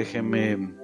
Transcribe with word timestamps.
Déjenme 0.00 0.74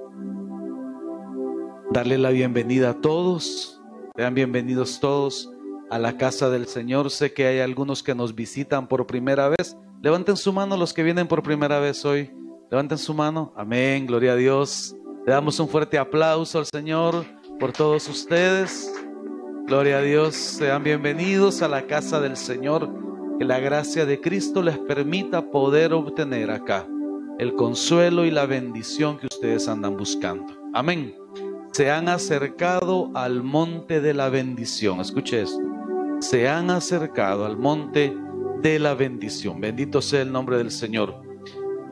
darle 1.90 2.19
la 2.19 2.28
bienvenida 2.28 2.90
a 2.90 3.01
todos. 3.01 3.80
Sean 4.15 4.35
bienvenidos 4.35 5.01
todos 5.01 5.51
a 5.88 5.98
la 5.98 6.19
casa 6.19 6.51
del 6.51 6.66
Señor. 6.66 7.10
Sé 7.10 7.33
que 7.33 7.47
hay 7.47 7.60
algunos 7.60 8.02
que 8.02 8.15
nos 8.15 8.34
visitan 8.34 8.87
por 8.88 9.06
primera 9.06 9.48
vez. 9.48 9.74
Levanten 10.02 10.37
su 10.37 10.52
mano 10.52 10.76
los 10.76 10.92
que 10.92 11.02
vienen 11.02 11.26
por 11.29 11.42
primera 11.42 11.80
vez 11.80 12.04
hoy. 12.04 12.30
Levanten 12.71 12.98
su 12.98 13.15
mano. 13.15 13.54
Amén. 13.56 14.06
Gloria 14.06 14.33
a 14.33 14.37
Dios. 14.37 14.94
Le 15.24 15.33
damos 15.33 15.58
un 15.60 15.69
fuerte 15.71 15.96
aplauso 15.96 16.59
al 16.59 16.66
Señor 16.66 17.25
por 17.59 17.73
todos 17.73 18.06
ustedes. 18.11 18.92
Gloria 19.67 19.97
a 19.97 20.03
Dios. 20.03 20.34
Sean 20.34 20.84
bienvenidos 20.84 21.62
a 21.62 21.69
la 21.69 21.87
casa 21.87 22.20
del 22.20 22.37
Señor. 22.37 22.91
Que 23.39 23.47
la 23.47 23.61
gracia 23.61 24.05
de 24.05 24.20
Cristo 24.20 24.61
les 24.61 24.77
permita 24.77 25.51
poder 25.51 25.95
obtener 25.95 26.51
acá 26.51 26.87
el 27.39 27.55
consuelo 27.55 28.25
y 28.25 28.31
la 28.31 28.47
bendición 28.47 29.19
que 29.19 29.27
ustedes 29.27 29.69
andan 29.69 29.97
buscando. 29.97 30.55
Amén. 30.73 31.15
Se 31.73 31.91
han 31.91 32.09
acercado 32.09 33.11
al 33.15 33.43
monte 33.43 34.01
de 34.01 34.15
la 34.15 34.31
bendición. 34.31 35.01
Escuche. 35.01 35.45
Se 36.21 36.49
han 36.49 36.71
acercado 36.71 37.45
al 37.45 37.59
monte 37.59 38.17
de 38.62 38.79
la 38.79 38.95
bendición. 38.95 39.61
Bendito 39.61 40.01
sea 40.01 40.23
el 40.23 40.33
nombre 40.33 40.57
del 40.57 40.71
Señor. 40.71 41.23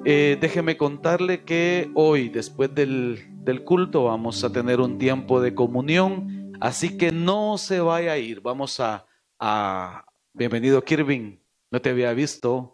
Eh, 0.07 0.39
déjeme 0.41 0.77
contarle 0.79 1.45
que 1.45 1.91
hoy, 1.95 2.31
después 2.31 2.75
del, 2.75 3.27
del 3.45 3.65
culto, 3.65 4.05
vamos 4.05 4.42
a 4.45 4.51
tener 4.51 4.81
un 4.81 4.97
tiempo 4.97 5.42
de 5.42 5.55
comunión. 5.55 6.53
Así 6.61 6.97
que 6.97 7.12
no 7.12 7.58
se 7.58 7.81
vaya 7.81 8.12
a 8.12 8.19
ir. 8.19 8.41
Vamos 8.41 8.81
a, 8.81 9.06
a... 9.39 10.06
Bienvenido, 10.33 10.83
Kirvin. 10.83 11.41
No 11.70 11.83
te 11.83 11.91
había 11.91 12.12
visto. 12.14 12.73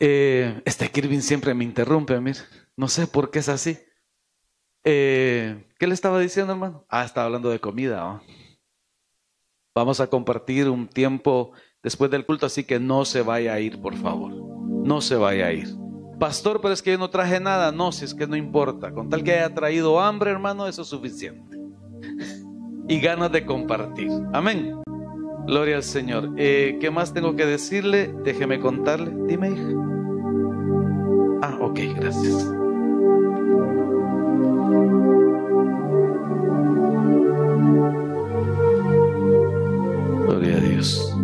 Eh, 0.00 0.62
este 0.64 0.90
Kirvin 0.90 1.22
siempre 1.22 1.54
me 1.54 1.64
interrumpe, 1.64 2.18
mire. 2.20 2.40
No 2.76 2.88
sé 2.88 3.06
por 3.06 3.30
qué 3.30 3.40
es 3.40 3.48
así. 3.50 3.78
Eh, 4.82 5.66
¿Qué 5.78 5.86
le 5.86 5.92
estaba 5.92 6.18
diciendo, 6.18 6.54
hermano? 6.54 6.86
Ah, 6.88 7.04
estaba 7.04 7.26
hablando 7.26 7.50
de 7.50 7.60
comida. 7.60 8.22
Vamos 9.74 10.00
a 10.00 10.06
compartir 10.06 10.70
un 10.70 10.88
tiempo 10.88 11.52
después 11.82 12.10
del 12.10 12.24
culto, 12.24 12.46
así 12.46 12.64
que 12.64 12.80
no 12.80 13.04
se 13.04 13.20
vaya 13.20 13.52
a 13.52 13.60
ir, 13.60 13.80
por 13.80 13.94
favor. 13.94 14.32
No 14.32 15.02
se 15.02 15.16
vaya 15.16 15.46
a 15.46 15.52
ir. 15.52 15.68
Pastor, 16.18 16.60
pero 16.60 16.72
es 16.72 16.82
que 16.82 16.92
yo 16.92 16.98
no 16.98 17.10
traje 17.10 17.38
nada. 17.38 17.70
No, 17.70 17.92
si 17.92 18.06
es 18.06 18.14
que 18.14 18.26
no 18.26 18.36
importa. 18.36 18.92
Con 18.92 19.10
tal 19.10 19.22
que 19.22 19.32
haya 19.32 19.54
traído 19.54 20.00
hambre, 20.00 20.30
hermano, 20.30 20.66
eso 20.66 20.82
es 20.82 20.88
suficiente. 20.88 21.58
y 22.88 23.00
ganas 23.00 23.30
de 23.32 23.44
compartir. 23.44 24.10
Amén. 24.32 24.80
Gloria 25.46 25.76
al 25.76 25.82
Señor. 25.82 26.30
Eh, 26.36 26.78
¿Qué 26.80 26.90
más 26.90 27.12
tengo 27.12 27.34
que 27.36 27.46
decirle? 27.46 28.14
Déjeme 28.24 28.60
contarle. 28.60 29.12
Dime, 29.26 29.50
hija. 29.50 29.90
Ah, 31.42 31.56
ok, 31.60 31.80
gracias. 31.96 32.46
Gloria 40.26 40.56
a 40.56 40.60
Dios. 40.60 41.16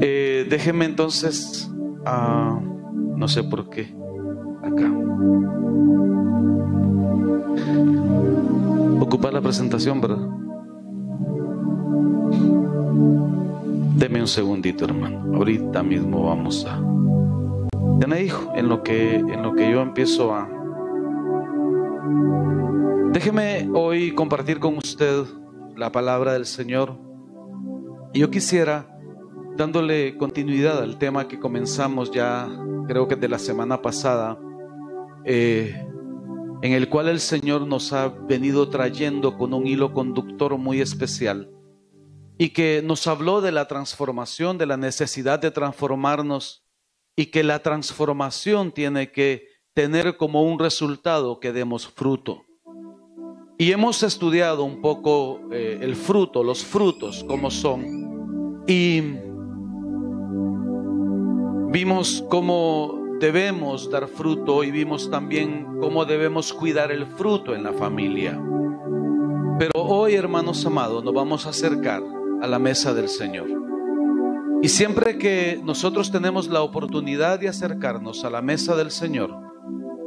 Eh, 0.00 0.46
déjeme 0.50 0.84
entonces, 0.84 1.70
ah, 2.04 2.60
no 3.16 3.28
sé 3.28 3.42
por 3.44 3.70
qué, 3.70 3.94
acá. 4.62 4.90
Ocupar 9.12 9.34
la 9.34 9.42
presentación, 9.42 10.00
¿verdad? 10.00 10.26
Deme 13.96 14.22
un 14.22 14.26
segundito, 14.26 14.86
hermano. 14.86 15.36
Ahorita 15.36 15.82
mismo 15.82 16.24
vamos 16.24 16.64
a. 16.66 16.82
Tiene 17.98 18.22
hijo, 18.22 18.50
en 18.56 18.70
lo 18.70 18.82
que 18.82 19.16
en 19.16 19.42
lo 19.42 19.54
que 19.54 19.70
yo 19.70 19.82
empiezo 19.82 20.34
a. 20.34 20.48
Déjeme 23.12 23.68
hoy 23.74 24.14
compartir 24.14 24.58
con 24.58 24.78
usted 24.78 25.24
la 25.76 25.92
palabra 25.92 26.32
del 26.32 26.46
Señor. 26.46 26.96
Y 28.14 28.20
yo 28.20 28.30
quisiera, 28.30 28.88
dándole 29.58 30.16
continuidad 30.16 30.82
al 30.82 30.96
tema 30.96 31.28
que 31.28 31.38
comenzamos 31.38 32.12
ya, 32.12 32.48
creo 32.88 33.08
que 33.08 33.16
de 33.16 33.28
la 33.28 33.38
semana 33.38 33.82
pasada, 33.82 34.38
eh, 35.26 35.86
en 36.62 36.72
el 36.72 36.88
cual 36.88 37.08
el 37.08 37.18
Señor 37.18 37.66
nos 37.66 37.92
ha 37.92 38.08
venido 38.08 38.68
trayendo 38.68 39.36
con 39.36 39.52
un 39.52 39.66
hilo 39.66 39.92
conductor 39.92 40.56
muy 40.56 40.80
especial 40.80 41.50
y 42.38 42.50
que 42.50 42.82
nos 42.84 43.06
habló 43.08 43.40
de 43.40 43.50
la 43.50 43.66
transformación, 43.66 44.58
de 44.58 44.66
la 44.66 44.76
necesidad 44.76 45.40
de 45.40 45.50
transformarnos 45.50 46.64
y 47.16 47.26
que 47.26 47.42
la 47.42 47.62
transformación 47.62 48.72
tiene 48.72 49.10
que 49.10 49.48
tener 49.74 50.16
como 50.16 50.42
un 50.44 50.58
resultado 50.58 51.40
que 51.40 51.52
demos 51.52 51.88
fruto. 51.88 52.44
Y 53.58 53.72
hemos 53.72 54.02
estudiado 54.02 54.64
un 54.64 54.80
poco 54.80 55.40
eh, 55.52 55.78
el 55.82 55.96
fruto, 55.96 56.42
los 56.42 56.64
frutos, 56.64 57.24
cómo 57.28 57.50
son. 57.50 58.64
Y 58.66 59.00
vimos 61.70 62.24
cómo 62.28 63.01
debemos 63.22 63.88
dar 63.88 64.08
fruto 64.08 64.64
y 64.64 64.72
vimos 64.72 65.08
también 65.08 65.78
cómo 65.78 66.04
debemos 66.04 66.52
cuidar 66.52 66.90
el 66.90 67.06
fruto 67.06 67.54
en 67.54 67.62
la 67.62 67.72
familia. 67.72 68.36
Pero 69.60 69.70
hoy, 69.76 70.16
hermanos 70.16 70.66
amados, 70.66 71.04
nos 71.04 71.14
vamos 71.14 71.46
a 71.46 71.50
acercar 71.50 72.02
a 72.42 72.48
la 72.48 72.58
mesa 72.58 72.92
del 72.92 73.08
Señor. 73.08 73.46
Y 74.60 74.68
siempre 74.68 75.18
que 75.18 75.60
nosotros 75.62 76.10
tenemos 76.10 76.48
la 76.48 76.62
oportunidad 76.62 77.38
de 77.38 77.48
acercarnos 77.48 78.24
a 78.24 78.30
la 78.30 78.42
mesa 78.42 78.74
del 78.74 78.90
Señor, 78.90 79.32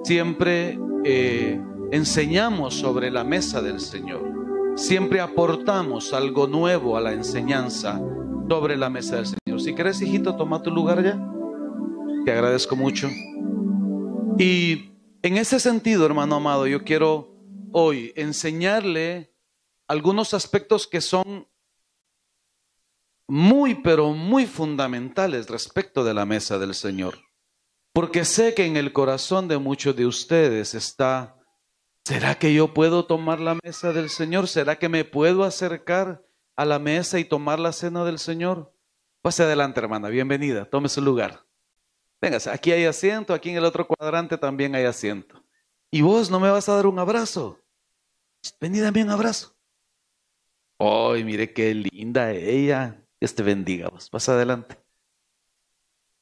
siempre 0.04 0.78
eh, 1.06 1.58
enseñamos 1.92 2.74
sobre 2.74 3.12
la 3.12 3.24
mesa 3.24 3.62
del 3.62 3.80
Señor. 3.80 4.30
Siempre 4.76 5.22
aportamos 5.22 6.12
algo 6.12 6.48
nuevo 6.48 6.98
a 6.98 7.02
la 7.02 7.14
enseñanza 7.14 7.98
sobre 8.50 8.76
la 8.76 8.90
mesa 8.90 9.16
del 9.16 9.28
Señor. 9.28 9.62
Si 9.62 9.74
querés, 9.74 10.02
hijito, 10.02 10.36
toma 10.36 10.62
tu 10.62 10.70
lugar 10.70 11.02
ya. 11.02 11.32
Te 12.26 12.32
agradezco 12.32 12.76
mucho. 12.76 13.08
Y 14.40 14.92
en 15.22 15.38
ese 15.38 15.60
sentido, 15.60 16.08
hermano 16.08 16.38
amado, 16.38 16.66
yo 16.66 16.84
quiero 16.84 17.38
hoy 17.72 18.14
enseñarle 18.16 19.32
algunos 19.88 20.34
aspectos 20.34 20.88
que 20.88 21.02
son 21.02 21.48
muy, 23.28 23.76
pero 23.76 24.12
muy 24.14 24.48
fundamentales 24.48 25.48
respecto 25.50 26.04
de 26.04 26.16
la 26.16 26.26
mesa 26.26 26.58
del 26.58 26.74
Señor. 26.74 27.20
Porque 27.94 28.26
sé 28.26 28.56
que 28.56 28.66
en 28.66 28.76
el 28.76 28.92
corazón 28.92 29.48
de 29.48 29.60
muchos 29.60 29.96
de 29.96 30.08
ustedes 30.08 30.74
está, 30.74 31.38
¿será 32.04 32.40
que 32.40 32.56
yo 32.56 32.74
puedo 32.74 33.06
tomar 33.06 33.40
la 33.40 33.56
mesa 33.64 33.94
del 33.94 34.10
Señor? 34.10 34.48
¿Será 34.48 34.80
que 34.80 34.90
me 34.90 35.06
puedo 35.06 35.44
acercar 35.44 36.26
a 36.56 36.66
la 36.66 36.80
mesa 36.80 37.20
y 37.20 37.26
tomar 37.26 37.60
la 37.60 37.72
cena 37.72 38.04
del 38.04 38.18
Señor? 38.18 38.74
Pase 39.22 39.44
adelante, 39.44 39.80
hermana, 39.80 40.10
bienvenida, 40.10 40.66
tome 40.68 40.90
su 40.90 41.02
lugar. 41.02 41.45
Véngase, 42.26 42.50
aquí 42.50 42.72
hay 42.72 42.86
asiento, 42.86 43.36
aquí 43.36 43.52
en 43.52 43.58
el 43.58 43.66
otro 43.66 43.86
cuadrante 43.86 44.36
también 44.36 44.74
hay 44.74 44.86
asiento. 44.86 45.44
Y 45.92 46.02
vos 46.02 46.32
no 46.32 46.40
me 46.40 46.50
vas 46.50 46.68
a 46.68 46.76
dar 46.76 46.88
un 46.88 46.98
abrazo. 46.98 47.62
Vení, 48.60 48.80
dame 48.80 49.04
un 49.04 49.12
abrazo. 49.12 49.56
Ay, 50.80 51.24
mire 51.24 51.54
qué 51.54 51.72
linda 51.76 52.32
ella. 52.32 53.00
Dios 53.20 53.36
te 53.36 53.44
bendiga. 53.44 53.90
Vos. 53.90 54.10
Pasa 54.10 54.32
adelante. 54.32 54.76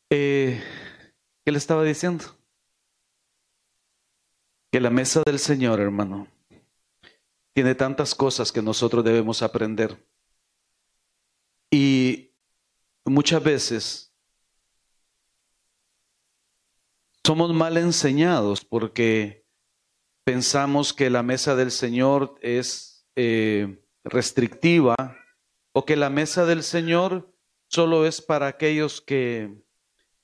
Eh, 0.09 0.61
¿Qué 1.45 1.51
le 1.53 1.57
estaba 1.57 1.85
diciendo? 1.85 2.25
Que 4.73 4.81
la 4.81 4.89
mesa 4.89 5.23
del 5.25 5.39
Señor, 5.39 5.79
hermano, 5.79 6.27
tiene 7.53 7.75
tantas 7.75 8.13
cosas 8.13 8.51
que 8.51 8.61
nosotros 8.61 9.05
debemos 9.05 9.41
aprender. 9.41 10.05
Y 11.71 12.33
muchas 13.05 13.41
veces 13.41 14.12
somos 17.25 17.53
mal 17.53 17.77
enseñados 17.77 18.65
porque 18.65 19.45
pensamos 20.23 20.93
que 20.93 21.09
la 21.09 21.23
mesa 21.23 21.55
del 21.55 21.71
Señor 21.71 22.35
es 22.41 23.07
eh, 23.15 23.81
restrictiva 24.03 24.95
o 25.71 25.85
que 25.85 25.95
la 25.95 26.09
mesa 26.09 26.45
del 26.45 26.63
Señor 26.63 27.33
solo 27.67 28.05
es 28.05 28.21
para 28.21 28.47
aquellos 28.47 29.01
que 29.01 29.63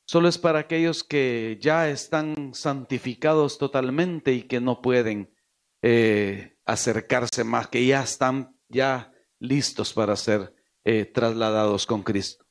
solo 0.05 0.27
es 0.27 0.37
para 0.37 0.59
aquellos 0.59 1.03
que 1.03 1.57
ya 1.61 1.89
están 1.89 2.53
santificados 2.53 3.57
totalmente 3.57 4.33
y 4.33 4.43
que 4.43 4.59
no 4.59 4.81
pueden 4.81 5.33
eh, 5.81 6.57
acercarse 6.65 7.43
más, 7.43 7.67
que 7.67 7.85
ya 7.85 8.01
están 8.03 8.57
ya 8.67 9.13
listos 9.39 9.93
para 9.93 10.15
ser 10.15 10.53
eh, 10.83 11.05
trasladados 11.05 11.85
con 11.85 12.03
Cristo. 12.03 12.45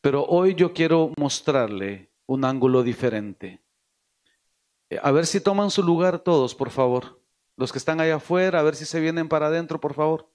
Pero 0.00 0.24
hoy 0.24 0.54
yo 0.54 0.72
quiero 0.72 1.12
mostrarle 1.18 2.09
un 2.30 2.44
ángulo 2.44 2.84
diferente. 2.84 3.60
Eh, 4.88 5.00
a 5.02 5.10
ver 5.10 5.26
si 5.26 5.40
toman 5.40 5.72
su 5.72 5.82
lugar 5.82 6.20
todos, 6.20 6.54
por 6.54 6.70
favor. 6.70 7.20
Los 7.56 7.72
que 7.72 7.78
están 7.78 8.00
allá 8.00 8.16
afuera, 8.16 8.60
a 8.60 8.62
ver 8.62 8.76
si 8.76 8.84
se 8.84 9.00
vienen 9.00 9.28
para 9.28 9.48
adentro, 9.48 9.80
por 9.80 9.94
favor. 9.94 10.30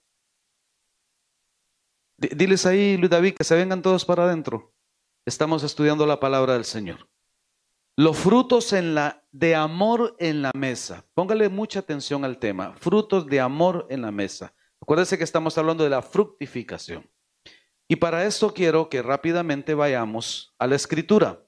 Diles 2.18 2.66
ahí, 2.66 2.98
Luis 2.98 3.10
David, 3.10 3.36
que 3.36 3.46
se 3.46 3.56
vengan 3.56 3.82
todos 3.82 4.04
para 4.04 4.26
adentro. 4.26 4.74
estamos 5.26 5.64
estudiando 5.64 6.06
la 6.06 6.20
palabra 6.20 6.54
del 6.54 6.66
Señor. 6.66 7.08
Los 7.96 8.18
frutos 8.18 8.76
de 9.32 9.56
amor 9.56 10.18
en 10.20 10.42
la 10.42 10.52
mesa. 10.54 11.06
Póngale 11.14 11.48
mucha 11.48 11.80
atención 11.80 12.26
al 12.26 12.40
tema. 12.40 12.74
Frutos 12.76 13.26
de 13.26 13.40
amor 13.40 13.88
en 13.90 14.02
la 14.02 14.12
mesa. 14.12 14.54
Acuérdese 14.82 15.18
que 15.18 15.24
estamos 15.24 15.58
hablando 15.58 15.86
de 15.86 15.90
la 15.90 16.02
fructificación. 16.02 17.10
Y 17.88 17.96
para 17.96 18.26
esto 18.26 18.54
quiero 18.54 18.90
que 18.90 19.02
rápidamente 19.02 19.74
vayamos 19.74 20.54
a 20.60 20.68
la 20.68 20.76
escritura. 20.76 21.45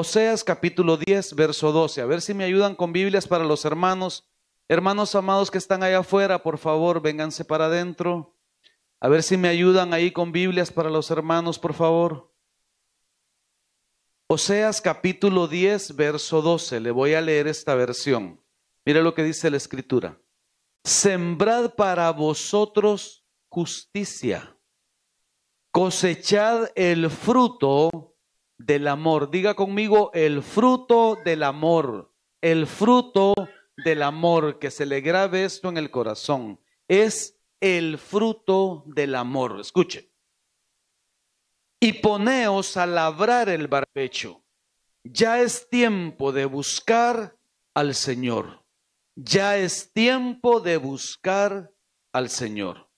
Oseas 0.00 0.42
capítulo 0.44 0.96
10, 0.96 1.34
verso 1.34 1.72
12. 1.72 2.00
A 2.00 2.06
ver 2.06 2.22
si 2.22 2.32
me 2.32 2.44
ayudan 2.44 2.74
con 2.74 2.90
Biblias 2.90 3.28
para 3.28 3.44
los 3.44 3.66
hermanos. 3.66 4.26
Hermanos 4.66 5.14
amados 5.14 5.50
que 5.50 5.58
están 5.58 5.82
allá 5.82 5.98
afuera, 5.98 6.42
por 6.42 6.56
favor, 6.56 7.02
vénganse 7.02 7.44
para 7.44 7.66
adentro. 7.66 8.34
A 8.98 9.08
ver 9.10 9.22
si 9.22 9.36
me 9.36 9.48
ayudan 9.48 9.92
ahí 9.92 10.10
con 10.10 10.32
Biblias 10.32 10.72
para 10.72 10.88
los 10.88 11.10
hermanos, 11.10 11.58
por 11.58 11.74
favor. 11.74 12.32
Oseas 14.26 14.80
capítulo 14.80 15.48
10, 15.48 15.94
verso 15.96 16.40
12. 16.40 16.80
Le 16.80 16.92
voy 16.92 17.12
a 17.12 17.20
leer 17.20 17.46
esta 17.46 17.74
versión. 17.74 18.42
Mire 18.86 19.02
lo 19.02 19.12
que 19.12 19.22
dice 19.22 19.50
la 19.50 19.58
escritura. 19.58 20.18
Sembrad 20.82 21.74
para 21.74 22.10
vosotros 22.10 23.26
justicia. 23.50 24.56
Cosechad 25.70 26.70
el 26.74 27.10
fruto 27.10 28.09
del 28.64 28.88
amor. 28.88 29.30
Diga 29.30 29.54
conmigo 29.54 30.10
el 30.14 30.42
fruto 30.42 31.18
del 31.24 31.42
amor. 31.42 32.12
El 32.40 32.66
fruto 32.66 33.34
del 33.76 34.02
amor. 34.02 34.58
Que 34.58 34.70
se 34.70 34.86
le 34.86 35.00
grabe 35.00 35.44
esto 35.44 35.68
en 35.68 35.76
el 35.76 35.90
corazón. 35.90 36.60
Es 36.88 37.38
el 37.60 37.98
fruto 37.98 38.84
del 38.86 39.14
amor. 39.14 39.60
Escuche 39.60 40.10
y 41.80 41.94
poneos 41.94 42.76
a 42.76 42.86
labrar 42.86 43.48
el 43.48 43.66
barbecho. 43.66 44.44
Ya 45.02 45.40
es 45.40 45.68
tiempo 45.70 46.30
de 46.30 46.44
buscar 46.44 47.38
al 47.72 47.94
Señor. 47.94 48.62
Ya 49.16 49.56
es 49.56 49.90
tiempo 49.92 50.60
de 50.60 50.76
buscar 50.76 51.72
al 52.12 52.28
Señor. 52.28 52.90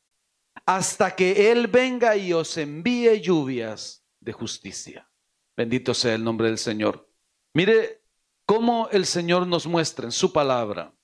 Hasta 0.66 1.14
que 1.14 1.52
Él 1.52 1.68
venga 1.68 2.16
y 2.16 2.32
os 2.32 2.56
envíe 2.58 3.20
lluvias 3.20 4.04
de 4.18 4.32
justicia. 4.32 5.08
Bendito 5.56 5.94
sea 5.94 6.14
el 6.14 6.24
nombre 6.24 6.48
del 6.48 6.58
Señor. 6.58 7.08
Mire 7.54 8.02
cómo 8.46 8.88
el 8.90 9.06
Señor 9.06 9.46
nos 9.46 9.66
muestra 9.66 10.06
en 10.06 10.12
su 10.12 10.32
palabra. 10.32 10.94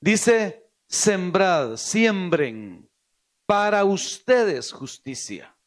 Dice, 0.00 0.66
sembrad, 0.86 1.76
siembren 1.76 2.88
para 3.46 3.84
ustedes 3.84 4.72
justicia 4.72 5.58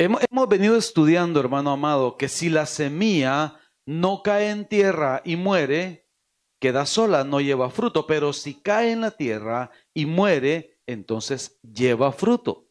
Hemos, 0.00 0.48
venido 0.48 0.76
estudiando, 0.76 1.40
hermano 1.40 1.72
amado, 1.72 2.16
que 2.16 2.28
si 2.28 2.48
la 2.48 2.66
semilla 2.66 3.58
no 3.84 4.22
cae 4.22 4.50
en 4.50 4.64
tierra 4.64 5.22
y 5.24 5.34
muere, 5.34 6.06
queda 6.60 6.86
sola, 6.86 7.24
no 7.24 7.40
lleva 7.40 7.68
fruto, 7.68 8.06
pero 8.06 8.32
si 8.32 8.54
cae 8.54 8.92
en 8.92 9.00
la 9.00 9.10
tierra 9.10 9.72
y 9.94 10.06
muere, 10.06 10.78
entonces 10.86 11.58
lleva 11.62 12.12
fruto. 12.12 12.67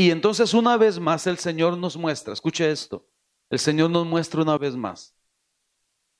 Y 0.00 0.10
entonces 0.10 0.54
una 0.54 0.78
vez 0.78 0.98
más 0.98 1.26
el 1.26 1.36
Señor 1.36 1.76
nos 1.76 1.94
muestra, 1.94 2.32
escuche 2.32 2.70
esto, 2.70 3.06
el 3.50 3.58
Señor 3.58 3.90
nos 3.90 4.06
muestra 4.06 4.40
una 4.40 4.56
vez 4.56 4.74
más. 4.74 5.14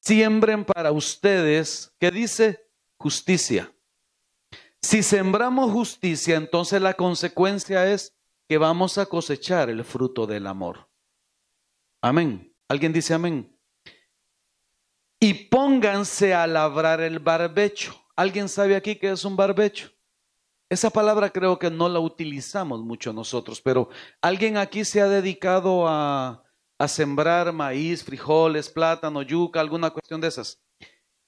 Siembren 0.01 0.67
para 0.67 0.93
ustedes, 0.93 1.91
¿qué 1.99 2.11
dice? 2.11 2.63
Justicia. 2.99 3.73
Si 4.83 5.03
sembramos 5.03 5.73
justicia, 5.73 6.37
entonces 6.37 6.83
la 6.83 6.93
consecuencia 6.93 7.91
es 7.91 8.15
que 8.47 8.59
vamos 8.59 8.99
a 8.99 9.07
cosechar 9.07 9.71
el 9.71 9.83
fruto 9.83 10.27
del 10.27 10.47
amor. 10.47 10.87
Amén. 12.03 12.55
¿Alguien 12.69 12.93
dice 12.93 13.15
amén? 13.15 13.51
Y 15.19 15.33
pónganse 15.33 16.35
a 16.35 16.47
labrar 16.47 17.01
el 17.01 17.19
barbecho. 17.19 17.99
¿Alguien 18.15 18.51
sabe 18.51 18.77
aquí 18.77 18.97
qué 18.97 19.13
es 19.13 19.25
un 19.25 19.37
barbecho? 19.37 19.91
Esa 20.71 20.89
palabra 20.91 21.31
creo 21.31 21.59
que 21.59 21.69
no 21.69 21.89
la 21.89 21.99
utilizamos 21.99 22.81
mucho 22.83 23.13
nosotros, 23.13 23.61
pero 23.61 23.89
¿alguien 24.23 24.57
aquí 24.57 24.85
se 24.85 25.01
ha 25.01 25.09
dedicado 25.09 25.89
a, 25.89 26.45
a 26.79 26.89
sembrar 26.89 27.53
maíz, 27.53 28.05
frijoles, 28.05 28.69
plátano, 28.69 29.23
yuca, 29.23 29.61
alguna 29.61 29.91
cuestión 29.91 30.21
de 30.21 30.29
esas? 30.29 30.63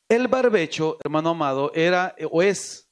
El 0.08 0.28
barbecho, 0.28 0.96
hermano 1.04 1.30
amado, 1.30 1.72
era 1.74 2.14
o 2.30 2.40
es 2.40 2.88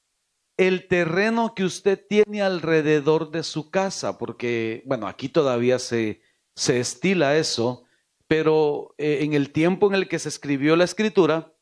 el 0.57 0.89
terreno 0.89 1.55
que 1.55 1.63
usted 1.63 2.05
tiene 2.07 2.41
alrededor 2.41 3.31
de 3.31 3.43
su 3.43 3.71
casa, 3.71 4.17
porque, 4.17 4.83
bueno, 4.85 5.07
aquí 5.07 5.29
todavía 5.29 5.79
se, 5.79 6.21
se 6.53 6.81
estila 6.81 7.37
eso, 7.37 7.85
pero 8.27 8.93
eh, 8.97 9.19
en 9.21 9.33
el 9.33 9.51
tiempo 9.51 9.87
en 9.87 9.95
el 9.95 10.09
que 10.09 10.19
se 10.19 10.29
escribió 10.29 10.75
la 10.75 10.83
escritura, 10.83 11.53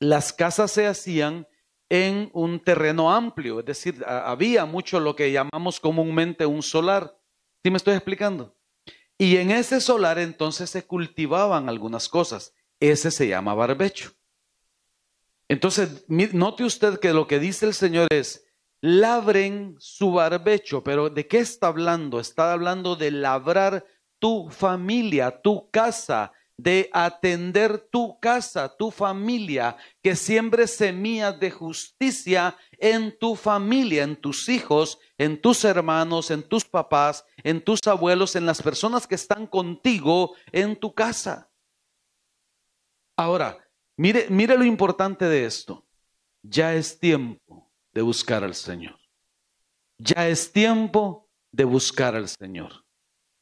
las 0.00 0.32
casas 0.32 0.72
se 0.72 0.86
hacían 0.86 1.46
en 1.90 2.30
un 2.32 2.60
terreno 2.60 3.12
amplio, 3.12 3.60
es 3.60 3.66
decir, 3.66 4.04
había 4.06 4.66
mucho 4.66 5.00
lo 5.00 5.16
que 5.16 5.32
llamamos 5.32 5.80
comúnmente 5.80 6.44
un 6.44 6.62
solar. 6.62 7.18
¿Sí 7.62 7.70
me 7.70 7.78
estoy 7.78 7.94
explicando? 7.94 8.54
Y 9.16 9.36
en 9.36 9.50
ese 9.50 9.80
solar 9.80 10.18
entonces 10.18 10.70
se 10.70 10.86
cultivaban 10.86 11.68
algunas 11.68 12.08
cosas. 12.08 12.54
Ese 12.78 13.10
se 13.10 13.26
llama 13.26 13.54
barbecho. 13.54 14.12
Entonces, 15.48 16.04
note 16.08 16.64
usted 16.64 17.00
que 17.00 17.12
lo 17.12 17.26
que 17.26 17.38
dice 17.38 17.66
el 17.66 17.74
Señor 17.74 18.06
es, 18.10 18.46
labren 18.80 19.74
su 19.78 20.12
barbecho, 20.12 20.84
pero 20.84 21.10
¿de 21.10 21.26
qué 21.26 21.38
está 21.38 21.68
hablando? 21.68 22.20
Está 22.20 22.52
hablando 22.52 22.96
de 22.96 23.10
labrar 23.10 23.84
tu 24.18 24.50
familia, 24.50 25.40
tu 25.40 25.70
casa, 25.70 26.32
de 26.58 26.90
atender 26.92 27.78
tu 27.78 28.20
casa, 28.20 28.76
tu 28.76 28.90
familia, 28.90 29.78
que 30.02 30.14
siembre 30.14 30.66
semillas 30.66 31.40
de 31.40 31.50
justicia 31.50 32.54
en 32.72 33.18
tu 33.18 33.34
familia, 33.34 34.02
en 34.02 34.16
tus 34.16 34.50
hijos, 34.50 34.98
en 35.16 35.40
tus 35.40 35.64
hermanos, 35.64 36.30
en 36.30 36.42
tus 36.42 36.66
papás, 36.66 37.24
en 37.38 37.64
tus 37.64 37.80
abuelos, 37.86 38.36
en 38.36 38.44
las 38.44 38.60
personas 38.60 39.06
que 39.06 39.14
están 39.14 39.46
contigo 39.46 40.34
en 40.52 40.76
tu 40.76 40.92
casa. 40.92 41.50
Ahora, 43.16 43.58
Mire, 43.98 44.26
mire 44.30 44.56
lo 44.56 44.64
importante 44.64 45.24
de 45.24 45.44
esto. 45.44 45.84
Ya 46.42 46.72
es 46.72 47.00
tiempo 47.00 47.68
de 47.92 48.00
buscar 48.02 48.44
al 48.44 48.54
Señor. 48.54 48.96
Ya 49.98 50.28
es 50.28 50.52
tiempo 50.52 51.28
de 51.50 51.64
buscar 51.64 52.14
al 52.14 52.28
Señor. 52.28 52.84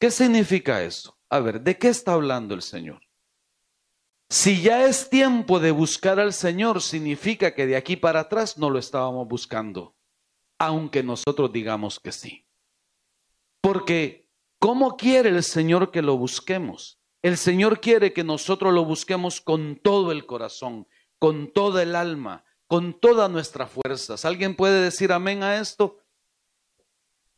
¿Qué 0.00 0.10
significa 0.10 0.82
eso? 0.82 1.18
A 1.28 1.40
ver, 1.40 1.60
¿de 1.60 1.76
qué 1.76 1.88
está 1.88 2.14
hablando 2.14 2.54
el 2.54 2.62
Señor? 2.62 3.02
Si 4.28 4.60
ya 4.60 4.86
es 4.86 5.08
tiempo 5.08 5.60
de 5.60 5.70
buscar 5.70 6.18
al 6.18 6.32
Señor, 6.32 6.82
significa 6.82 7.54
que 7.54 7.66
de 7.66 7.76
aquí 7.76 7.96
para 7.96 8.20
atrás 8.20 8.58
no 8.58 8.70
lo 8.70 8.78
estábamos 8.78 9.28
buscando, 9.28 9.94
aunque 10.58 11.04
nosotros 11.04 11.52
digamos 11.52 12.00
que 12.00 12.10
sí. 12.10 12.44
Porque, 13.60 14.28
¿cómo 14.58 14.96
quiere 14.96 15.28
el 15.28 15.44
Señor 15.44 15.92
que 15.92 16.02
lo 16.02 16.16
busquemos? 16.16 17.00
El 17.22 17.36
Señor 17.36 17.80
quiere 17.80 18.12
que 18.12 18.24
nosotros 18.24 18.74
lo 18.74 18.84
busquemos 18.84 19.40
con 19.40 19.76
todo 19.76 20.10
el 20.10 20.26
corazón, 20.26 20.88
con 21.20 21.52
toda 21.52 21.82
el 21.84 21.94
alma, 21.94 22.44
con 22.66 22.98
todas 22.98 23.30
nuestras 23.30 23.70
fuerzas. 23.70 24.24
¿Alguien 24.24 24.56
puede 24.56 24.82
decir 24.82 25.12
amén 25.12 25.44
a 25.44 25.56
esto? 25.56 26.00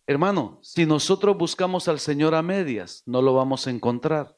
Hermano, 0.06 0.58
si 0.62 0.86
nosotros 0.86 1.36
buscamos 1.36 1.86
al 1.86 2.00
Señor 2.00 2.34
a 2.34 2.40
medias, 2.40 3.02
no 3.04 3.20
lo 3.20 3.34
vamos 3.34 3.66
a 3.66 3.70
encontrar. 3.70 4.37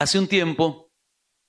Hace 0.00 0.18
un 0.18 0.26
tiempo, 0.26 0.90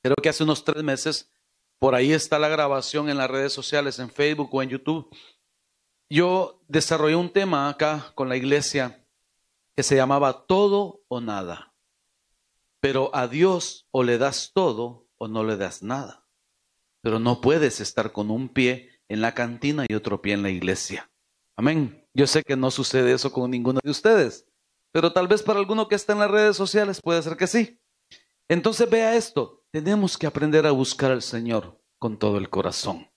creo 0.04 0.18
que 0.22 0.28
hace 0.28 0.44
unos 0.44 0.66
tres 0.66 0.84
meses, 0.84 1.32
por 1.80 1.96
ahí 1.96 2.12
está 2.12 2.38
la 2.38 2.50
grabación 2.50 3.10
en 3.10 3.16
las 3.16 3.32
redes 3.32 3.54
sociales, 3.54 3.98
en 3.98 4.10
Facebook 4.10 4.50
o 4.52 4.62
en 4.62 4.68
YouTube. 4.68 5.10
Yo 6.10 6.62
desarrollé 6.68 7.16
un 7.16 7.32
tema 7.32 7.70
acá 7.70 8.12
con 8.14 8.28
la 8.28 8.36
iglesia 8.36 9.08
que 9.74 9.84
se 9.84 9.96
llamaba 9.96 10.46
todo 10.48 11.02
o 11.08 11.22
nada. 11.22 11.74
Pero 12.82 13.10
a 13.16 13.30
Dios 13.30 13.88
o 13.92 14.04
le 14.04 14.18
das 14.18 14.52
todo 14.54 15.08
o 15.18 15.30
no 15.30 15.46
le 15.46 15.56
das 15.56 15.82
nada. 15.82 16.28
Pero 17.02 17.20
no 17.20 17.40
puedes 17.40 17.80
estar 17.80 18.12
con 18.12 18.30
un 18.30 18.50
pie 18.50 19.00
en 19.08 19.22
la 19.22 19.34
cantina 19.34 19.86
y 19.88 19.94
otro 19.94 20.22
pie 20.22 20.34
en 20.34 20.44
la 20.44 20.50
iglesia. 20.50 21.10
Amén. 21.56 22.06
Yo 22.14 22.28
sé 22.28 22.44
que 22.44 22.58
no 22.58 22.70
sucede 22.70 23.14
eso 23.14 23.32
con 23.32 23.50
ninguno 23.50 23.80
de 23.82 23.92
ustedes, 23.92 24.46
pero 24.92 25.14
tal 25.14 25.30
vez 25.30 25.42
para 25.42 25.60
alguno 25.60 25.88
que 25.88 25.96
está 25.96 26.12
en 26.12 26.20
las 26.20 26.32
redes 26.32 26.58
sociales 26.58 27.00
puede 27.02 27.24
ser 27.24 27.38
que 27.38 27.48
sí. 27.48 27.81
Entonces 28.52 28.90
vea 28.90 29.16
esto, 29.16 29.64
tenemos 29.72 30.18
que 30.18 30.28
aprender 30.28 30.68
a 30.68 30.72
buscar 30.72 31.12
al 31.12 31.22
Señor 31.22 31.82
con 31.98 32.20
todo 32.20 32.38
el 32.38 32.50
corazón. 32.50 33.10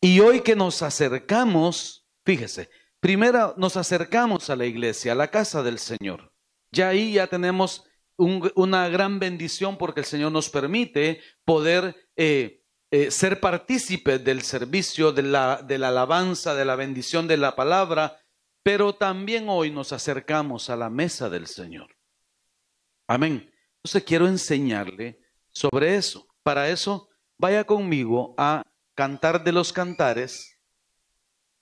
Y 0.00 0.20
hoy 0.20 0.40
que 0.40 0.56
nos 0.56 0.82
acercamos, 0.82 2.06
fíjese, 2.24 2.68
Primero 3.00 3.54
nos 3.56 3.78
acercamos 3.78 4.50
a 4.50 4.56
la 4.56 4.66
iglesia, 4.66 5.12
a 5.12 5.14
la 5.14 5.30
casa 5.30 5.62
del 5.62 5.78
Señor. 5.78 6.32
Ya 6.70 6.90
ahí 6.90 7.14
ya 7.14 7.26
tenemos 7.26 7.86
una 8.18 8.88
gran 8.90 9.18
bendición 9.18 9.78
porque 9.78 10.00
el 10.00 10.06
Señor 10.06 10.30
nos 10.30 10.50
permite 10.50 11.22
poder 11.46 12.10
eh, 12.16 12.62
eh, 12.90 13.10
ser 13.10 13.40
partícipes 13.40 14.22
del 14.22 14.42
servicio, 14.42 15.12
de 15.12 15.22
la, 15.22 15.62
de 15.62 15.78
la 15.78 15.88
alabanza, 15.88 16.54
de 16.54 16.66
la 16.66 16.76
bendición 16.76 17.26
de 17.26 17.38
la 17.38 17.56
palabra. 17.56 18.18
pero 18.62 18.94
también 18.94 19.48
hoy 19.48 19.70
nos 19.70 19.90
acercamos 19.94 20.68
a 20.68 20.76
la 20.76 20.90
mesa 20.90 21.30
del 21.30 21.46
Señor. 21.46 21.96
Amén. 23.08 23.49
Entonces 23.82 24.04
quiero 24.04 24.26
enseñarle 24.26 25.20
sobre 25.50 25.96
eso. 25.96 26.28
Para 26.42 26.68
eso, 26.68 27.08
vaya 27.38 27.64
conmigo 27.64 28.34
a 28.36 28.62
Cantar 28.94 29.42
de 29.42 29.52
los 29.52 29.72
Cantares. 29.72 30.58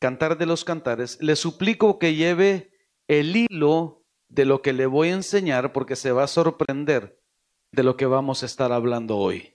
Cantar 0.00 0.36
de 0.36 0.46
los 0.46 0.64
Cantares. 0.64 1.18
Le 1.20 1.36
suplico 1.36 2.00
que 2.00 2.16
lleve 2.16 2.72
el 3.06 3.36
hilo 3.36 4.04
de 4.28 4.44
lo 4.44 4.62
que 4.62 4.72
le 4.72 4.86
voy 4.86 5.10
a 5.10 5.14
enseñar 5.14 5.72
porque 5.72 5.94
se 5.94 6.10
va 6.10 6.24
a 6.24 6.28
sorprender 6.28 7.20
de 7.70 7.82
lo 7.84 7.96
que 7.96 8.06
vamos 8.06 8.42
a 8.42 8.46
estar 8.46 8.72
hablando 8.72 9.16
hoy. 9.16 9.54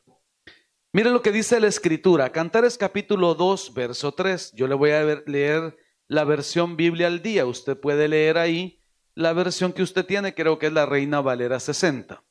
Mire 0.93 1.09
lo 1.09 1.21
que 1.21 1.31
dice 1.31 1.59
la 1.59 1.67
escritura, 1.67 2.31
Cantares 2.31 2.77
capítulo 2.77 3.35
2, 3.35 3.73
verso 3.73 4.13
3. 4.13 4.53
Yo 4.53 4.67
le 4.67 4.75
voy 4.75 4.91
a 4.91 5.03
leer 5.25 5.75
la 6.07 6.23
versión 6.23 6.77
Biblia 6.77 7.07
al 7.07 7.21
día. 7.21 7.45
Usted 7.45 7.77
puede 7.77 8.07
leer 8.07 8.37
ahí 8.37 8.79
la 9.15 9.33
versión 9.33 9.73
que 9.73 9.83
usted 9.83 10.05
tiene, 10.05 10.33
creo 10.33 10.59
que 10.59 10.67
es 10.67 10.73
la 10.73 10.85
Reina 10.85 11.19
Valera 11.19 11.59
60. 11.59 12.23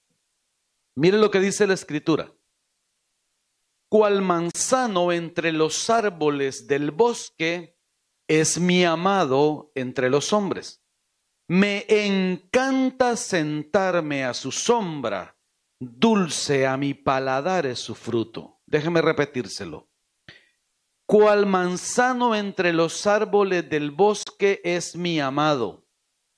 Mire 0.94 1.18
lo 1.18 1.30
que 1.30 1.40
dice 1.40 1.66
la 1.66 1.74
escritura. 1.74 2.32
Cual 3.88 4.22
manzano 4.22 5.12
entre 5.12 5.52
los 5.52 5.90
árboles 5.90 6.66
del 6.66 6.90
bosque 6.90 7.78
es 8.26 8.58
mi 8.58 8.84
amado 8.84 9.70
entre 9.74 10.08
los 10.10 10.32
hombres. 10.32 10.82
Me 11.48 11.84
encanta 11.88 13.16
sentarme 13.16 14.24
a 14.24 14.32
su 14.32 14.50
sombra, 14.52 15.36
dulce 15.78 16.66
a 16.66 16.76
mi 16.76 16.94
paladar 16.94 17.66
es 17.66 17.78
su 17.78 17.94
fruto. 17.94 18.60
Déjeme 18.66 19.02
repetírselo. 19.02 19.90
Cual 21.04 21.44
manzano 21.44 22.34
entre 22.34 22.72
los 22.72 23.06
árboles 23.06 23.68
del 23.68 23.90
bosque 23.90 24.60
es 24.64 24.96
mi 24.96 25.20
amado 25.20 25.86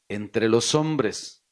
entre 0.09 0.49
los 0.49 0.75
hombres. 0.75 1.44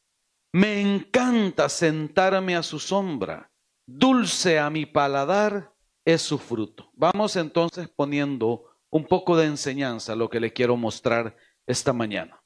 Me 0.53 0.81
encanta 0.81 1.71
sentarme 1.71 2.55
a 2.55 2.63
su 2.63 2.79
sombra, 2.79 3.51
dulce 3.87 4.59
a 4.59 4.69
mi 4.69 4.85
paladar 4.85 5.73
es 6.05 6.21
su 6.21 6.39
fruto. 6.39 6.91
Vamos 6.93 7.37
entonces 7.37 7.89
poniendo 7.89 8.65
un 8.91 9.07
poco 9.07 9.35
de 9.37 9.47
enseñanza, 9.47 10.15
lo 10.15 10.29
que 10.29 10.41
le 10.41 10.53
quiero 10.53 10.77
mostrar 10.77 11.35
esta 11.67 11.95
mañana. 11.95 12.45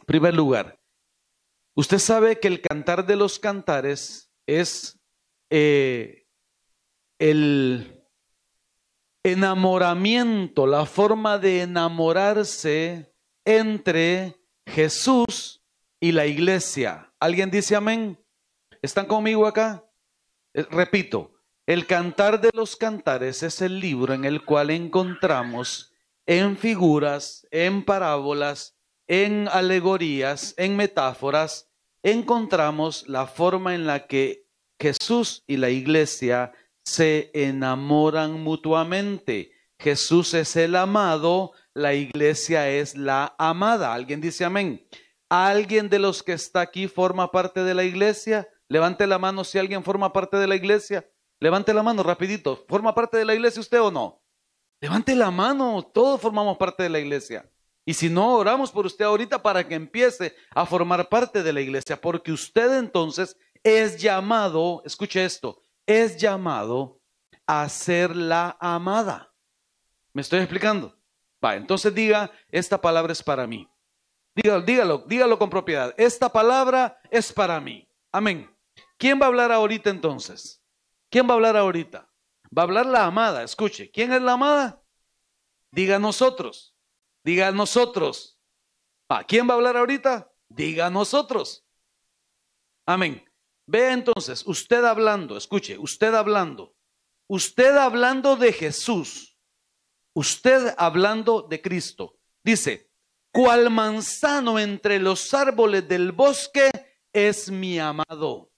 En 0.00 0.06
primer 0.06 0.34
lugar, 0.34 0.80
usted 1.76 1.98
sabe 1.98 2.40
que 2.40 2.48
el 2.48 2.60
cantar 2.60 3.06
de 3.06 3.14
los 3.14 3.38
cantares 3.38 4.32
es 4.46 5.00
eh, 5.50 6.26
el 7.20 8.04
enamoramiento, 9.22 10.66
la 10.66 10.84
forma 10.84 11.38
de 11.38 11.62
enamorarse 11.62 13.14
entre 13.44 14.34
Jesús 14.66 15.63
y 16.04 16.12
la 16.12 16.26
iglesia. 16.26 17.10
¿Alguien 17.18 17.50
dice 17.50 17.74
amén? 17.74 18.22
¿Están 18.82 19.06
conmigo 19.06 19.46
acá? 19.46 19.86
Eh, 20.52 20.66
repito, 20.70 21.32
el 21.64 21.86
cantar 21.86 22.42
de 22.42 22.50
los 22.52 22.76
cantares 22.76 23.42
es 23.42 23.62
el 23.62 23.80
libro 23.80 24.12
en 24.12 24.26
el 24.26 24.44
cual 24.44 24.68
encontramos 24.68 25.94
en 26.26 26.58
figuras, 26.58 27.48
en 27.50 27.86
parábolas, 27.86 28.76
en 29.06 29.48
alegorías, 29.48 30.52
en 30.58 30.76
metáforas, 30.76 31.70
encontramos 32.02 33.08
la 33.08 33.26
forma 33.26 33.74
en 33.74 33.86
la 33.86 34.06
que 34.06 34.46
Jesús 34.78 35.42
y 35.46 35.56
la 35.56 35.70
iglesia 35.70 36.52
se 36.82 37.30
enamoran 37.32 38.42
mutuamente. 38.42 39.52
Jesús 39.78 40.34
es 40.34 40.54
el 40.56 40.76
amado, 40.76 41.52
la 41.72 41.94
iglesia 41.94 42.68
es 42.68 42.94
la 42.94 43.34
amada. 43.38 43.94
¿Alguien 43.94 44.20
dice 44.20 44.44
amén? 44.44 44.86
¿Alguien 45.36 45.88
de 45.88 45.98
los 45.98 46.22
que 46.22 46.32
está 46.32 46.60
aquí 46.60 46.86
forma 46.86 47.32
parte 47.32 47.64
de 47.64 47.74
la 47.74 47.82
iglesia? 47.82 48.48
Levante 48.68 49.04
la 49.04 49.18
mano 49.18 49.42
si 49.42 49.58
alguien 49.58 49.82
forma 49.82 50.12
parte 50.12 50.36
de 50.36 50.46
la 50.46 50.54
iglesia. 50.54 51.10
Levante 51.40 51.74
la 51.74 51.82
mano 51.82 52.04
rapidito. 52.04 52.64
¿Forma 52.68 52.94
parte 52.94 53.16
de 53.16 53.24
la 53.24 53.34
iglesia 53.34 53.60
usted 53.60 53.80
o 53.80 53.90
no? 53.90 54.22
Levante 54.80 55.12
la 55.16 55.32
mano. 55.32 55.82
Todos 55.82 56.20
formamos 56.20 56.56
parte 56.56 56.84
de 56.84 56.88
la 56.88 57.00
iglesia. 57.00 57.50
Y 57.84 57.94
si 57.94 58.08
no, 58.08 58.36
oramos 58.36 58.70
por 58.70 58.86
usted 58.86 59.06
ahorita 59.06 59.42
para 59.42 59.66
que 59.66 59.74
empiece 59.74 60.36
a 60.54 60.64
formar 60.64 61.08
parte 61.08 61.42
de 61.42 61.52
la 61.52 61.60
iglesia, 61.60 62.00
porque 62.00 62.30
usted 62.30 62.78
entonces 62.78 63.36
es 63.64 64.00
llamado, 64.00 64.82
escuche 64.84 65.24
esto, 65.24 65.60
es 65.84 66.16
llamado 66.16 67.00
a 67.44 67.68
ser 67.68 68.14
la 68.14 68.56
amada. 68.60 69.34
¿Me 70.12 70.22
estoy 70.22 70.38
explicando? 70.38 70.96
Va, 71.44 71.56
entonces 71.56 71.92
diga, 71.92 72.30
esta 72.52 72.80
palabra 72.80 73.12
es 73.12 73.22
para 73.22 73.48
mí. 73.48 73.68
Dígalo, 74.34 74.62
dígalo, 74.62 74.98
dígalo 75.06 75.38
con 75.38 75.50
propiedad. 75.50 75.94
Esta 75.96 76.28
palabra 76.28 76.98
es 77.10 77.32
para 77.32 77.60
mí. 77.60 77.88
Amén. 78.10 78.50
¿Quién 78.98 79.20
va 79.20 79.26
a 79.26 79.28
hablar 79.28 79.52
ahorita 79.52 79.90
entonces? 79.90 80.62
¿Quién 81.10 81.26
va 81.28 81.32
a 81.32 81.34
hablar 81.34 81.56
ahorita? 81.56 82.10
Va 82.56 82.62
a 82.62 82.64
hablar 82.64 82.86
la 82.86 83.04
amada. 83.04 83.42
Escuche, 83.42 83.90
¿quién 83.90 84.12
es 84.12 84.22
la 84.22 84.32
amada? 84.32 84.82
Diga 85.70 85.98
nosotros. 85.98 86.74
Diga 87.22 87.50
nosotros. 87.52 88.38
¿A 89.08 89.24
quién 89.24 89.48
va 89.48 89.52
a 89.52 89.56
hablar 89.56 89.76
ahorita? 89.76 90.30
Diga 90.48 90.90
nosotros. 90.90 91.64
Amén. 92.86 93.24
Ve 93.66 93.92
entonces, 93.92 94.46
usted 94.46 94.84
hablando, 94.84 95.36
escuche, 95.36 95.78
usted 95.78 96.14
hablando, 96.14 96.74
usted 97.26 97.76
hablando 97.76 98.36
de 98.36 98.52
Jesús, 98.52 99.38
usted 100.12 100.74
hablando 100.76 101.42
de 101.42 101.62
Cristo. 101.62 102.18
Dice, 102.42 102.90
cual 103.34 103.68
manzano 103.68 104.60
entre 104.60 105.00
los 105.00 105.34
árboles 105.34 105.88
del 105.88 106.12
bosque 106.12 106.70
es 107.12 107.50
mi 107.50 107.80
amado. 107.80 108.52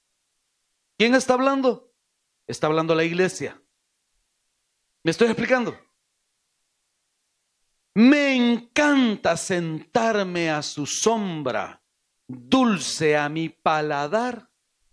¿Quién 0.99 1.14
está 1.14 1.33
hablando? 1.33 1.95
Está 2.47 2.66
hablando 2.66 2.95
la 2.95 3.02
iglesia. 3.02 3.59
¿Me 5.02 5.12
estoy 5.12 5.28
explicando? 5.28 5.75
Me 7.95 8.37
encanta 8.37 9.38
sentarme 9.38 10.50
a 10.50 10.62
su 10.62 10.85
sombra, 10.85 11.83
dulce 12.28 13.16
a 13.16 13.30
mi 13.30 13.49
paladar 13.49 14.50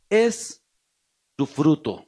es 0.10 0.66
su 1.38 1.46
fruto. 1.46 2.08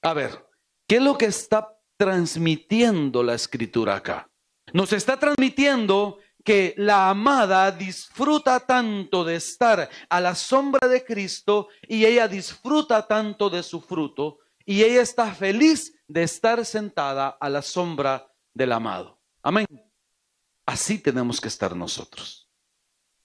A 0.00 0.14
ver, 0.14 0.48
¿qué 0.88 0.96
es 0.96 1.02
lo 1.02 1.18
que 1.18 1.26
está 1.26 1.78
transmitiendo 1.98 3.22
la 3.22 3.34
escritura 3.34 3.96
acá? 3.96 4.31
Nos 4.72 4.92
está 4.92 5.18
transmitiendo 5.18 6.18
que 6.44 6.74
la 6.76 7.10
amada 7.10 7.70
disfruta 7.70 8.60
tanto 8.60 9.24
de 9.24 9.36
estar 9.36 9.88
a 10.08 10.20
la 10.20 10.34
sombra 10.34 10.88
de 10.88 11.04
Cristo 11.04 11.68
y 11.86 12.04
ella 12.04 12.28
disfruta 12.28 13.06
tanto 13.06 13.48
de 13.48 13.62
su 13.62 13.80
fruto 13.80 14.38
y 14.64 14.82
ella 14.82 15.02
está 15.02 15.32
feliz 15.34 15.94
de 16.08 16.22
estar 16.22 16.64
sentada 16.64 17.28
a 17.28 17.48
la 17.48 17.62
sombra 17.62 18.28
del 18.54 18.72
amado. 18.72 19.20
Amén. 19.42 19.66
Así 20.66 20.98
tenemos 20.98 21.40
que 21.40 21.48
estar 21.48 21.74
nosotros. 21.74 22.41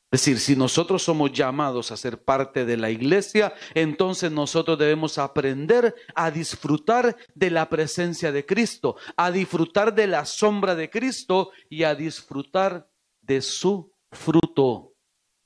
Es 0.09 0.21
decir, 0.21 0.39
si 0.39 0.55
nosotros 0.55 1.03
somos 1.03 1.33
llamados 1.33 1.91
a 1.91 1.97
ser 1.97 2.23
parte 2.23 2.63
de 2.63 2.77
la 2.77 2.89
iglesia, 2.89 3.53
entonces 3.73 4.31
nosotros 4.31 4.79
debemos 4.79 5.17
aprender 5.17 5.93
a 6.15 6.31
disfrutar 6.31 7.17
de 7.35 7.51
la 7.51 7.67
presencia 7.67 8.31
de 8.31 8.45
Cristo, 8.45 8.95
a 9.17 9.31
disfrutar 9.31 9.93
de 9.93 10.07
la 10.07 10.23
sombra 10.23 10.75
de 10.75 10.89
Cristo 10.89 11.51
y 11.69 11.83
a 11.83 11.93
disfrutar 11.93 12.89
de 13.21 13.41
su 13.41 13.91
fruto. 14.09 14.93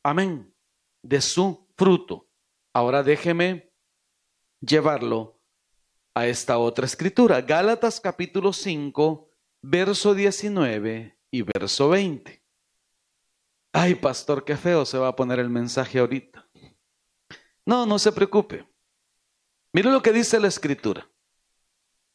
Amén. 0.04 0.54
De 1.02 1.22
su 1.22 1.68
fruto. 1.76 2.28
Ahora 2.72 3.02
déjeme 3.02 3.72
llevarlo 4.60 5.40
a 6.14 6.28
esta 6.28 6.60
otra 6.60 6.86
escritura. 6.86 7.42
Gálatas 7.42 8.00
capítulo 8.00 8.54
5, 8.54 9.28
verso 9.64 10.14
19 10.14 11.18
y 11.32 11.42
verso 11.42 11.90
20. 11.90 12.41
Ay, 13.74 13.96
pastor, 13.96 14.44
qué 14.44 14.58
feo 14.58 14.86
se 14.86 14.98
va 14.98 15.08
a 15.08 15.16
poner 15.16 15.40
el 15.40 15.50
mensaje 15.50 16.00
ahorita. 16.00 16.48
No, 17.66 17.86
no 17.86 18.00
se 18.00 18.12
preocupe. 18.12 18.68
Mire 19.74 19.90
lo 19.90 20.02
que 20.02 20.12
dice 20.12 20.40
la 20.40 20.48
escritura. 20.48 21.10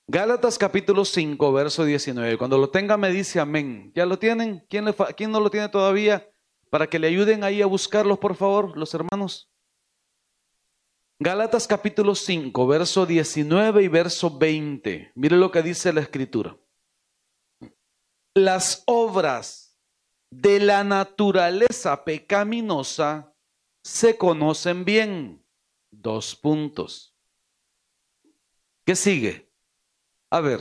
Gálatas 0.09 0.59
capítulo 0.59 1.05
5, 1.05 1.53
verso 1.53 1.85
19. 1.85 2.37
Cuando 2.37 2.59
lo 2.59 2.71
tenga 2.71 2.97
me 2.97 3.11
dice 3.11 3.41
amén. 3.41 3.91
¿Ya 3.95 4.07
lo 4.07 4.19
tienen? 4.19 4.65
¿Quién, 4.69 4.95
¿Quién 5.17 5.31
no 5.31 5.41
lo 5.41 5.51
tiene 5.51 5.69
todavía? 5.69 6.29
Para 6.71 6.87
que 6.87 6.99
le 6.99 7.09
ayuden 7.09 7.43
ahí 7.43 7.63
a 7.63 7.67
buscarlos, 7.67 8.19
por 8.19 8.37
favor, 8.37 8.77
los 8.77 8.93
hermanos. 8.95 9.51
Gálatas 11.19 11.67
capítulo 11.67 12.15
5, 12.15 12.67
verso 12.67 13.07
19 13.07 13.83
y 13.83 13.89
verso 13.89 14.37
20. 14.37 15.13
Mire 15.15 15.37
lo 15.37 15.51
que 15.51 15.63
dice 15.63 15.93
la 15.93 16.03
escritura. 16.03 16.59
Las 18.35 18.83
obras 18.87 19.66
de 20.31 20.61
la 20.61 20.85
naturaleza 20.85 22.05
pecaminosa 22.05 23.35
se 23.83 24.17
conocen 24.17 24.85
bien. 24.85 25.45
Dos 25.91 26.37
puntos. 26.37 27.17
¿Qué 28.85 28.95
sigue? 28.95 29.51
A 30.31 30.41
ver. 30.41 30.61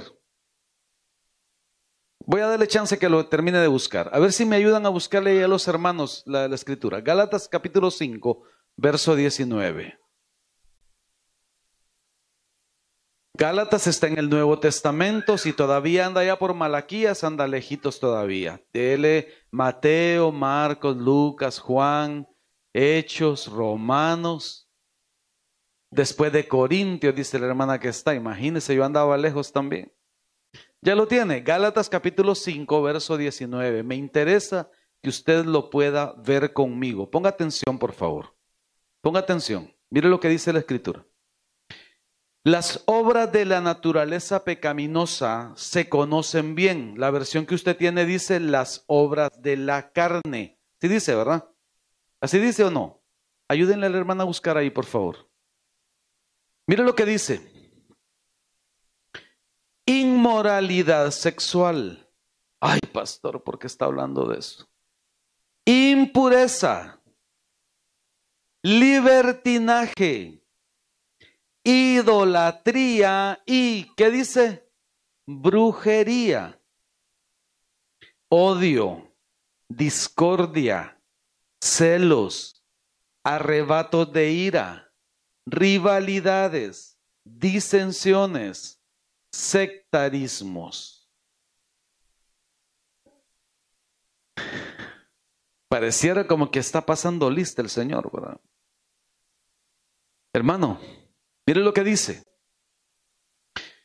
Voy 2.28 2.42
a 2.42 2.48
darle 2.48 2.68
chance 2.68 2.98
que 2.98 3.10
lo 3.10 3.28
termine 3.28 3.60
de 3.60 3.68
buscar. 3.68 4.10
A 4.12 4.20
ver 4.20 4.32
si 4.32 4.46
me 4.46 4.56
ayudan 4.56 4.86
a 4.86 4.90
buscarle 4.90 5.44
a 5.44 5.48
los 5.48 5.68
hermanos 5.68 6.24
la, 6.26 6.46
escritura. 6.46 7.02
Gálatas 7.02 7.48
capítulo 7.48 7.92
5, 7.92 8.44
verso 8.76 9.16
19. 9.16 10.00
Gálatas 13.38 13.86
está 13.86 14.08
en 14.08 14.18
el 14.18 14.30
Nuevo 14.30 14.60
Testamento, 14.60 15.38
si 15.38 15.52
todavía 15.52 16.06
anda 16.06 16.24
ya 16.24 16.40
por 16.40 16.54
Malaquías, 16.54 17.24
anda 17.24 17.48
lejitos 17.48 18.00
todavía. 18.00 18.64
Dele 18.74 19.28
Mateo, 19.56 20.34
Marcos, 20.34 20.98
Lucas, 20.98 21.60
Juan, 21.60 22.28
Hechos, 22.74 23.48
Romanos. 23.48 24.70
Después 25.90 26.34
de 26.34 26.46
Corintios, 26.46 27.16
dice 27.16 27.40
la 27.40 27.48
hermana 27.48 27.80
que 27.80 27.88
está. 27.88 28.14
Imagínese, 28.14 28.76
yo 28.76 28.84
andaba 28.84 29.16
lejos 29.16 29.54
también. 29.54 29.94
Ya 30.82 30.94
lo 30.94 31.08
tiene, 31.08 31.40
Gálatas 31.40 31.88
capítulo 31.88 32.36
5, 32.36 32.84
verso 32.84 33.16
19. 33.16 33.82
Me 33.84 33.96
interesa 33.96 34.70
que 35.02 35.08
usted 35.08 35.46
lo 35.46 35.70
pueda 35.70 36.14
ver 36.18 36.52
conmigo. 36.52 37.10
Ponga 37.10 37.30
atención, 37.30 37.80
por 37.80 37.94
favor. 37.94 38.36
Ponga 39.00 39.22
atención. 39.22 39.74
Mire 39.90 40.10
lo 40.10 40.20
que 40.20 40.28
dice 40.28 40.52
la 40.52 40.60
escritura. 40.60 41.06
Las 42.46 42.84
obras 42.86 43.32
de 43.32 43.44
la 43.44 43.60
naturaleza 43.60 44.44
pecaminosa 44.44 45.52
se 45.56 45.90
conocen 45.90 46.54
bien. 46.54 46.94
La 46.96 47.10
versión 47.10 47.48
que 47.48 47.56
usted 47.56 47.76
tiene 47.76 48.06
dice 48.06 48.40
las 48.40 48.84
obras 48.86 49.32
de 49.42 49.58
la 49.58 49.92
carne. 49.92 50.60
Sí 50.80 50.88
dice, 50.88 51.16
¿verdad? 51.16 51.50
¿Así 52.22 52.38
dice 52.38 52.64
o 52.64 52.70
no? 52.70 53.02
Ayúdenle 53.48 53.88
a 53.88 53.90
la 53.90 53.98
hermana 53.98 54.22
a 54.22 54.28
buscar 54.28 54.58
ahí, 54.58 54.70
por 54.70 54.86
favor. 54.86 55.28
Mire 56.68 56.84
lo 56.84 56.94
que 56.94 57.06
dice. 57.06 57.42
Inmoralidad 59.88 61.10
sexual. 61.10 62.08
Ay, 62.60 62.80
pastor, 62.94 63.44
¿por 63.44 63.58
qué 63.58 63.66
está 63.66 63.86
hablando 63.86 64.28
de 64.28 64.38
eso? 64.38 64.70
Impureza. 65.66 67.02
Libertinaje 68.62 70.45
idolatría 71.66 73.42
y, 73.46 73.94
¿qué 73.96 74.12
dice? 74.12 74.72
Brujería, 75.26 76.62
odio, 78.30 79.12
discordia, 79.68 81.02
celos, 81.60 82.64
arrebatos 83.24 84.14
de 84.14 84.32
ira, 84.32 84.94
rivalidades, 85.48 87.00
disensiones, 87.24 88.80
sectarismos. 89.32 91.10
Pareciera 95.68 96.28
como 96.28 96.52
que 96.52 96.60
está 96.60 96.86
pasando 96.86 97.30
lista 97.32 97.64
el 97.64 97.70
Señor, 97.70 98.12
¿verdad? 98.14 98.40
Hermano, 100.32 100.80
Mire 101.48 101.62
lo 101.62 101.74
que 101.74 101.84
dice. 101.84 102.24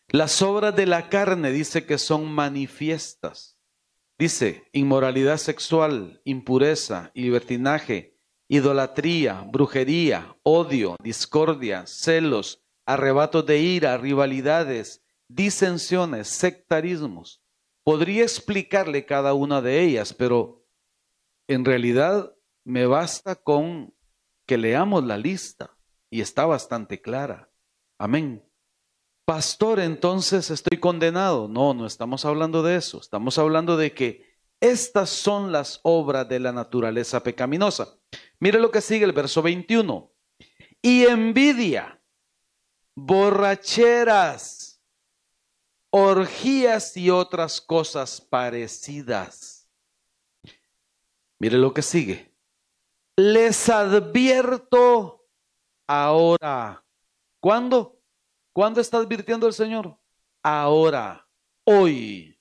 Las 0.08 0.40
obras 0.42 0.74
de 0.74 0.86
la 0.86 1.08
carne 1.08 1.52
dice 1.52 1.84
que 1.84 1.98
son 1.98 2.32
manifiestas. 2.32 3.58
Dice 4.18 4.64
inmoralidad 4.72 5.36
sexual, 5.36 6.20
impureza, 6.24 7.10
libertinaje, 7.14 8.18
idolatría, 8.48 9.46
brujería, 9.50 10.36
odio, 10.42 10.96
discordia, 11.02 11.86
celos, 11.86 12.62
arrebatos 12.86 13.46
de 13.46 13.58
ira, 13.58 13.96
rivalidades, 13.98 15.04
disensiones, 15.28 16.28
sectarismos. 16.28 17.42
Podría 17.84 18.22
explicarle 18.22 19.06
cada 19.06 19.34
una 19.34 19.60
de 19.60 19.80
ellas, 19.80 20.12
pero 20.12 20.66
en 21.46 21.64
realidad 21.64 22.34
me 22.64 22.86
basta 22.86 23.36
con 23.36 23.94
que 24.46 24.58
leamos 24.58 25.04
la 25.04 25.18
lista 25.18 25.76
y 26.10 26.20
está 26.20 26.46
bastante 26.46 27.00
clara. 27.00 27.49
Amén. 28.00 28.42
Pastor, 29.26 29.78
entonces 29.78 30.50
estoy 30.50 30.80
condenado. 30.80 31.48
No, 31.48 31.74
no 31.74 31.84
estamos 31.86 32.24
hablando 32.24 32.62
de 32.62 32.76
eso. 32.76 32.98
Estamos 32.98 33.36
hablando 33.36 33.76
de 33.76 33.92
que 33.92 34.38
estas 34.58 35.10
son 35.10 35.52
las 35.52 35.80
obras 35.82 36.26
de 36.26 36.40
la 36.40 36.50
naturaleza 36.50 37.22
pecaminosa. 37.22 37.98
Mire 38.38 38.58
lo 38.58 38.70
que 38.70 38.80
sigue 38.80 39.04
el 39.04 39.12
verso 39.12 39.42
21. 39.42 40.10
Y 40.80 41.04
envidia, 41.04 42.00
borracheras, 42.94 44.80
orgías 45.90 46.96
y 46.96 47.10
otras 47.10 47.60
cosas 47.60 48.18
parecidas. 48.18 49.68
Mire 51.38 51.58
lo 51.58 51.74
que 51.74 51.82
sigue. 51.82 52.34
Les 53.16 53.68
advierto 53.68 55.28
ahora 55.86 56.82
¿Cuándo? 57.40 57.98
¿Cuándo 58.52 58.80
está 58.80 58.98
advirtiendo 58.98 59.46
el 59.46 59.54
Señor? 59.54 59.96
Ahora, 60.42 61.26
hoy. 61.64 62.38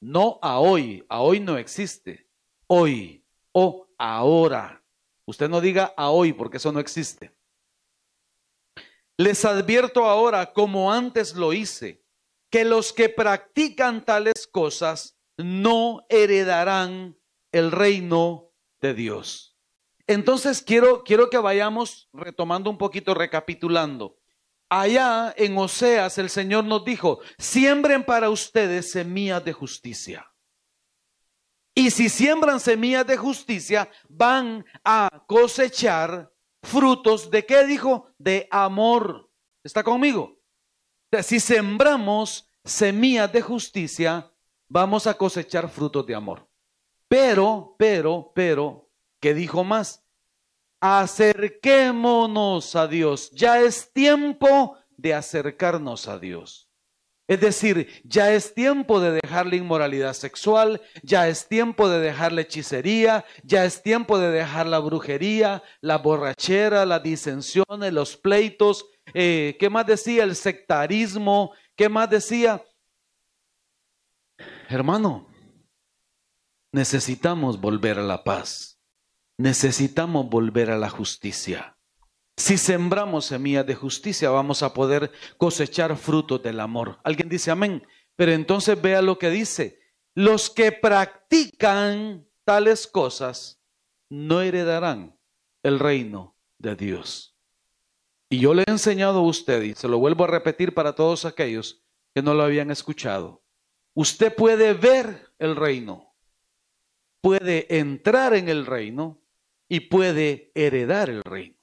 No 0.00 0.38
a 0.42 0.60
hoy, 0.60 1.04
a 1.08 1.20
hoy 1.20 1.40
no 1.40 1.58
existe. 1.58 2.28
Hoy 2.68 3.24
o 3.52 3.88
ahora. 3.98 4.84
Usted 5.24 5.48
no 5.48 5.60
diga 5.60 5.92
a 5.96 6.10
hoy 6.10 6.32
porque 6.32 6.58
eso 6.58 6.70
no 6.70 6.78
existe. 6.78 7.34
Les 9.16 9.44
advierto 9.44 10.04
ahora, 10.04 10.52
como 10.52 10.92
antes 10.92 11.34
lo 11.34 11.52
hice, 11.52 12.04
que 12.50 12.64
los 12.64 12.92
que 12.92 13.08
practican 13.08 14.04
tales 14.04 14.46
cosas 14.46 15.18
no 15.38 16.04
heredarán 16.08 17.18
el 17.50 17.72
reino 17.72 18.52
de 18.80 18.94
Dios. 18.94 19.56
Entonces 20.06 20.62
quiero, 20.62 21.02
quiero 21.02 21.30
que 21.30 21.38
vayamos 21.38 22.08
retomando 22.12 22.70
un 22.70 22.78
poquito, 22.78 23.14
recapitulando. 23.14 24.18
Allá 24.68 25.32
en 25.36 25.56
Oseas 25.56 26.18
el 26.18 26.28
Señor 26.28 26.64
nos 26.64 26.84
dijo, 26.84 27.20
siembren 27.38 28.04
para 28.04 28.30
ustedes 28.30 28.90
semillas 28.90 29.44
de 29.44 29.52
justicia. 29.52 30.30
Y 31.74 31.90
si 31.90 32.08
siembran 32.08 32.58
semillas 32.58 33.06
de 33.06 33.16
justicia, 33.16 33.88
van 34.08 34.64
a 34.82 35.24
cosechar 35.26 36.32
frutos 36.62 37.30
de 37.30 37.44
qué 37.44 37.66
dijo? 37.66 38.08
De 38.18 38.48
amor. 38.50 39.30
¿Está 39.62 39.84
conmigo? 39.84 40.40
Si 41.22 41.38
sembramos 41.38 42.48
semillas 42.64 43.30
de 43.32 43.42
justicia, 43.42 44.32
vamos 44.68 45.06
a 45.06 45.14
cosechar 45.14 45.68
frutos 45.68 46.06
de 46.06 46.14
amor. 46.14 46.48
Pero, 47.08 47.76
pero, 47.78 48.32
pero, 48.34 48.90
¿qué 49.20 49.34
dijo 49.34 49.62
más? 49.62 50.05
Acerquémonos 50.86 52.76
a 52.76 52.86
Dios. 52.86 53.30
Ya 53.32 53.60
es 53.60 53.92
tiempo 53.92 54.76
de 54.96 55.14
acercarnos 55.14 56.08
a 56.08 56.18
Dios. 56.18 56.68
Es 57.28 57.40
decir, 57.40 57.88
ya 58.04 58.32
es 58.32 58.54
tiempo 58.54 59.00
de 59.00 59.10
dejar 59.20 59.46
la 59.46 59.56
inmoralidad 59.56 60.12
sexual, 60.12 60.80
ya 61.02 61.28
es 61.28 61.48
tiempo 61.48 61.88
de 61.88 61.98
dejar 61.98 62.32
la 62.32 62.42
hechicería, 62.42 63.24
ya 63.42 63.64
es 63.64 63.82
tiempo 63.82 64.18
de 64.18 64.30
dejar 64.30 64.66
la 64.66 64.78
brujería, 64.78 65.62
la 65.80 65.98
borrachera, 65.98 66.86
las 66.86 67.02
disensiones, 67.02 67.92
los 67.92 68.16
pleitos. 68.16 68.86
Eh, 69.12 69.56
¿Qué 69.58 69.68
más 69.68 69.86
decía? 69.86 70.22
El 70.22 70.36
sectarismo. 70.36 71.52
¿Qué 71.74 71.88
más 71.88 72.08
decía? 72.08 72.64
Hermano, 74.68 75.26
necesitamos 76.70 77.60
volver 77.60 77.98
a 77.98 78.02
la 78.02 78.22
paz 78.22 78.75
necesitamos 79.38 80.28
volver 80.28 80.70
a 80.70 80.78
la 80.78 80.90
justicia. 80.90 81.76
Si 82.36 82.58
sembramos 82.58 83.26
semillas 83.26 83.66
de 83.66 83.74
justicia, 83.74 84.30
vamos 84.30 84.62
a 84.62 84.74
poder 84.74 85.10
cosechar 85.38 85.96
frutos 85.96 86.42
del 86.42 86.60
amor. 86.60 86.98
Alguien 87.02 87.28
dice 87.28 87.50
amén. 87.50 87.82
Pero 88.16 88.32
entonces 88.32 88.80
vea 88.80 89.02
lo 89.02 89.18
que 89.18 89.30
dice. 89.30 89.78
Los 90.14 90.50
que 90.50 90.72
practican 90.72 92.26
tales 92.44 92.86
cosas 92.86 93.60
no 94.08 94.40
heredarán 94.40 95.18
el 95.62 95.78
reino 95.78 96.36
de 96.58 96.74
Dios. 96.74 97.36
Y 98.30 98.40
yo 98.40 98.54
le 98.54 98.64
he 98.66 98.70
enseñado 98.70 99.18
a 99.18 99.22
usted, 99.22 99.62
y 99.62 99.74
se 99.74 99.88
lo 99.88 99.98
vuelvo 99.98 100.24
a 100.24 100.28
repetir 100.28 100.74
para 100.74 100.94
todos 100.94 101.24
aquellos 101.24 101.84
que 102.14 102.22
no 102.22 102.34
lo 102.34 102.42
habían 102.42 102.70
escuchado. 102.70 103.44
Usted 103.94 104.34
puede 104.34 104.72
ver 104.72 105.32
el 105.38 105.54
reino, 105.54 106.14
puede 107.20 107.78
entrar 107.78 108.34
en 108.34 108.48
el 108.48 108.66
reino, 108.66 109.22
y 109.68 109.80
puede 109.80 110.52
heredar 110.54 111.10
el 111.10 111.22
reino. 111.22 111.56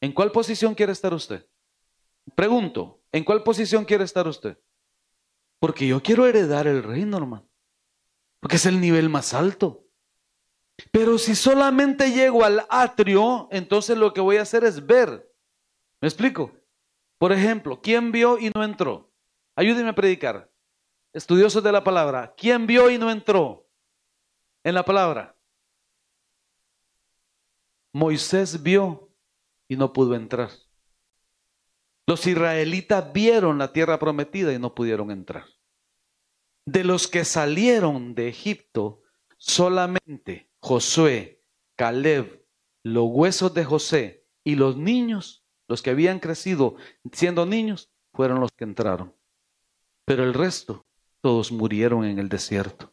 ¿En 0.00 0.12
cuál 0.12 0.32
posición 0.32 0.74
quiere 0.74 0.92
estar 0.92 1.14
usted? 1.14 1.46
Pregunto, 2.34 3.02
¿en 3.12 3.24
cuál 3.24 3.42
posición 3.42 3.84
quiere 3.84 4.04
estar 4.04 4.26
usted? 4.28 4.58
Porque 5.58 5.86
yo 5.86 6.02
quiero 6.02 6.26
heredar 6.26 6.66
el 6.66 6.82
reino, 6.82 7.16
hermano. 7.16 7.48
Porque 8.40 8.56
es 8.56 8.66
el 8.66 8.80
nivel 8.80 9.08
más 9.08 9.32
alto. 9.32 9.86
Pero 10.90 11.18
si 11.18 11.34
solamente 11.34 12.10
llego 12.10 12.44
al 12.44 12.66
atrio, 12.68 13.48
entonces 13.50 13.96
lo 13.96 14.12
que 14.12 14.20
voy 14.20 14.36
a 14.36 14.42
hacer 14.42 14.64
es 14.64 14.84
ver. 14.84 15.32
¿Me 16.00 16.08
explico? 16.08 16.52
Por 17.18 17.32
ejemplo, 17.32 17.80
¿quién 17.80 18.12
vio 18.12 18.38
y 18.38 18.50
no 18.54 18.64
entró? 18.64 19.10
Ayúdeme 19.56 19.90
a 19.90 19.94
predicar. 19.94 20.50
estudiosos 21.12 21.62
de 21.62 21.70
la 21.70 21.84
palabra, 21.84 22.34
¿quién 22.36 22.66
vio 22.66 22.90
y 22.90 22.98
no 22.98 23.10
entró 23.10 23.68
en 24.64 24.74
la 24.74 24.84
palabra? 24.84 25.33
Moisés 27.94 28.64
vio 28.64 29.08
y 29.68 29.76
no 29.76 29.92
pudo 29.92 30.16
entrar. 30.16 30.50
Los 32.08 32.26
israelitas 32.26 33.12
vieron 33.12 33.56
la 33.56 33.72
tierra 33.72 34.00
prometida 34.00 34.52
y 34.52 34.58
no 34.58 34.74
pudieron 34.74 35.12
entrar. 35.12 35.44
De 36.66 36.82
los 36.82 37.06
que 37.06 37.24
salieron 37.24 38.16
de 38.16 38.28
Egipto, 38.28 39.02
solamente 39.38 40.50
Josué, 40.58 41.40
Caleb, 41.76 42.44
los 42.82 43.04
huesos 43.06 43.54
de 43.54 43.64
José 43.64 44.26
y 44.42 44.56
los 44.56 44.76
niños, 44.76 45.44
los 45.68 45.80
que 45.80 45.90
habían 45.90 46.18
crecido 46.18 46.74
siendo 47.12 47.46
niños, 47.46 47.92
fueron 48.12 48.40
los 48.40 48.50
que 48.50 48.64
entraron. 48.64 49.14
Pero 50.04 50.24
el 50.24 50.34
resto, 50.34 50.84
todos 51.20 51.52
murieron 51.52 52.04
en 52.04 52.18
el 52.18 52.28
desierto. 52.28 52.92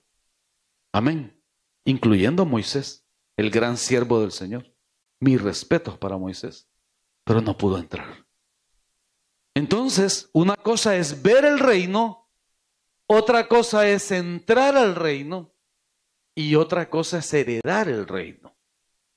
Amén. 0.94 1.42
Incluyendo 1.86 2.46
Moisés, 2.46 3.04
el 3.36 3.50
gran 3.50 3.78
siervo 3.78 4.22
del 4.22 4.32
Señor. 4.32 4.71
Mis 5.22 5.42
respetos 5.42 5.98
para 5.98 6.18
Moisés, 6.18 6.68
pero 7.24 7.40
no 7.40 7.58
pudo 7.58 7.78
entrar. 7.78 8.26
Entonces, 9.56 10.30
una 10.34 10.58
cosa 10.58 10.98
es 10.98 11.22
ver 11.22 11.46
el 11.46 11.60
reino, 11.60 12.30
otra 13.08 13.48
cosa 13.48 13.88
es 13.88 14.12
entrar 14.12 14.76
al 14.76 14.96
reino 14.96 15.54
y 16.36 16.56
otra 16.56 16.90
cosa 16.90 17.20
es 17.20 17.34
heredar 17.34 17.88
el 17.88 18.08
reino. 18.08 18.58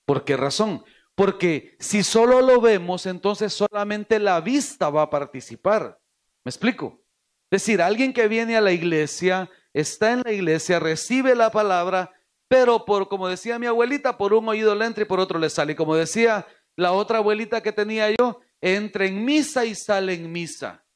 ¿Por 0.05 0.25
qué 0.25 0.37
razón? 0.37 0.85
Porque 1.15 1.77
si 1.79 2.03
solo 2.03 2.43
lo 2.43 2.61
vemos, 2.61 3.07
entonces 3.07 3.53
solamente 3.53 4.19
la 4.19 4.41
vista 4.41 4.91
va 4.91 5.03
a 5.03 5.11
participar. 5.11 6.01
¿Me 6.45 6.51
explico? 6.51 7.03
Es 7.51 7.63
decir, 7.63 7.81
alguien 7.81 8.13
que 8.13 8.29
viene 8.29 8.57
a 8.57 8.61
la 8.61 8.73
iglesia, 8.73 9.49
está 9.73 10.13
en 10.13 10.23
la 10.25 10.33
iglesia, 10.33 10.81
recibe 10.81 11.35
la 11.35 11.51
palabra, 11.51 12.13
pero 12.55 12.85
por, 12.85 13.09
como 13.09 13.27
decía 13.27 13.59
mi 13.59 13.67
abuelita, 13.67 14.17
por 14.17 14.33
un 14.33 14.49
oído 14.49 14.77
le 14.77 14.85
entra 14.85 15.03
y 15.03 15.07
por 15.07 15.19
otro 15.19 15.41
le 15.41 15.51
sale. 15.51 15.73
Y 15.73 15.75
como 15.75 15.97
decía 15.97 16.47
la 16.77 16.93
otra 16.93 17.19
abuelita 17.19 17.61
que 17.61 17.73
tenía 17.73 18.13
yo, 18.17 18.43
entra 18.61 19.07
en 19.07 19.25
misa 19.25 19.65
y 19.65 19.75
sale 19.75 20.15
en 20.15 20.31
misa. 20.31 20.87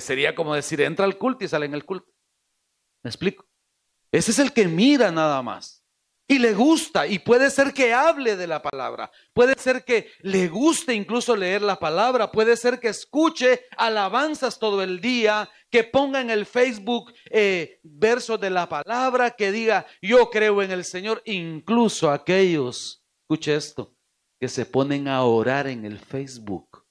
Sería 0.00 0.34
como 0.34 0.52
decir, 0.52 0.80
entra 0.80 1.04
al 1.04 1.16
culto 1.16 1.44
y 1.44 1.48
sale 1.48 1.66
en 1.66 1.74
el 1.74 1.84
culto. 1.84 2.12
¿Me 3.04 3.10
explico? 3.10 3.46
Ese 4.10 4.32
es 4.32 4.40
el 4.40 4.52
que 4.52 4.66
mira 4.66 5.12
nada 5.12 5.40
más. 5.40 5.79
Y 6.30 6.38
le 6.38 6.54
gusta, 6.54 7.08
y 7.08 7.18
puede 7.18 7.50
ser 7.50 7.74
que 7.74 7.92
hable 7.92 8.36
de 8.36 8.46
la 8.46 8.62
palabra, 8.62 9.10
puede 9.32 9.54
ser 9.58 9.84
que 9.84 10.12
le 10.20 10.46
guste 10.46 10.94
incluso 10.94 11.34
leer 11.34 11.60
la 11.60 11.76
palabra, 11.76 12.30
puede 12.30 12.56
ser 12.56 12.78
que 12.78 12.86
escuche 12.86 13.62
alabanzas 13.76 14.56
todo 14.56 14.80
el 14.80 15.00
día, 15.00 15.50
que 15.70 15.82
ponga 15.82 16.20
en 16.20 16.30
el 16.30 16.46
Facebook 16.46 17.12
eh, 17.32 17.80
versos 17.82 18.40
de 18.40 18.48
la 18.48 18.68
palabra, 18.68 19.32
que 19.32 19.50
diga, 19.50 19.88
yo 20.00 20.30
creo 20.30 20.62
en 20.62 20.70
el 20.70 20.84
Señor, 20.84 21.20
incluso 21.24 22.08
aquellos, 22.08 23.04
escuche 23.22 23.56
esto, 23.56 23.92
que 24.38 24.46
se 24.46 24.64
ponen 24.64 25.08
a 25.08 25.24
orar 25.24 25.66
en 25.66 25.84
el 25.84 25.98
Facebook. 25.98 26.86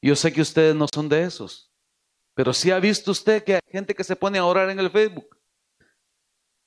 Yo 0.00 0.14
sé 0.14 0.32
que 0.32 0.42
ustedes 0.42 0.76
no 0.76 0.86
son 0.94 1.08
de 1.08 1.24
esos, 1.24 1.72
pero 2.32 2.52
sí 2.52 2.70
ha 2.70 2.78
visto 2.78 3.10
usted 3.10 3.42
que 3.42 3.54
hay 3.56 3.72
gente 3.72 3.92
que 3.92 4.04
se 4.04 4.14
pone 4.14 4.38
a 4.38 4.44
orar 4.44 4.70
en 4.70 4.78
el 4.78 4.88
Facebook. 4.88 5.37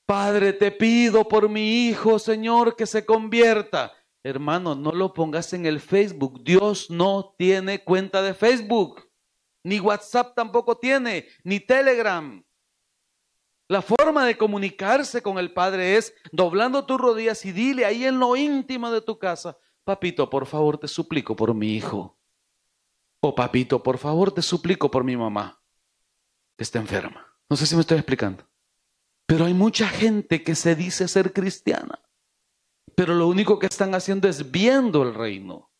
Padre, 0.06 0.52
te 0.52 0.70
pido 0.70 1.26
por 1.26 1.48
mi 1.48 1.86
hijo, 1.86 2.18
Señor, 2.18 2.76
que 2.76 2.86
se 2.86 3.06
convierta. 3.06 3.92
Hermano, 4.24 4.74
no 4.74 4.92
lo 4.92 5.12
pongas 5.12 5.52
en 5.52 5.66
el 5.66 5.80
Facebook. 5.80 6.42
Dios 6.44 6.90
no 6.90 7.34
tiene 7.38 7.82
cuenta 7.82 8.22
de 8.22 8.34
Facebook. 8.34 9.08
Ni 9.64 9.80
WhatsApp 9.80 10.34
tampoco 10.34 10.76
tiene, 10.76 11.26
ni 11.44 11.60
Telegram. 11.60 12.44
La 13.68 13.80
forma 13.80 14.26
de 14.26 14.36
comunicarse 14.36 15.22
con 15.22 15.38
el 15.38 15.52
Padre 15.52 15.96
es 15.96 16.14
doblando 16.30 16.84
tus 16.84 17.00
rodillas 17.00 17.44
y 17.46 17.52
dile 17.52 17.84
ahí 17.84 18.04
en 18.04 18.18
lo 18.18 18.36
íntimo 18.36 18.90
de 18.90 19.00
tu 19.00 19.18
casa, 19.18 19.56
papito, 19.84 20.28
por 20.28 20.46
favor 20.46 20.78
te 20.78 20.88
suplico 20.88 21.34
por 21.34 21.54
mi 21.54 21.74
hijo. 21.74 22.18
O 23.20 23.34
papito, 23.34 23.82
por 23.82 23.98
favor 23.98 24.32
te 24.32 24.42
suplico 24.42 24.90
por 24.90 25.04
mi 25.04 25.16
mamá, 25.16 25.62
que 26.56 26.64
está 26.64 26.80
enferma. 26.80 27.26
No 27.48 27.56
sé 27.56 27.66
si 27.66 27.74
me 27.74 27.80
estoy 27.80 27.98
explicando. 27.98 28.44
Pero 29.32 29.46
hay 29.46 29.54
mucha 29.54 29.88
gente 29.88 30.42
que 30.42 30.54
se 30.54 30.76
dice 30.76 31.08
ser 31.08 31.32
cristiana, 31.32 32.02
pero 32.94 33.14
lo 33.14 33.28
único 33.28 33.58
que 33.58 33.64
están 33.64 33.94
haciendo 33.94 34.28
es 34.28 34.50
viendo 34.50 35.02
el 35.02 35.14
reino. 35.14 35.72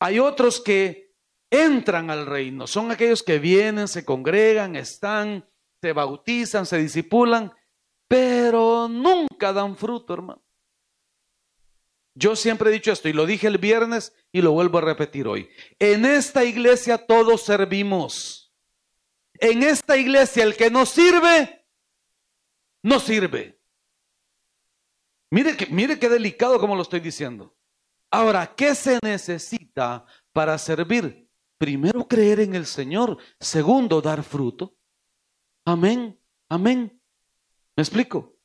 Hay 0.00 0.18
otros 0.18 0.60
que 0.60 1.14
entran 1.48 2.10
al 2.10 2.26
reino, 2.26 2.66
son 2.66 2.90
aquellos 2.90 3.22
que 3.22 3.38
vienen, 3.38 3.86
se 3.86 4.04
congregan, 4.04 4.74
están, 4.74 5.48
se 5.80 5.92
bautizan, 5.92 6.66
se 6.66 6.78
disipulan, 6.78 7.52
pero 8.08 8.88
nunca 8.88 9.52
dan 9.52 9.76
fruto, 9.76 10.14
hermano. 10.14 10.42
Yo 12.16 12.34
siempre 12.34 12.70
he 12.70 12.72
dicho 12.72 12.90
esto 12.90 13.08
y 13.08 13.12
lo 13.12 13.26
dije 13.26 13.46
el 13.46 13.58
viernes 13.58 14.12
y 14.32 14.42
lo 14.42 14.50
vuelvo 14.50 14.78
a 14.78 14.80
repetir 14.80 15.28
hoy. 15.28 15.48
En 15.78 16.04
esta 16.04 16.42
iglesia 16.44 16.98
todos 16.98 17.44
servimos. 17.44 18.52
En 19.34 19.62
esta 19.62 19.96
iglesia 19.96 20.42
el 20.42 20.56
que 20.56 20.68
no 20.68 20.84
sirve, 20.84 21.63
no 22.84 23.00
sirve. 23.00 23.58
Mire, 25.30 25.56
que, 25.56 25.66
mire 25.66 25.98
qué 25.98 26.08
delicado 26.08 26.60
como 26.60 26.76
lo 26.76 26.82
estoy 26.82 27.00
diciendo. 27.00 27.56
Ahora, 28.10 28.54
¿qué 28.54 28.74
se 28.74 28.98
necesita 29.02 30.04
para 30.32 30.56
servir? 30.58 31.28
Primero, 31.58 32.06
creer 32.06 32.40
en 32.40 32.54
el 32.54 32.66
Señor. 32.66 33.16
Segundo, 33.40 34.00
dar 34.00 34.22
fruto. 34.22 34.76
Amén, 35.64 36.20
amén. 36.48 37.00
¿Me 37.74 37.82
explico? 37.82 38.36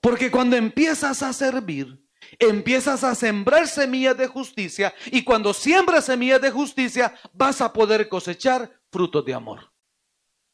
Porque 0.00 0.30
cuando 0.30 0.56
empiezas 0.56 1.22
a 1.22 1.32
servir, 1.32 2.02
empiezas 2.38 3.04
a 3.04 3.14
sembrar 3.14 3.68
semillas 3.68 4.16
de 4.16 4.26
justicia 4.26 4.94
y 5.06 5.22
cuando 5.22 5.52
siembras 5.52 6.06
semillas 6.06 6.40
de 6.40 6.50
justicia 6.50 7.14
vas 7.34 7.60
a 7.60 7.72
poder 7.72 8.08
cosechar 8.08 8.80
frutos 8.90 9.24
de 9.24 9.34
amor. 9.34 9.70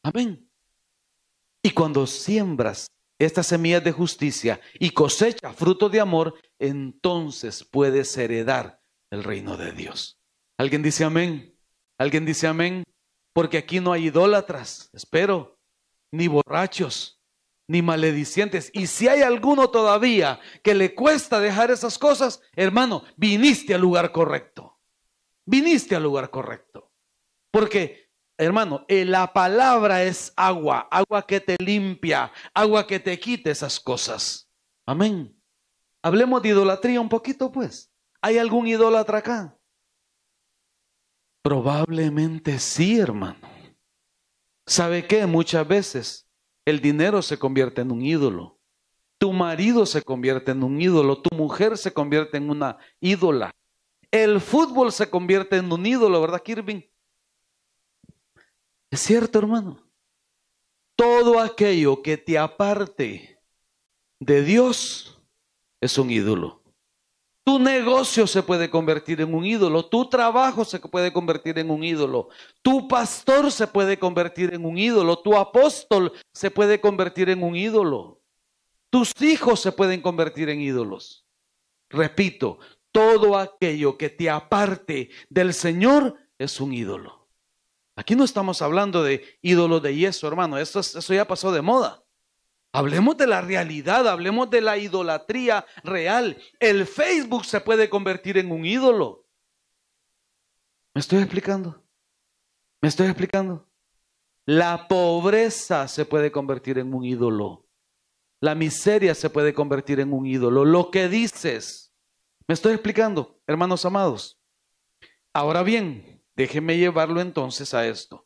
Amén. 0.03 0.47
Y 1.63 1.71
cuando 1.71 2.05
siembras 2.05 2.89
estas 3.19 3.47
semillas 3.47 3.83
de 3.83 3.91
justicia 3.91 4.59
y 4.79 4.91
cosecha 4.91 5.53
fruto 5.53 5.89
de 5.89 5.99
amor, 5.99 6.35
entonces 6.57 7.63
puedes 7.63 8.17
heredar 8.17 8.81
el 9.11 9.23
reino 9.23 9.57
de 9.57 9.73
Dios. 9.73 10.19
¿Alguien 10.57 10.81
dice 10.81 11.03
amén? 11.03 11.55
¿Alguien 11.97 12.25
dice 12.25 12.47
amén? 12.47 12.83
Porque 13.33 13.57
aquí 13.57 13.79
no 13.79 13.91
hay 13.91 14.07
idólatras, 14.07 14.89
espero, 14.93 15.59
ni 16.11 16.27
borrachos, 16.27 17.21
ni 17.67 17.81
maledicientes. 17.81 18.71
Y 18.73 18.87
si 18.87 19.07
hay 19.07 19.21
alguno 19.21 19.69
todavía 19.69 20.39
que 20.63 20.73
le 20.73 20.95
cuesta 20.95 21.39
dejar 21.39 21.71
esas 21.71 21.99
cosas, 21.99 22.41
hermano, 22.55 23.03
viniste 23.15 23.75
al 23.75 23.81
lugar 23.81 24.11
correcto. 24.11 24.79
Viniste 25.45 25.95
al 25.95 26.03
lugar 26.03 26.29
correcto. 26.31 26.91
Porque 27.51 28.08
Hermano, 28.39 28.85
eh, 28.87 29.03
la 29.03 29.33
palabra 29.33 30.01
es 30.01 30.31
agua, 30.37 30.87
agua 30.89 31.27
que 31.27 31.41
te 31.41 31.57
limpia, 31.59 32.31
agua 32.53 32.87
que 32.87 32.97
te 32.97 33.19
quite 33.19 33.51
esas 33.51 33.77
cosas. 33.81 34.49
Amén. 34.85 35.37
Hablemos 36.01 36.41
de 36.41 36.47
idolatría 36.47 37.01
un 37.01 37.09
poquito, 37.09 37.51
pues. 37.51 37.91
¿Hay 38.21 38.37
algún 38.37 38.65
idólatra 38.65 39.17
acá? 39.17 39.59
Probablemente 41.43 42.59
sí, 42.59 42.97
hermano. 42.97 43.41
¿Sabe 44.65 45.05
qué? 45.05 45.25
Muchas 45.25 45.67
veces 45.67 46.29
el 46.63 46.79
dinero 46.79 47.21
se 47.21 47.37
convierte 47.37 47.81
en 47.81 47.91
un 47.91 48.01
ídolo. 48.01 48.57
Tu 49.17 49.33
marido 49.33 49.85
se 49.85 50.01
convierte 50.01 50.51
en 50.51 50.63
un 50.63 50.81
ídolo. 50.81 51.21
Tu 51.21 51.35
mujer 51.35 51.77
se 51.77 51.91
convierte 51.91 52.37
en 52.37 52.49
una 52.49 52.77
ídola. 53.01 53.51
El 54.11 54.39
fútbol 54.39 54.93
se 54.93 55.09
convierte 55.09 55.57
en 55.57 55.69
un 55.69 55.85
ídolo, 55.85 56.21
¿verdad, 56.21 56.41
Kirvin? 56.41 56.89
Es 58.91 59.01
cierto, 59.01 59.39
hermano. 59.39 59.77
Todo 60.95 61.39
aquello 61.39 62.01
que 62.01 62.17
te 62.17 62.37
aparte 62.37 63.39
de 64.19 64.41
Dios 64.43 65.19
es 65.79 65.97
un 65.97 66.09
ídolo. 66.09 66.61
Tu 67.43 67.57
negocio 67.57 68.27
se 68.27 68.43
puede 68.43 68.69
convertir 68.69 69.21
en 69.21 69.33
un 69.33 69.45
ídolo, 69.45 69.85
tu 69.85 70.07
trabajo 70.07 70.65
se 70.65 70.79
puede 70.79 71.11
convertir 71.11 71.57
en 71.57 71.71
un 71.71 71.83
ídolo, 71.83 72.29
tu 72.61 72.87
pastor 72.87 73.51
se 73.51 73.65
puede 73.65 73.97
convertir 73.97 74.53
en 74.53 74.65
un 74.65 74.77
ídolo, 74.77 75.17
tu 75.19 75.35
apóstol 75.35 76.11
se 76.31 76.51
puede 76.51 76.79
convertir 76.79 77.29
en 77.29 77.41
un 77.41 77.55
ídolo, 77.55 78.21
tus 78.91 79.13
hijos 79.21 79.61
se 79.61 79.71
pueden 79.71 80.01
convertir 80.01 80.49
en 80.49 80.61
ídolos. 80.61 81.25
Repito, 81.89 82.59
todo 82.91 83.35
aquello 83.35 83.97
que 83.97 84.09
te 84.09 84.29
aparte 84.29 85.09
del 85.29 85.53
Señor 85.53 86.17
es 86.37 86.59
un 86.59 86.73
ídolo. 86.73 87.18
Aquí 87.99 88.15
no 88.15 88.23
estamos 88.23 88.61
hablando 88.61 89.03
de 89.03 89.37
ídolos 89.41 89.83
de 89.83 89.93
yeso, 89.93 90.25
hermano. 90.25 90.57
Eso, 90.57 90.79
eso 90.79 91.13
ya 91.13 91.27
pasó 91.27 91.51
de 91.51 91.61
moda. 91.61 92.01
Hablemos 92.71 93.17
de 93.17 93.27
la 93.27 93.41
realidad, 93.41 94.07
hablemos 94.07 94.49
de 94.49 94.61
la 94.61 94.77
idolatría 94.77 95.65
real. 95.83 96.37
El 96.61 96.87
Facebook 96.87 97.43
se 97.43 97.59
puede 97.59 97.89
convertir 97.89 98.37
en 98.37 98.53
un 98.53 98.65
ídolo. 98.65 99.25
¿Me 100.93 101.01
estoy 101.01 101.19
explicando? 101.19 101.83
¿Me 102.79 102.87
estoy 102.87 103.07
explicando? 103.07 103.67
La 104.45 104.87
pobreza 104.87 105.85
se 105.89 106.05
puede 106.05 106.31
convertir 106.31 106.77
en 106.77 106.93
un 106.93 107.03
ídolo. 107.03 107.67
La 108.39 108.55
miseria 108.55 109.13
se 109.13 109.29
puede 109.29 109.53
convertir 109.53 109.99
en 109.99 110.13
un 110.13 110.25
ídolo. 110.25 110.63
Lo 110.63 110.89
que 110.89 111.09
dices. 111.09 111.93
¿Me 112.47 112.53
estoy 112.53 112.75
explicando, 112.75 113.41
hermanos 113.45 113.83
amados? 113.83 114.39
Ahora 115.33 115.63
bien, 115.63 116.18
déjeme 116.39 116.77
llevarlo 116.77 117.19
entonces 117.19 117.73
a 117.73 117.85
esto. 117.85 118.25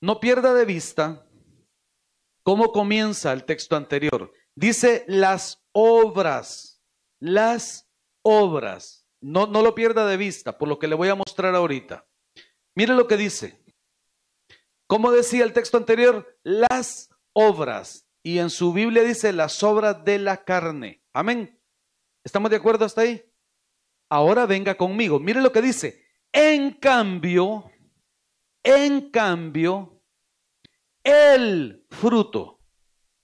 No 0.00 0.18
pierda 0.18 0.52
de 0.52 0.64
vista 0.64 1.24
cómo 2.42 2.72
comienza 2.72 3.32
el 3.32 3.44
texto 3.44 3.76
anterior. 3.76 4.32
Dice 4.56 5.04
las 5.06 5.62
obras, 5.70 6.82
las 7.20 7.88
obras. 8.22 9.06
No, 9.20 9.46
no 9.46 9.62
lo 9.62 9.76
pierda 9.76 10.08
de 10.08 10.16
vista, 10.16 10.58
por 10.58 10.68
lo 10.68 10.80
que 10.80 10.88
le 10.88 10.96
voy 10.96 11.08
a 11.08 11.14
mostrar 11.14 11.54
ahorita. 11.54 12.04
Mire 12.74 12.94
lo 12.94 13.06
que 13.06 13.16
dice. 13.16 13.64
Como 14.88 15.12
decía 15.12 15.44
el 15.44 15.52
texto 15.52 15.76
anterior, 15.76 16.36
las 16.42 17.10
obras. 17.32 18.08
Y 18.24 18.40
en 18.40 18.50
su 18.50 18.72
Biblia 18.72 19.04
dice 19.04 19.32
las 19.32 19.62
obras 19.62 20.04
de 20.04 20.18
la 20.18 20.42
carne. 20.42 21.00
Amén. 21.12 21.62
¿Estamos 22.24 22.50
de 22.50 22.56
acuerdo 22.56 22.84
hasta 22.84 23.02
ahí? 23.02 23.24
Ahora 24.10 24.46
venga 24.46 24.76
conmigo. 24.76 25.20
Mire 25.20 25.40
lo 25.40 25.52
que 25.52 25.62
dice. 25.62 26.05
En 26.32 26.72
cambio, 26.72 27.70
en 28.62 29.10
cambio, 29.10 30.02
el 31.02 31.86
fruto, 31.90 32.60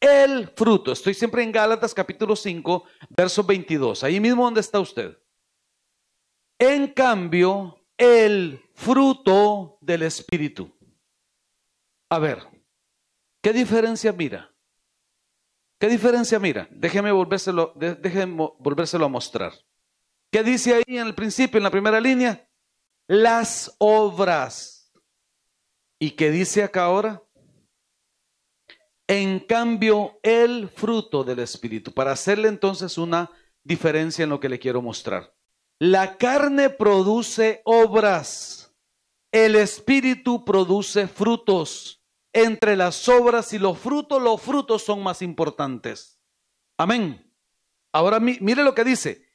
el 0.01 0.49
fruto. 0.49 0.93
Estoy 0.93 1.15
siempre 1.15 1.43
en 1.43 1.53
Gálatas 1.53 1.95
capítulo 1.95 2.37
5, 2.37 2.85
verso 3.11 3.43
22. 3.45 4.05
Ahí 4.05 4.21
mismo 4.21 4.45
donde 4.45 4.61
está 4.61 4.81
usted. 4.81 5.17
En 6.59 6.89
cambio, 6.89 7.77
el 7.97 8.63
fruto 8.75 9.79
del 9.81 10.03
Espíritu. 10.03 10.73
A 12.09 12.19
ver, 12.19 12.39
¿qué 13.41 13.53
diferencia 13.53 14.13
mira? 14.13 14.55
¿Qué 15.81 15.89
diferencia 15.89 16.39
mira? 16.39 16.69
Déjeme 16.71 17.11
volvérselo, 17.11 17.73
déjeme 17.77 18.51
volvérselo 18.61 19.07
a 19.07 19.09
mostrar. 19.09 19.53
¿Qué 20.31 20.45
dice 20.45 20.75
ahí 20.75 20.97
en 20.97 21.09
el 21.09 21.15
principio, 21.15 21.59
en 21.59 21.65
la 21.65 21.71
primera 21.71 22.01
línea? 22.01 22.49
Las 23.07 23.75
obras. 23.79 24.93
¿Y 25.99 26.13
qué 26.13 26.31
dice 26.31 26.63
acá 26.63 26.85
ahora? 26.85 27.23
En 29.07 29.41
cambio, 29.41 30.19
el 30.23 30.69
fruto 30.69 31.25
del 31.25 31.41
Espíritu. 31.41 31.93
Para 31.93 32.13
hacerle 32.13 32.49
entonces 32.49 32.97
una 32.99 33.31
diferencia 33.63 34.25
en 34.25 34.31
lo 34.31 34.41
que 34.41 34.49
le 34.49 34.59
quiero 34.59 34.81
mostrar. 34.81 35.35
La 35.79 36.17
carne 36.17 36.71
produce 36.71 37.61
obras. 37.65 38.75
El 39.31 39.57
Espíritu 39.57 40.45
produce 40.45 41.09
frutos 41.09 42.03
entre 42.33 42.77
las 42.77 43.09
obras 43.09 43.53
y 43.53 43.59
los 43.59 43.79
frutos, 43.79 44.23
los 44.23 44.41
frutos 44.41 44.83
son 44.83 45.03
más 45.03 45.21
importantes. 45.23 46.19
Amén. 46.79 47.31
Ahora 47.93 48.19
mire 48.21 48.65
lo 48.65 48.75
que 48.75 48.85
dice. 48.85 49.29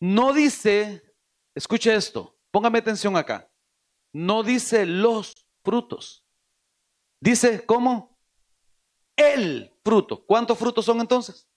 No 0.00 0.32
dice, 0.32 1.02
escuche 1.54 1.94
esto, 1.94 2.37
póngame 2.50 2.78
atención 2.78 3.16
acá. 3.16 3.50
No 4.12 4.42
dice 4.42 4.86
los 4.86 5.46
frutos. 5.62 6.24
Dice 7.20 7.64
cómo 7.64 8.18
el 9.16 9.76
fruto. 9.84 10.24
¿Cuántos 10.24 10.58
frutos 10.58 10.84
son 10.84 11.00
entonces? 11.00 11.48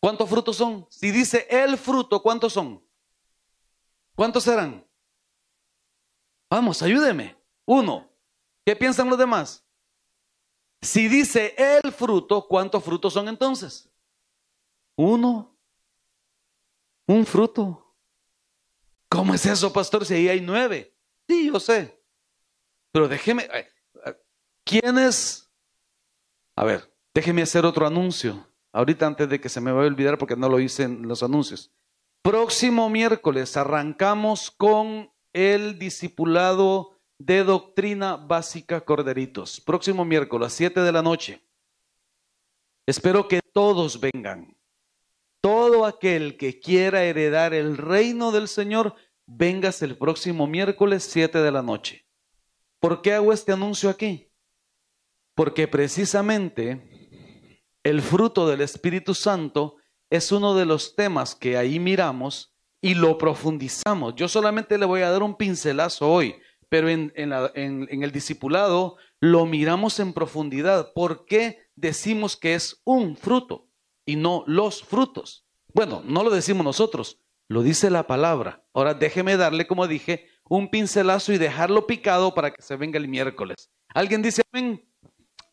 ¿Cuántos 0.00 0.28
frutos 0.28 0.56
son? 0.56 0.86
Si 0.90 1.10
dice 1.10 1.46
el 1.48 1.78
fruto, 1.78 2.22
¿cuántos 2.22 2.52
son? 2.52 2.86
¿Cuántos 4.14 4.44
serán? 4.44 4.86
Vamos, 6.50 6.82
ayúdeme. 6.82 7.36
Uno, 7.64 8.14
¿Qué 8.64 8.74
piensan 8.74 9.10
los 9.10 9.18
demás? 9.18 9.66
Si 10.80 11.08
dice 11.08 11.54
el 11.56 11.92
fruto, 11.92 12.46
¿cuántos 12.48 12.82
frutos 12.82 13.12
son 13.12 13.28
entonces? 13.28 13.90
Uno. 14.96 15.56
Un 17.06 17.26
fruto. 17.26 17.83
¿Cómo 19.14 19.32
es 19.32 19.46
eso, 19.46 19.72
pastor? 19.72 20.04
Si 20.04 20.12
ahí 20.14 20.28
hay 20.28 20.40
nueve. 20.40 20.92
Sí, 21.28 21.46
yo 21.46 21.60
sé. 21.60 22.02
Pero 22.90 23.06
déjeme. 23.06 23.44
Eh, 23.44 23.68
eh, 24.06 24.16
¿Quiénes? 24.64 25.48
A 26.56 26.64
ver, 26.64 26.92
déjeme 27.14 27.42
hacer 27.42 27.64
otro 27.64 27.86
anuncio. 27.86 28.44
Ahorita 28.72 29.06
antes 29.06 29.28
de 29.28 29.40
que 29.40 29.48
se 29.48 29.60
me 29.60 29.70
vaya 29.70 29.84
a 29.84 29.90
olvidar 29.92 30.18
porque 30.18 30.34
no 30.34 30.48
lo 30.48 30.58
hice 30.58 30.82
en 30.82 31.06
los 31.06 31.22
anuncios. 31.22 31.70
Próximo 32.22 32.90
miércoles 32.90 33.56
arrancamos 33.56 34.50
con 34.50 35.12
el 35.32 35.78
discipulado 35.78 36.98
de 37.18 37.44
Doctrina 37.44 38.16
Básica 38.16 38.80
Corderitos. 38.80 39.60
Próximo 39.60 40.04
miércoles, 40.04 40.52
7 40.54 40.80
de 40.80 40.90
la 40.90 41.02
noche. 41.02 41.40
Espero 42.84 43.28
que 43.28 43.40
todos 43.52 44.00
vengan. 44.00 44.53
Todo 45.44 45.84
aquel 45.84 46.38
que 46.38 46.58
quiera 46.58 47.04
heredar 47.04 47.52
el 47.52 47.76
reino 47.76 48.32
del 48.32 48.48
Señor, 48.48 48.94
vengas 49.26 49.82
el 49.82 49.98
próximo 49.98 50.46
miércoles, 50.46 51.06
7 51.10 51.42
de 51.42 51.52
la 51.52 51.60
noche. 51.60 52.06
¿Por 52.80 53.02
qué 53.02 53.12
hago 53.12 53.30
este 53.30 53.52
anuncio 53.52 53.90
aquí? 53.90 54.32
Porque 55.34 55.68
precisamente 55.68 57.28
el 57.82 58.00
fruto 58.00 58.48
del 58.48 58.62
Espíritu 58.62 59.12
Santo 59.12 59.76
es 60.08 60.32
uno 60.32 60.54
de 60.54 60.64
los 60.64 60.96
temas 60.96 61.34
que 61.34 61.58
ahí 61.58 61.78
miramos 61.78 62.56
y 62.80 62.94
lo 62.94 63.18
profundizamos. 63.18 64.14
Yo 64.14 64.28
solamente 64.28 64.78
le 64.78 64.86
voy 64.86 65.02
a 65.02 65.10
dar 65.10 65.22
un 65.22 65.36
pincelazo 65.36 66.10
hoy 66.10 66.36
pero 66.70 66.88
en, 66.88 67.12
el 67.14 68.10
discipulado 68.10 68.96
lo 69.20 69.46
miramos 69.46 70.00
en 70.00 70.12
profundidad. 70.12 70.92
¿Por 70.92 71.24
qué 71.24 71.68
decimos 71.76 72.36
que 72.36 72.54
es 72.56 72.80
un 72.82 73.16
fruto 73.16 73.68
y 74.04 74.16
no 74.16 74.44
los 74.46 74.82
frutos? 74.82 75.46
Bueno, 75.72 76.02
no 76.04 76.22
lo 76.22 76.30
decimos 76.30 76.64
nosotros, 76.64 77.18
lo 77.48 77.62
dice 77.62 77.90
la 77.90 78.06
palabra. 78.06 78.64
Ahora 78.72 78.94
déjeme 78.94 79.36
darle, 79.36 79.66
como 79.66 79.86
dije, 79.86 80.28
un 80.48 80.68
pincelazo 80.68 81.32
y 81.32 81.38
dejarlo 81.38 81.86
picado 81.86 82.34
para 82.34 82.52
que 82.52 82.62
se 82.62 82.76
venga 82.76 82.98
el 82.98 83.08
miércoles. 83.08 83.70
¿Alguien 83.88 84.22
dice 84.22 84.42
amén? 84.52 84.88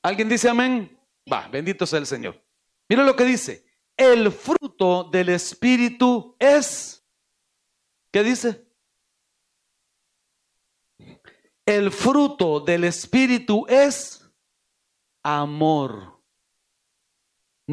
¿Alguien 0.01 0.29
dice 0.29 0.49
amén? 0.49 0.97
Va, 1.31 1.47
bendito 1.47 1.85
sea 1.85 1.99
el 1.99 2.05
Señor. 2.05 2.41
Mira 2.89 3.03
lo 3.03 3.15
que 3.15 3.25
dice. 3.25 3.65
El 3.95 4.31
fruto 4.31 5.03
del 5.11 5.29
Espíritu 5.29 6.35
es, 6.39 7.05
¿qué 8.11 8.23
dice? 8.23 8.65
El 11.65 11.91
fruto 11.91 12.59
del 12.59 12.83
Espíritu 12.85 13.65
es 13.67 14.29
amor. 15.23 16.20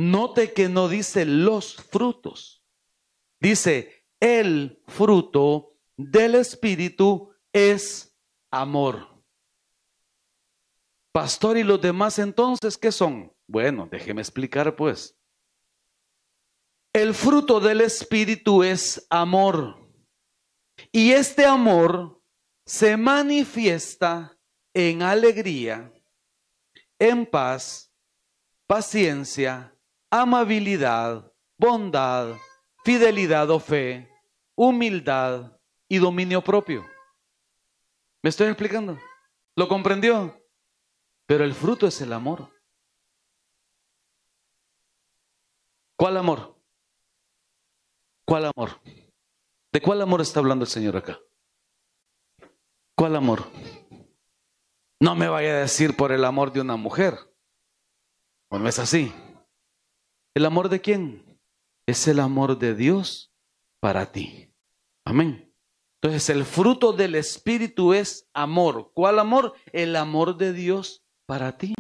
Note 0.01 0.53
que 0.53 0.69
no 0.69 0.89
dice 0.89 1.25
los 1.25 1.75
frutos. 1.75 2.63
Dice, 3.41 4.07
el 4.21 4.81
fruto 4.87 5.73
del 5.97 6.37
Espíritu 6.37 7.33
es 7.53 8.17
amor. 8.49 9.09
Pastor, 11.11 11.59
¿y 11.59 11.65
los 11.65 11.81
demás 11.81 12.21
entonces 12.21 12.79
qué 12.79 12.93
son? 12.93 13.35
Bueno, 13.49 13.89
déjeme 13.91 14.21
explicar 14.21 14.77
pues. 14.77 15.19
El 16.93 17.13
fruto 17.13 17.59
del 17.59 17.81
Espíritu 17.81 18.63
es 18.63 19.05
amor. 19.11 19.85
Y 20.93 21.11
este 21.11 21.45
amor 21.45 22.23
se 22.65 22.97
manifiesta 22.97 24.39
en 24.73 25.03
alegría, 25.03 25.93
en 27.01 27.27
paz, 27.27 27.93
paciencia, 28.69 29.75
amabilidad, 30.11 31.33
bondad, 31.57 32.37
fidelidad 32.85 33.51
o 33.51 33.61
fe, 33.61 34.09
humildad 34.55 35.59
y 35.89 35.99
dominio 35.99 36.43
propio. 36.43 36.85
¿Me 38.23 38.31
estoy 38.31 38.49
explicando? 38.49 38.99
¿Lo 39.55 39.69
comprendió? 39.69 40.41
Pero 41.27 41.45
el 41.45 41.55
fruto 41.55 41.87
es 41.87 42.01
el 42.01 42.13
amor. 42.13 42.49
¿Cuál 45.97 46.17
amor? 46.17 46.57
¿Cuál 48.25 48.47
amor? 48.47 48.81
¿De 49.73 49.81
cuál 49.81 50.01
amor 50.01 50.21
está 50.21 50.41
hablando 50.41 50.65
el 50.65 50.71
Señor 50.71 50.97
acá? 50.97 51.19
¿Cuál 52.95 53.17
amor? 53.17 53.45
No 55.01 55.15
me 55.15 55.29
vaya 55.29 55.51
a 55.51 55.61
decir 55.61 55.97
por 55.97 56.13
el 56.13 56.25
amor 56.25 56.53
de 56.53 56.61
una 56.61 56.77
mujer. 56.77 57.17
¿O 58.49 58.59
no 58.59 58.69
es 58.69 58.79
así? 58.79 59.13
¿El 60.39 60.47
amor 60.47 60.69
de 60.69 60.81
quién? 60.81 61.25
Es 61.85 62.07
el 62.07 62.21
amor 62.21 62.61
de 62.61 62.77
Dios 62.77 63.33
para 63.81 64.13
ti. 64.13 64.55
Amén. 65.05 65.53
Entonces 66.01 66.31
el 66.31 66.45
fruto 66.45 66.93
del 66.93 67.17
Espíritu 67.17 67.93
es 67.93 68.31
amor. 68.33 68.93
¿Cuál 68.95 69.19
amor? 69.19 69.55
El 69.73 69.97
amor 69.97 70.37
de 70.37 70.53
Dios 70.53 71.03
para 71.27 71.59
ti. 71.59 71.75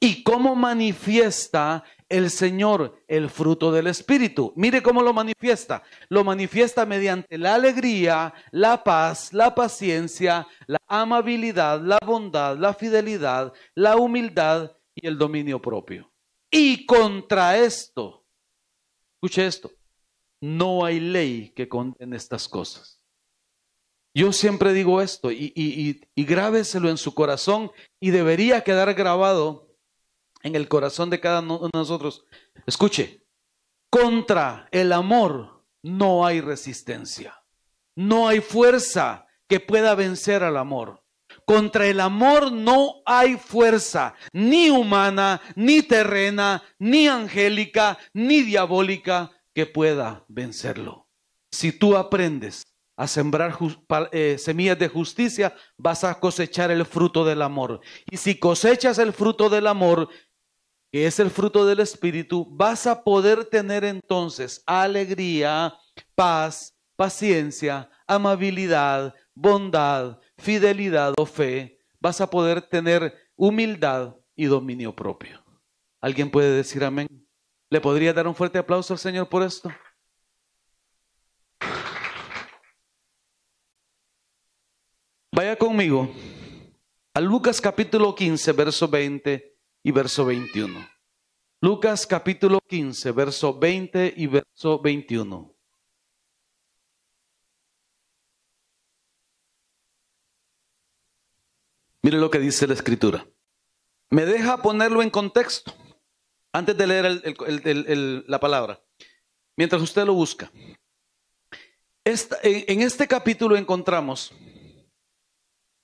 ¿Y 0.00 0.22
cómo 0.22 0.54
manifiesta 0.54 1.82
el 2.10 2.28
Señor 2.28 3.02
el 3.08 3.30
fruto 3.30 3.72
del 3.72 3.86
Espíritu? 3.86 4.52
Mire 4.54 4.82
cómo 4.82 5.00
lo 5.00 5.14
manifiesta. 5.14 5.82
Lo 6.10 6.24
manifiesta 6.24 6.84
mediante 6.84 7.38
la 7.38 7.54
alegría, 7.54 8.34
la 8.50 8.84
paz, 8.84 9.32
la 9.32 9.54
paciencia, 9.54 10.46
la 10.66 10.78
amabilidad, 10.88 11.80
la 11.80 11.98
bondad, 12.04 12.58
la 12.58 12.74
fidelidad, 12.74 13.54
la 13.74 13.96
humildad 13.96 14.72
y 14.94 15.06
el 15.06 15.16
dominio 15.16 15.58
propio. 15.62 16.13
Y 16.56 16.86
contra 16.86 17.58
esto, 17.58 18.24
escuche 19.16 19.44
esto, 19.44 19.72
no 20.40 20.84
hay 20.84 21.00
ley 21.00 21.50
que 21.50 21.68
condene 21.68 22.16
estas 22.16 22.48
cosas. 22.48 23.00
Yo 24.14 24.32
siempre 24.32 24.72
digo 24.72 25.02
esto 25.02 25.32
y, 25.32 25.52
y, 25.56 26.00
y, 26.14 26.24
grábeselo 26.24 26.88
en 26.90 26.96
su 26.96 27.12
corazón 27.12 27.72
y 27.98 28.10
debería 28.10 28.62
quedar 28.62 28.94
grabado 28.94 29.74
en 30.44 30.54
el 30.54 30.68
corazón 30.68 31.10
de 31.10 31.18
cada 31.18 31.40
uno 31.40 31.58
de 31.58 31.70
nosotros. 31.74 32.24
Escuche, 32.66 33.26
contra 33.90 34.68
el 34.70 34.92
amor 34.92 35.66
no 35.82 36.24
hay 36.24 36.40
resistencia, 36.40 37.42
no 37.96 38.28
hay 38.28 38.40
fuerza 38.40 39.26
que 39.48 39.58
pueda 39.58 39.96
vencer 39.96 40.44
al 40.44 40.56
amor. 40.56 41.03
Contra 41.46 41.86
el 41.86 42.00
amor 42.00 42.52
no 42.52 43.02
hay 43.04 43.36
fuerza, 43.36 44.14
ni 44.32 44.70
humana, 44.70 45.40
ni 45.56 45.82
terrena, 45.82 46.62
ni 46.78 47.06
angélica, 47.06 47.98
ni 48.12 48.42
diabólica, 48.42 49.30
que 49.54 49.66
pueda 49.66 50.24
vencerlo. 50.28 51.08
Si 51.52 51.70
tú 51.70 51.96
aprendes 51.96 52.64
a 52.96 53.06
sembrar 53.06 53.56
eh, 54.12 54.36
semillas 54.38 54.78
de 54.78 54.88
justicia, 54.88 55.54
vas 55.76 56.04
a 56.04 56.18
cosechar 56.18 56.70
el 56.70 56.84
fruto 56.84 57.24
del 57.24 57.42
amor. 57.42 57.80
Y 58.10 58.16
si 58.16 58.38
cosechas 58.38 58.98
el 58.98 59.12
fruto 59.12 59.48
del 59.48 59.66
amor, 59.66 60.08
que 60.92 61.06
es 61.06 61.18
el 61.18 61.30
fruto 61.30 61.66
del 61.66 61.80
Espíritu, 61.80 62.46
vas 62.50 62.86
a 62.86 63.02
poder 63.02 63.44
tener 63.46 63.84
entonces 63.84 64.62
alegría, 64.66 65.74
paz, 66.14 66.74
paciencia, 66.96 67.90
amabilidad, 68.06 69.14
bondad, 69.34 70.18
fidelidad 70.38 71.14
o 71.16 71.26
fe. 71.26 71.78
Vas 72.00 72.20
a 72.20 72.28
poder 72.28 72.62
tener 72.62 73.14
humildad 73.36 74.16
y 74.36 74.46
dominio 74.46 74.94
propio. 74.94 75.42
¿Alguien 76.00 76.30
puede 76.30 76.54
decir 76.54 76.84
amén? 76.84 77.08
¿Le 77.70 77.80
podría 77.80 78.12
dar 78.12 78.28
un 78.28 78.34
fuerte 78.34 78.58
aplauso 78.58 78.92
al 78.92 78.98
Señor 78.98 79.28
por 79.28 79.42
esto? 79.42 79.70
Vaya 85.32 85.56
conmigo 85.56 86.08
a 87.14 87.20
Lucas 87.20 87.60
capítulo 87.60 88.14
15, 88.14 88.52
verso 88.52 88.86
20 88.86 89.56
y 89.82 89.90
verso 89.90 90.24
21. 90.24 90.88
Lucas 91.60 92.06
capítulo 92.06 92.60
15, 92.60 93.10
verso 93.12 93.58
20 93.58 94.14
y 94.16 94.26
verso 94.26 94.80
21. 94.80 95.53
Mire 102.04 102.18
lo 102.18 102.30
que 102.30 102.38
dice 102.38 102.66
la 102.66 102.74
escritura. 102.74 103.26
Me 104.10 104.26
deja 104.26 104.60
ponerlo 104.60 105.00
en 105.00 105.08
contexto 105.08 105.72
antes 106.52 106.76
de 106.76 106.86
leer 106.86 108.24
la 108.28 108.38
palabra, 108.38 108.78
mientras 109.56 109.80
usted 109.80 110.04
lo 110.04 110.12
busca. 110.12 110.52
en, 112.04 112.82
este 112.82 113.08
capítulo 113.08 113.56
encontramos 113.56 114.34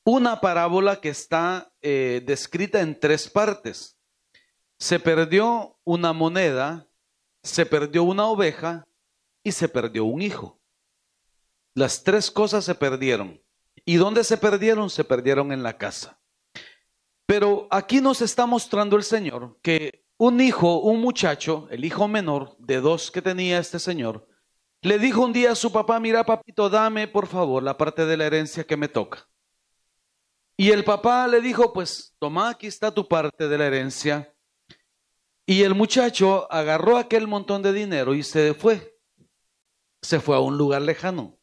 una 0.04 0.42
parábola 0.42 1.00
que 1.00 1.08
está 1.08 1.72
eh, 1.80 2.22
descrita 2.26 2.82
en 2.82 3.00
tres 3.00 3.26
partes. 3.26 3.98
Se 4.78 5.00
perdió 5.00 5.78
una 5.84 6.12
moneda, 6.12 6.86
se 7.42 7.64
perdió 7.64 8.02
una 8.02 8.26
oveja 8.26 8.86
y 9.42 9.52
se 9.52 9.70
perdió 9.70 10.04
un 10.04 10.20
hijo. 10.20 10.60
Las 11.72 12.04
tres 12.04 12.30
cosas 12.30 12.66
se 12.66 12.74
perdieron. 12.74 13.40
¿Y 13.84 13.96
dónde 13.96 14.24
se 14.24 14.36
perdieron? 14.36 14.90
Se 14.90 15.04
perdieron 15.04 15.52
en 15.52 15.62
la 15.62 15.76
casa. 15.78 16.20
Pero 17.26 17.68
aquí 17.70 18.00
nos 18.00 18.22
está 18.22 18.46
mostrando 18.46 18.96
el 18.96 19.04
Señor 19.04 19.58
que 19.62 20.04
un 20.20 20.38
hijo, 20.38 20.80
un 20.80 21.00
muchacho, 21.00 21.66
el 21.70 21.82
hijo 21.82 22.06
menor 22.06 22.54
de 22.58 22.78
dos 22.82 23.10
que 23.10 23.22
tenía 23.22 23.58
este 23.58 23.78
señor, 23.78 24.28
le 24.82 24.98
dijo 24.98 25.22
un 25.22 25.32
día 25.32 25.52
a 25.52 25.54
su 25.54 25.72
papá, 25.72 25.98
mira 25.98 26.24
papito, 26.24 26.68
dame 26.68 27.08
por 27.08 27.26
favor 27.26 27.62
la 27.62 27.78
parte 27.78 28.04
de 28.04 28.18
la 28.18 28.26
herencia 28.26 28.64
que 28.64 28.76
me 28.76 28.88
toca. 28.88 29.26
Y 30.58 30.72
el 30.72 30.84
papá 30.84 31.26
le 31.26 31.40
dijo, 31.40 31.72
pues 31.72 32.14
toma, 32.18 32.50
aquí 32.50 32.66
está 32.66 32.92
tu 32.92 33.08
parte 33.08 33.48
de 33.48 33.56
la 33.56 33.66
herencia. 33.66 34.34
Y 35.46 35.62
el 35.62 35.74
muchacho 35.74 36.46
agarró 36.52 36.98
aquel 36.98 37.26
montón 37.26 37.62
de 37.62 37.72
dinero 37.72 38.14
y 38.14 38.22
se 38.22 38.52
fue. 38.52 38.98
Se 40.02 40.20
fue 40.20 40.36
a 40.36 40.40
un 40.40 40.58
lugar 40.58 40.82
lejano. 40.82 41.39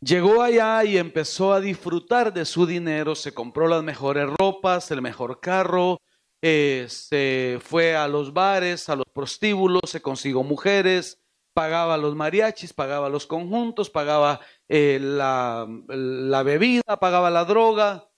Llegó 0.00 0.42
allá 0.42 0.82
y 0.84 0.96
empezó 0.96 1.52
a 1.52 1.60
disfrutar 1.60 2.32
de 2.32 2.46
su 2.46 2.64
dinero, 2.64 3.14
se 3.14 3.34
compró 3.34 3.68
las 3.68 3.82
mejores 3.82 4.28
ropas, 4.38 4.90
el 4.90 5.02
mejor 5.02 5.40
carro, 5.40 6.00
se 6.40 7.58
fue 7.62 7.94
a 7.94 8.08
los 8.08 8.32
bares, 8.32 8.88
a 8.88 8.96
los 8.96 9.04
prostíbulos, 9.12 9.82
se 9.90 10.00
consiguió 10.00 10.42
mujeres, 10.42 11.20
pagaba 11.52 11.98
los 11.98 12.16
mariachis, 12.16 12.72
pagaba 12.72 13.10
los 13.10 13.26
conjuntos, 13.26 13.90
pagaba 13.90 14.40
eh, 14.68 14.98
la 15.00 16.42
bebida, 16.44 16.98
pagaba 16.98 17.28
la 17.28 17.44
droga 17.44 18.08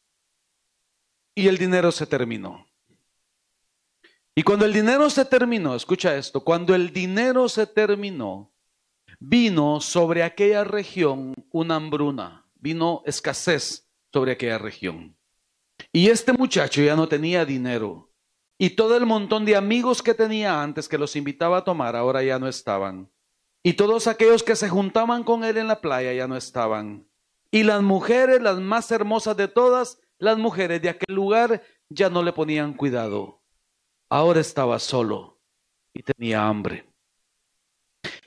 y 1.34 1.48
el 1.48 1.58
dinero 1.58 1.90
se 1.90 2.06
terminó. 2.06 2.64
Y 4.36 4.44
cuando 4.44 4.64
el 4.64 4.72
dinero 4.72 5.10
se 5.10 5.24
terminó, 5.24 5.74
escucha 5.74 6.16
esto, 6.16 6.42
cuando 6.42 6.74
el 6.76 6.92
dinero 6.92 7.48
se 7.48 7.66
terminó, 7.66 8.51
vino 9.24 9.80
sobre 9.80 10.24
aquella 10.24 10.64
región 10.64 11.34
una 11.52 11.76
hambruna, 11.76 12.44
vino 12.56 13.02
escasez 13.06 13.86
sobre 14.12 14.32
aquella 14.32 14.58
región. 14.58 15.16
Y 15.92 16.08
este 16.08 16.32
muchacho 16.32 16.82
ya 16.82 16.96
no 16.96 17.06
tenía 17.08 17.44
dinero. 17.44 18.10
Y 18.58 18.70
todo 18.70 18.96
el 18.96 19.06
montón 19.06 19.44
de 19.44 19.54
amigos 19.56 20.02
que 20.02 20.14
tenía 20.14 20.60
antes 20.60 20.88
que 20.88 20.98
los 20.98 21.14
invitaba 21.14 21.58
a 21.58 21.64
tomar, 21.64 21.94
ahora 21.94 22.22
ya 22.24 22.38
no 22.38 22.48
estaban. 22.48 23.10
Y 23.62 23.74
todos 23.74 24.08
aquellos 24.08 24.42
que 24.42 24.56
se 24.56 24.68
juntaban 24.68 25.22
con 25.22 25.44
él 25.44 25.56
en 25.56 25.68
la 25.68 25.80
playa 25.80 26.12
ya 26.12 26.26
no 26.26 26.36
estaban. 26.36 27.06
Y 27.52 27.62
las 27.62 27.80
mujeres, 27.80 28.42
las 28.42 28.58
más 28.58 28.90
hermosas 28.90 29.36
de 29.36 29.46
todas, 29.46 30.00
las 30.18 30.36
mujeres 30.36 30.82
de 30.82 30.88
aquel 30.88 31.14
lugar, 31.14 31.62
ya 31.88 32.10
no 32.10 32.24
le 32.24 32.32
ponían 32.32 32.74
cuidado. 32.74 33.40
Ahora 34.08 34.40
estaba 34.40 34.80
solo 34.80 35.40
y 35.94 36.02
tenía 36.02 36.46
hambre. 36.46 36.91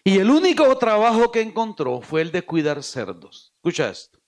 Y 0.07 0.19
el 0.19 0.29
único 0.29 0.77
trabajo 0.77 1.31
que 1.31 1.41
encontró 1.41 1.99
fue 1.99 2.21
el 2.21 2.31
de 2.31 2.43
cuidar 2.43 2.83
cerdos. 2.83 3.53
Escucha 3.55 3.89
esto. 3.89 4.19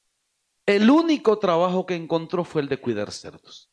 El 0.65 0.89
único 0.89 1.37
trabajo 1.37 1.85
que 1.85 1.93
encontró 1.93 2.43
fue 2.43 2.63
el 2.63 2.67
de 2.67 2.81
cuidar 2.81 3.11
cerdos. 3.11 3.69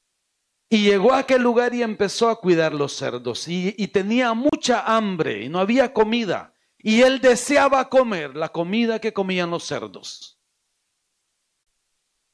Y 0.68 0.82
llegó 0.82 1.14
a 1.14 1.20
aquel 1.20 1.40
lugar 1.40 1.74
y 1.74 1.82
empezó 1.82 2.28
a 2.28 2.38
cuidar 2.38 2.74
los 2.74 2.92
cerdos. 2.94 3.48
Y, 3.48 3.72
tenía 3.88 4.34
mucha 4.34 4.82
hambre 4.82 5.44
y 5.44 5.48
no 5.48 5.58
había 5.58 5.94
comida. 5.94 6.52
Y 6.78 7.00
él 7.00 7.22
deseaba 7.22 7.88
comer 7.88 8.36
la 8.36 8.50
comida 8.50 8.98
que 8.98 9.14
comían 9.14 9.50
los 9.50 9.64
cerdos. 9.64 10.38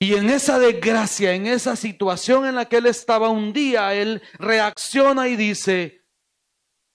Y 0.01 0.15
en 0.15 0.31
esa 0.31 0.59
desgracia, 0.59 1.33
en 1.33 1.47
esa 1.47 1.77
situación 1.77 2.45
en 2.45 2.57
la 2.57 2.65
que 2.65 2.79
él 2.79 2.87
estaba 2.87 3.29
un 3.29 3.53
día, 3.53 3.95
él 3.95 4.21
reacciona 4.37 5.29
y 5.29 5.37
dice, 5.37 6.00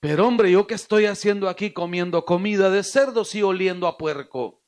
pero 0.07 0.27
hombre, 0.27 0.51
¿yo 0.51 0.67
qué 0.67 0.75
estoy 0.75 1.07
haciendo 1.07 1.49
aquí 1.49 1.71
comiendo 1.71 2.25
comida 2.25 2.69
de 2.69 2.83
cerdos 2.83 3.33
y 3.33 3.41
oliendo 3.41 3.87
a 3.87 3.97
puerco? 3.97 4.61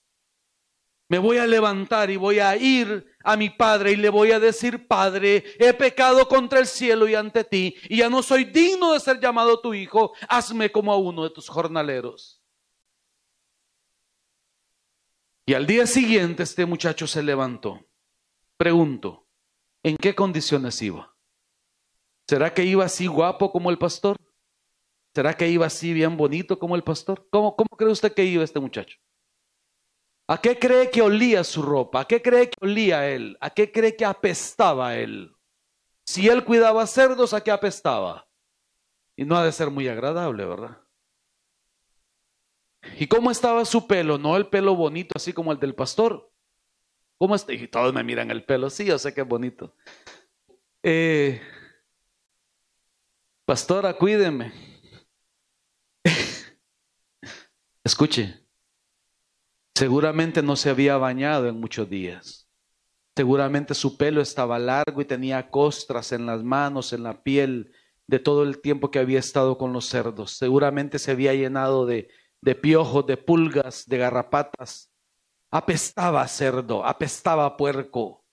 Me 1.09 1.19
voy 1.19 1.37
a 1.37 1.45
levantar 1.45 2.09
y 2.09 2.17
voy 2.17 2.39
a 2.39 2.57
ir 2.57 3.05
a 3.23 3.37
mi 3.37 3.51
padre 3.51 3.91
y 3.91 3.97
le 3.97 4.09
voy 4.09 4.31
a 4.31 4.39
decir, 4.39 4.87
Padre, 4.87 5.43
he 5.59 5.75
pecado 5.75 6.27
contra 6.27 6.57
el 6.57 6.65
cielo 6.65 7.07
y 7.07 7.13
ante 7.13 7.43
ti, 7.43 7.75
y 7.87 7.97
ya 7.97 8.09
no 8.09 8.23
soy 8.23 8.45
digno 8.45 8.93
de 8.93 8.99
ser 8.99 9.19
llamado 9.19 9.61
tu 9.61 9.75
hijo, 9.75 10.13
hazme 10.27 10.71
como 10.71 10.91
a 10.91 10.97
uno 10.97 11.23
de 11.25 11.29
tus 11.29 11.47
jornaleros. 11.47 12.41
Y 15.45 15.53
al 15.53 15.67
día 15.67 15.85
siguiente 15.85 16.41
este 16.41 16.65
muchacho 16.65 17.05
se 17.05 17.21
levantó. 17.21 17.85
Pregunto, 18.57 19.27
¿en 19.83 19.97
qué 19.97 20.15
condiciones 20.15 20.81
iba? 20.81 21.15
¿Será 22.27 22.55
que 22.55 22.65
iba 22.65 22.85
así 22.85 23.05
guapo 23.05 23.51
como 23.51 23.69
el 23.69 23.77
pastor? 23.77 24.17
¿Será 25.17 25.33
que 25.33 25.49
iba 25.49 25.65
así 25.65 25.93
bien 25.93 26.15
bonito 26.15 26.59
como 26.59 26.75
el 26.75 26.83
pastor? 26.83 27.27
¿Cómo, 27.31 27.55
cree 27.55 27.89
usted 27.89 28.13
que 28.13 28.23
iba 28.23 28.43
este 28.43 28.59
muchacho? 28.59 28.99
¿A 30.27 30.39
qué 30.39 30.59
cree 30.59 30.91
que 30.91 31.01
olía 31.01 31.43
su 31.43 31.63
ropa? 31.63 32.01
¿A 32.01 32.05
qué 32.05 32.21
cree 32.21 32.51
que 32.51 32.57
olía 32.61 33.09
él? 33.09 33.35
¿A 33.41 33.49
qué 33.49 33.71
cree 33.71 33.95
que 33.95 34.05
apestaba 34.05 34.95
él? 34.95 35.35
Si 36.05 36.29
él 36.29 36.45
cuidaba 36.45 36.85
cerdos, 36.85 37.33
¿a 37.33 37.41
qué 37.41 37.49
apestaba? 37.49 38.27
Y 39.15 39.25
no 39.25 39.35
ha 39.35 39.43
de 39.43 39.51
ser 39.51 39.71
muy 39.71 39.87
agradable, 39.87 40.45
¿verdad? 40.45 40.77
¿Y 42.99 43.07
cómo 43.07 43.31
estaba 43.31 43.65
su 43.65 43.87
pelo? 43.87 44.19
No 44.19 44.37
el 44.37 44.45
pelo 44.45 44.75
bonito 44.75 45.13
así 45.15 45.33
como 45.33 45.51
el 45.51 45.59
del 45.59 45.73
pastor. 45.73 46.31
¿Cómo 47.17 47.33
está? 47.33 47.53
Y 47.53 47.67
todos 47.67 47.91
me 47.91 48.03
miran 48.03 48.29
el 48.29 48.43
pelo. 48.45 48.69
Sí, 48.69 48.85
yo 48.85 48.99
sé 48.99 49.15
que 49.15 49.21
es 49.21 49.27
bonito. 49.27 49.73
Eh, 50.83 51.41
Pastora, 53.47 53.93
cuídeme. 53.93 54.51
Escuche, 57.87 58.43
seguramente 59.73 60.43
no 60.43 60.57
se 60.57 60.69
había 60.69 60.97
bañado 60.97 61.47
en 61.47 61.57
muchos 61.57 61.89
días. 61.89 62.49
Seguramente 63.15 63.73
su 63.73 63.95
pelo 63.95 64.19
estaba 64.19 64.59
largo 64.59 64.99
y 64.99 65.05
tenía 65.05 65.49
costras 65.49 66.11
en 66.11 66.25
las 66.25 66.43
manos, 66.43 66.91
en 66.91 67.03
la 67.03 67.23
piel, 67.23 67.71
de 68.05 68.19
todo 68.19 68.43
el 68.43 68.59
tiempo 68.59 68.91
que 68.91 68.99
había 68.99 69.19
estado 69.19 69.57
con 69.57 69.71
los 69.71 69.85
cerdos. 69.85 70.31
Seguramente 70.31 70.99
se 70.99 71.11
había 71.11 71.33
llenado 71.33 71.85
de, 71.85 72.09
de 72.41 72.55
piojos, 72.55 73.07
de 73.07 73.15
pulgas, 73.15 73.85
de 73.87 73.97
garrapatas. 73.99 74.91
Apestaba 75.49 76.27
cerdo, 76.27 76.85
apestaba 76.85 77.55
puerco. 77.55 78.25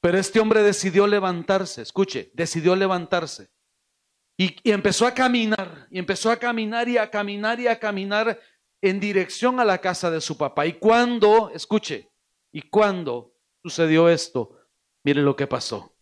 Pero 0.00 0.16
este 0.16 0.38
hombre 0.38 0.62
decidió 0.62 1.08
levantarse, 1.08 1.82
escuche, 1.82 2.30
decidió 2.34 2.76
levantarse. 2.76 3.50
Y, 4.38 4.54
y, 4.62 4.70
empezó 4.70 5.08
a 5.08 5.14
caminar, 5.14 5.88
y 5.90 5.98
empezó 5.98 6.30
a 6.30 6.36
caminar 6.36 6.88
y 6.88 6.98
a 6.98 7.10
caminar 7.10 7.58
y 7.58 7.66
a 7.66 7.80
caminar 7.80 8.38
en 8.80 9.00
dirección 9.00 9.60
a 9.60 9.64
la 9.64 9.78
casa 9.78 10.10
de 10.10 10.20
su 10.20 10.36
papá. 10.36 10.66
Y 10.66 10.74
cuando, 10.74 11.50
escuche, 11.54 12.10
y 12.52 12.62
cuando 12.62 13.32
sucedió 13.62 14.08
esto, 14.08 14.56
mire 15.02 15.22
lo 15.22 15.36
que 15.36 15.46
pasó. 15.46 15.92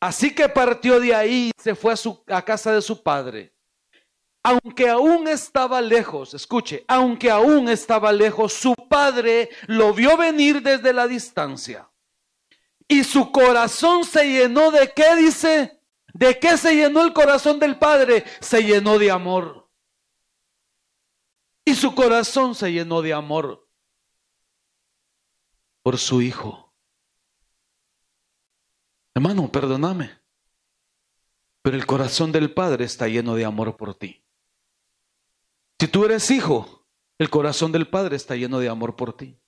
Así 0.00 0.34
que 0.34 0.48
partió 0.48 1.00
de 1.00 1.14
ahí 1.14 1.50
y 1.56 1.62
se 1.62 1.74
fue 1.74 1.92
a, 1.92 1.96
su, 1.96 2.22
a 2.26 2.42
casa 2.42 2.72
de 2.72 2.82
su 2.82 3.02
padre. 3.02 3.54
Aunque 4.42 4.90
aún 4.90 5.26
estaba 5.26 5.80
lejos, 5.80 6.34
escuche, 6.34 6.84
aunque 6.86 7.30
aún 7.30 7.70
estaba 7.70 8.12
lejos, 8.12 8.52
su 8.52 8.74
padre 8.74 9.48
lo 9.66 9.94
vio 9.94 10.18
venir 10.18 10.60
desde 10.60 10.92
la 10.92 11.06
distancia. 11.06 11.88
Y 12.86 13.02
su 13.04 13.32
corazón 13.32 14.04
se 14.04 14.30
llenó 14.30 14.70
de 14.70 14.92
qué 14.92 15.16
dice? 15.16 15.80
¿De 16.12 16.38
qué 16.38 16.56
se 16.58 16.76
llenó 16.76 17.02
el 17.02 17.12
corazón 17.12 17.58
del 17.58 17.78
padre? 17.78 18.24
Se 18.40 18.62
llenó 18.62 18.98
de 18.98 19.10
amor. 19.10 19.63
Y 21.64 21.74
su 21.74 21.94
corazón 21.94 22.54
se 22.54 22.72
llenó 22.72 23.00
de 23.02 23.12
amor 23.12 23.68
por 25.82 25.98
su 25.98 26.20
hijo. 26.20 26.74
Hermano, 29.14 29.50
perdóname. 29.50 30.10
Pero 31.62 31.76
el 31.76 31.86
corazón 31.86 32.32
del 32.32 32.52
Padre 32.52 32.84
está 32.84 33.08
lleno 33.08 33.34
de 33.36 33.44
amor 33.44 33.76
por 33.76 33.94
ti. 33.94 34.22
Si 35.78 35.88
tú 35.88 36.04
eres 36.04 36.30
hijo, 36.30 36.86
el 37.18 37.30
corazón 37.30 37.72
del 37.72 37.88
Padre 37.88 38.16
está 38.16 38.36
lleno 38.36 38.58
de 38.58 38.68
amor 38.68 38.96
por 38.96 39.16
ti. 39.16 39.38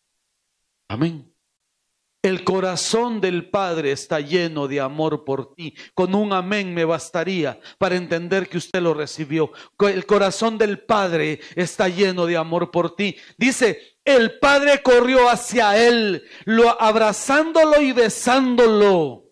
Amén. 0.89 1.36
El 2.27 2.43
corazón 2.43 3.21
del 3.21 3.51
Padre 3.51 3.93
está 3.93 4.19
lleno 4.19 4.67
de 4.67 4.81
amor 4.81 5.25
por 5.25 5.55
ti. 5.55 5.77
Con 5.95 6.13
un 6.13 6.33
amén 6.33 6.75
me 6.75 6.85
bastaría 6.85 7.61
para 7.79 7.95
entender 7.95 8.49
que 8.49 8.59
usted 8.59 8.83
lo 8.83 8.95
recibió. 8.95 9.53
El 9.79 10.07
corazón 10.07 10.59
del 10.59 10.81
Padre 10.81 11.39
está 11.55 11.89
lleno 11.89 12.27
de 12.27 12.37
amor 12.37 12.73
por 12.73 12.97
ti. 12.97 13.15
Dice, 13.39 13.99
el 14.05 14.41
Padre 14.41 14.83
corrió 14.83 15.31
hacia 15.31 15.79
él, 15.79 16.25
lo 16.47 16.83
abrazándolo 16.83 17.81
y 17.81 17.93
besándolo. 17.93 19.27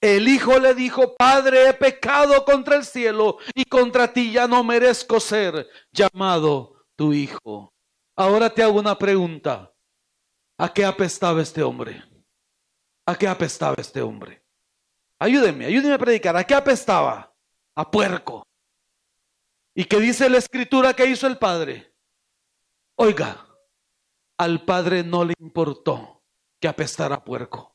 El 0.00 0.28
hijo 0.28 0.60
le 0.60 0.72
dijo, 0.76 1.16
Padre, 1.16 1.70
he 1.70 1.74
pecado 1.74 2.44
contra 2.44 2.76
el 2.76 2.84
cielo 2.84 3.38
y 3.56 3.64
contra 3.64 4.12
ti 4.12 4.30
ya 4.30 4.46
no 4.46 4.62
merezco 4.62 5.18
ser 5.18 5.66
llamado 5.90 6.76
tu 6.94 7.12
hijo. 7.12 7.74
Ahora 8.14 8.50
te 8.50 8.62
hago 8.62 8.78
una 8.78 8.96
pregunta. 8.96 9.73
¿A 10.58 10.72
qué 10.72 10.84
apestaba 10.84 11.42
este 11.42 11.62
hombre? 11.62 12.02
¿A 13.06 13.16
qué 13.16 13.26
apestaba 13.26 13.74
este 13.78 14.00
hombre? 14.00 14.44
Ayúdeme, 15.18 15.66
ayúdeme 15.66 15.94
a 15.94 15.98
predicar. 15.98 16.36
¿A 16.36 16.44
qué 16.44 16.54
apestaba? 16.54 17.34
A 17.74 17.90
puerco. 17.90 18.46
¿Y 19.74 19.84
qué 19.86 19.98
dice 19.98 20.28
la 20.28 20.38
escritura 20.38 20.94
que 20.94 21.06
hizo 21.06 21.26
el 21.26 21.38
padre? 21.38 21.94
Oiga, 22.96 23.46
al 24.38 24.64
padre 24.64 25.02
no 25.02 25.24
le 25.24 25.34
importó 25.38 26.22
que 26.60 26.68
apestara 26.68 27.16
a 27.16 27.24
puerco. 27.24 27.73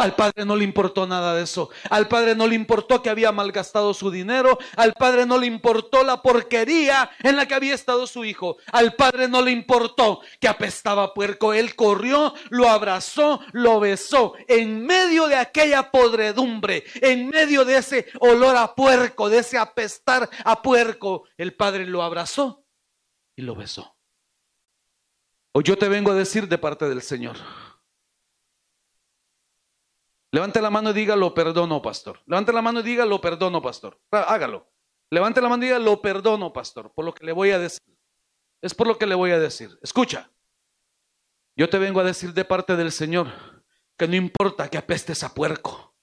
Al 0.00 0.14
padre 0.14 0.46
no 0.46 0.56
le 0.56 0.64
importó 0.64 1.06
nada 1.06 1.34
de 1.34 1.42
eso. 1.42 1.68
Al 1.90 2.08
padre 2.08 2.34
no 2.34 2.46
le 2.46 2.54
importó 2.54 3.02
que 3.02 3.10
había 3.10 3.32
malgastado 3.32 3.92
su 3.92 4.10
dinero. 4.10 4.58
Al 4.76 4.94
padre 4.94 5.26
no 5.26 5.36
le 5.36 5.46
importó 5.46 6.02
la 6.02 6.22
porquería 6.22 7.10
en 7.22 7.36
la 7.36 7.46
que 7.46 7.54
había 7.54 7.74
estado 7.74 8.06
su 8.06 8.24
hijo. 8.24 8.56
Al 8.72 8.94
padre 8.94 9.28
no 9.28 9.42
le 9.42 9.50
importó 9.50 10.22
que 10.40 10.48
apestaba 10.48 11.12
puerco. 11.12 11.52
Él 11.52 11.76
corrió, 11.76 12.32
lo 12.48 12.70
abrazó, 12.70 13.40
lo 13.52 13.78
besó. 13.78 14.32
En 14.48 14.86
medio 14.86 15.28
de 15.28 15.36
aquella 15.36 15.90
podredumbre, 15.90 16.84
en 17.02 17.28
medio 17.28 17.66
de 17.66 17.76
ese 17.76 18.06
olor 18.20 18.56
a 18.56 18.74
puerco, 18.74 19.28
de 19.28 19.40
ese 19.40 19.58
apestar 19.58 20.30
a 20.44 20.62
puerco, 20.62 21.24
el 21.36 21.52
padre 21.52 21.84
lo 21.84 22.02
abrazó 22.02 22.64
y 23.36 23.42
lo 23.42 23.54
besó. 23.54 23.96
Hoy 25.52 25.64
yo 25.64 25.76
te 25.76 25.90
vengo 25.90 26.12
a 26.12 26.14
decir 26.14 26.48
de 26.48 26.56
parte 26.56 26.88
del 26.88 27.02
Señor. 27.02 27.36
Levante 30.32 30.62
la 30.62 30.70
mano 30.70 30.90
y 30.90 30.92
diga, 30.92 31.16
lo 31.16 31.34
perdono, 31.34 31.82
pastor. 31.82 32.20
Levante 32.26 32.52
la 32.52 32.62
mano 32.62 32.80
y 32.80 32.82
diga, 32.82 33.04
lo 33.04 33.20
perdono, 33.20 33.60
pastor. 33.60 34.00
Hágalo. 34.10 34.68
Levante 35.10 35.40
la 35.40 35.48
mano 35.48 35.62
y 35.62 35.66
diga, 35.66 35.78
lo 35.78 36.00
perdono, 36.00 36.52
pastor, 36.52 36.92
por 36.92 37.04
lo 37.04 37.12
que 37.12 37.26
le 37.26 37.32
voy 37.32 37.50
a 37.50 37.58
decir. 37.58 37.82
Es 38.62 38.74
por 38.74 38.86
lo 38.86 38.96
que 38.96 39.06
le 39.06 39.14
voy 39.14 39.32
a 39.32 39.38
decir. 39.38 39.76
Escucha. 39.82 40.30
Yo 41.56 41.68
te 41.68 41.78
vengo 41.78 42.00
a 42.00 42.04
decir 42.04 42.32
de 42.32 42.44
parte 42.44 42.76
del 42.76 42.92
Señor 42.92 43.28
que 43.96 44.06
no 44.06 44.16
importa 44.16 44.68
que 44.68 44.78
apestes 44.78 45.22
a 45.24 45.34
puerco. 45.34 45.94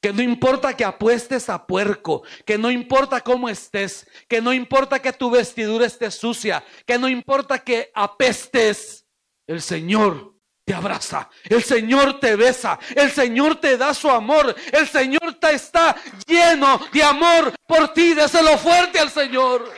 Que 0.00 0.12
no 0.12 0.22
importa 0.22 0.76
que 0.76 0.84
apuestes 0.84 1.48
a 1.48 1.66
puerco, 1.66 2.24
que 2.44 2.58
no 2.58 2.70
importa 2.70 3.22
cómo 3.22 3.48
estés, 3.48 4.06
que 4.28 4.42
no 4.42 4.52
importa 4.52 5.00
que 5.00 5.14
tu 5.14 5.30
vestidura 5.30 5.86
esté 5.86 6.10
sucia, 6.10 6.62
que 6.86 6.98
no 6.98 7.08
importa 7.08 7.58
que 7.64 7.90
apestes, 7.94 9.06
el 9.46 9.62
Señor 9.62 10.33
te 10.64 10.72
abraza, 10.72 11.28
el 11.44 11.62
Señor 11.62 12.18
te 12.18 12.36
besa, 12.36 12.78
el 12.96 13.10
Señor 13.10 13.60
te 13.60 13.76
da 13.76 13.92
su 13.92 14.10
amor, 14.10 14.54
el 14.72 14.88
Señor 14.88 15.34
te 15.34 15.52
está 15.52 15.94
lleno 16.26 16.80
de 16.90 17.04
amor 17.04 17.54
por 17.66 17.92
ti. 17.92 18.14
Déselo 18.14 18.56
fuerte 18.56 18.98
al 18.98 19.10
Señor. 19.10 19.70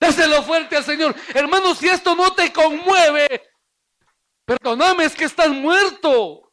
Déselo 0.00 0.42
fuerte 0.42 0.76
al 0.76 0.84
Señor. 0.84 1.14
Hermano, 1.34 1.74
si 1.74 1.88
esto 1.88 2.16
no 2.16 2.32
te 2.32 2.52
conmueve, 2.52 3.50
perdóname, 4.44 5.04
es 5.04 5.14
que 5.14 5.26
estás 5.26 5.50
muerto. 5.50 6.50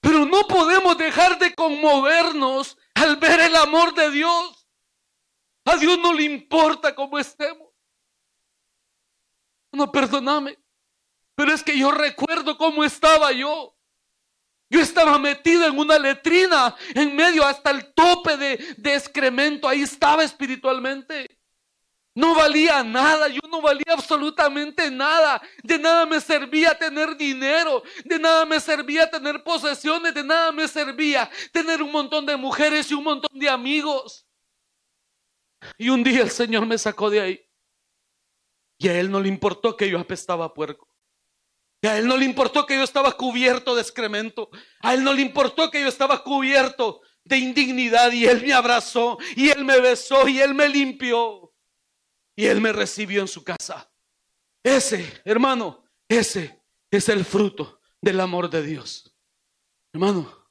Pero 0.00 0.24
no 0.24 0.46
podemos 0.46 0.96
dejar 0.96 1.38
de 1.38 1.54
conmovernos 1.54 2.78
al 2.94 3.16
ver 3.16 3.40
el 3.40 3.56
amor 3.56 3.92
de 3.94 4.10
Dios. 4.10 4.66
A 5.64 5.76
Dios 5.76 5.98
no 5.98 6.14
le 6.14 6.22
importa 6.22 6.94
cómo 6.94 7.18
estemos. 7.18 7.68
No, 9.72 9.92
perdóname. 9.92 10.56
Pero 11.38 11.52
es 11.52 11.62
que 11.62 11.78
yo 11.78 11.92
recuerdo 11.92 12.58
cómo 12.58 12.82
estaba 12.82 13.30
yo. 13.30 13.76
Yo 14.68 14.80
estaba 14.80 15.20
metido 15.20 15.68
en 15.68 15.78
una 15.78 15.96
letrina, 15.96 16.74
en 16.96 17.14
medio 17.14 17.46
hasta 17.46 17.70
el 17.70 17.94
tope 17.94 18.36
de, 18.36 18.56
de, 18.76 18.94
excremento. 18.96 19.68
Ahí 19.68 19.82
estaba 19.82 20.24
espiritualmente. 20.24 21.38
No 22.12 22.34
valía 22.34 22.82
nada, 22.82 23.28
yo 23.28 23.40
no 23.48 23.62
valía 23.62 23.92
absolutamente 23.92 24.90
nada. 24.90 25.40
De 25.62 25.78
nada 25.78 26.06
me 26.06 26.20
servía 26.20 26.76
tener 26.76 27.16
dinero, 27.16 27.84
de 28.04 28.18
nada 28.18 28.44
me 28.44 28.58
servía 28.58 29.08
tener 29.08 29.44
posesiones, 29.44 30.12
de 30.14 30.24
nada 30.24 30.50
me 30.50 30.66
servía 30.66 31.30
tener 31.52 31.84
un 31.84 31.92
montón 31.92 32.26
de 32.26 32.36
mujeres 32.36 32.90
y 32.90 32.94
un 32.94 33.04
montón 33.04 33.38
de 33.38 33.48
amigos. 33.48 34.26
Y 35.76 35.88
un 35.88 36.02
día 36.02 36.22
el 36.22 36.30
Señor 36.30 36.66
me 36.66 36.78
sacó 36.78 37.08
de 37.08 37.20
ahí. 37.20 37.40
Y 38.76 38.88
a 38.88 38.98
Él 38.98 39.08
no 39.08 39.20
le 39.20 39.28
importó 39.28 39.76
que 39.76 39.88
yo 39.88 40.00
apestaba 40.00 40.46
a 40.46 40.52
puerco. 40.52 40.87
A 41.82 41.98
él 41.98 42.06
no 42.06 42.16
le 42.16 42.24
importó 42.24 42.66
que 42.66 42.74
yo 42.74 42.82
estaba 42.82 43.12
cubierto 43.12 43.74
de 43.74 43.82
excremento. 43.82 44.50
A 44.80 44.94
él 44.94 45.04
no 45.04 45.12
le 45.12 45.22
importó 45.22 45.70
que 45.70 45.80
yo 45.80 45.88
estaba 45.88 46.24
cubierto 46.24 47.00
de 47.24 47.38
indignidad. 47.38 48.10
Y 48.12 48.26
él 48.26 48.42
me 48.42 48.52
abrazó, 48.52 49.18
y 49.36 49.50
él 49.50 49.64
me 49.64 49.80
besó, 49.80 50.26
y 50.26 50.40
él 50.40 50.54
me 50.54 50.68
limpió. 50.68 51.52
Y 52.34 52.46
él 52.46 52.60
me 52.60 52.72
recibió 52.72 53.20
en 53.20 53.28
su 53.28 53.44
casa. 53.44 53.90
Ese, 54.62 55.22
hermano, 55.24 55.84
ese 56.08 56.60
es 56.90 57.08
el 57.08 57.24
fruto 57.24 57.80
del 58.00 58.20
amor 58.20 58.50
de 58.50 58.62
Dios. 58.62 59.14
Hermano, 59.92 60.48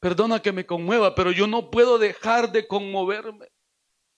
perdona 0.00 0.40
que 0.40 0.52
me 0.52 0.66
conmueva, 0.66 1.14
pero 1.14 1.30
yo 1.30 1.46
no 1.46 1.70
puedo 1.70 1.98
dejar 1.98 2.52
de 2.52 2.66
conmoverme 2.66 3.50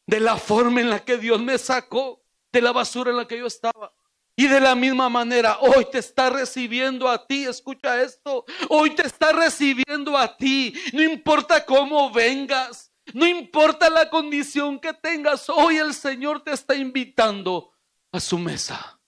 de 0.06 0.20
la 0.20 0.36
forma 0.36 0.80
en 0.80 0.90
la 0.90 1.04
que 1.04 1.18
Dios 1.18 1.40
me 1.40 1.58
sacó 1.58 2.24
de 2.52 2.60
la 2.60 2.72
basura 2.72 3.10
en 3.10 3.16
la 3.16 3.28
que 3.28 3.38
yo 3.38 3.46
estaba. 3.46 3.92
Y 4.36 4.46
de 4.46 4.60
la 4.60 4.74
misma 4.74 5.08
manera, 5.08 5.58
hoy 5.60 5.86
te 5.90 5.98
está 5.98 6.30
recibiendo 6.30 7.08
a 7.08 7.26
ti, 7.26 7.44
escucha 7.44 8.00
esto, 8.00 8.44
hoy 8.68 8.94
te 8.94 9.06
está 9.06 9.32
recibiendo 9.32 10.16
a 10.16 10.36
ti, 10.36 10.72
no 10.92 11.02
importa 11.02 11.64
cómo 11.64 12.10
vengas, 12.10 12.90
no 13.12 13.26
importa 13.26 13.90
la 13.90 14.08
condición 14.08 14.78
que 14.78 14.94
tengas, 14.94 15.48
hoy 15.50 15.76
el 15.76 15.92
Señor 15.92 16.42
te 16.42 16.52
está 16.52 16.74
invitando 16.74 17.72
a 18.12 18.20
su 18.20 18.38
mesa. 18.38 18.98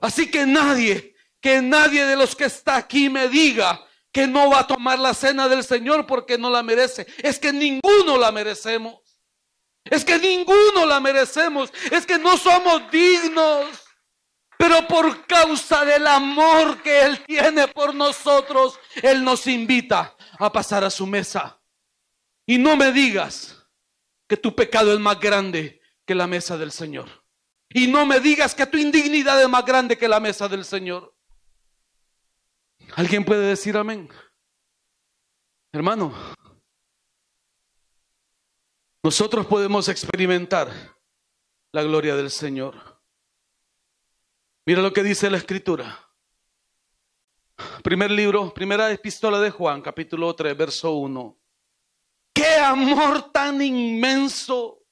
Así 0.00 0.30
que 0.30 0.44
nadie, 0.44 1.14
que 1.40 1.62
nadie 1.62 2.04
de 2.04 2.16
los 2.16 2.36
que 2.36 2.44
está 2.44 2.76
aquí 2.76 3.08
me 3.08 3.28
diga 3.28 3.84
que 4.12 4.26
no 4.26 4.50
va 4.50 4.60
a 4.60 4.66
tomar 4.66 4.98
la 4.98 5.14
cena 5.14 5.48
del 5.48 5.64
Señor 5.64 6.06
porque 6.06 6.38
no 6.38 6.50
la 6.50 6.62
merece. 6.62 7.06
Es 7.18 7.38
que 7.38 7.52
ninguno 7.52 8.16
la 8.18 8.32
merecemos. 8.32 8.98
Es 9.84 10.04
que 10.04 10.18
ninguno 10.18 10.86
la 10.86 11.00
merecemos. 11.00 11.72
Es 11.90 12.06
que 12.06 12.18
no 12.18 12.36
somos 12.36 12.90
dignos. 12.90 13.66
Pero 14.58 14.88
por 14.88 15.24
causa 15.26 15.84
del 15.84 16.04
amor 16.06 16.82
que 16.82 17.02
Él 17.02 17.24
tiene 17.24 17.68
por 17.68 17.94
nosotros, 17.94 18.78
Él 19.02 19.22
nos 19.22 19.46
invita 19.46 20.16
a 20.36 20.52
pasar 20.52 20.82
a 20.82 20.90
su 20.90 21.06
mesa. 21.06 21.62
Y 22.44 22.58
no 22.58 22.76
me 22.76 22.90
digas 22.90 23.64
que 24.26 24.36
tu 24.36 24.54
pecado 24.56 24.92
es 24.92 24.98
más 24.98 25.20
grande 25.20 25.80
que 26.04 26.14
la 26.14 26.26
mesa 26.26 26.58
del 26.58 26.72
Señor. 26.72 27.08
Y 27.70 27.86
no 27.86 28.04
me 28.04 28.18
digas 28.18 28.54
que 28.54 28.66
tu 28.66 28.78
indignidad 28.78 29.40
es 29.40 29.48
más 29.48 29.64
grande 29.64 29.96
que 29.96 30.08
la 30.08 30.18
mesa 30.18 30.48
del 30.48 30.64
Señor. 30.64 31.14
¿Alguien 32.96 33.24
puede 33.24 33.46
decir 33.46 33.76
amén? 33.76 34.08
Hermano, 35.70 36.12
nosotros 39.04 39.46
podemos 39.46 39.88
experimentar 39.88 40.68
la 41.70 41.82
gloria 41.84 42.16
del 42.16 42.30
Señor. 42.30 42.97
Mira 44.68 44.82
lo 44.82 44.92
que 44.92 45.02
dice 45.02 45.30
la 45.30 45.38
escritura. 45.38 45.98
Primer 47.82 48.10
libro, 48.10 48.52
primera 48.52 48.92
epístola 48.92 49.40
de 49.40 49.50
Juan, 49.50 49.80
capítulo 49.80 50.36
3, 50.36 50.54
verso 50.54 50.92
1. 50.92 51.38
Qué 52.34 52.54
amor 52.56 53.32
tan 53.32 53.62
inmenso. 53.62 54.84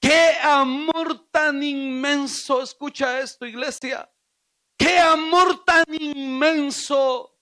Qué 0.00 0.30
amor 0.42 1.28
tan 1.30 1.62
inmenso. 1.62 2.62
Escucha 2.62 3.20
esto, 3.20 3.44
iglesia. 3.44 4.10
Qué 4.78 4.98
amor 4.98 5.62
tan 5.66 5.84
inmenso 6.00 7.38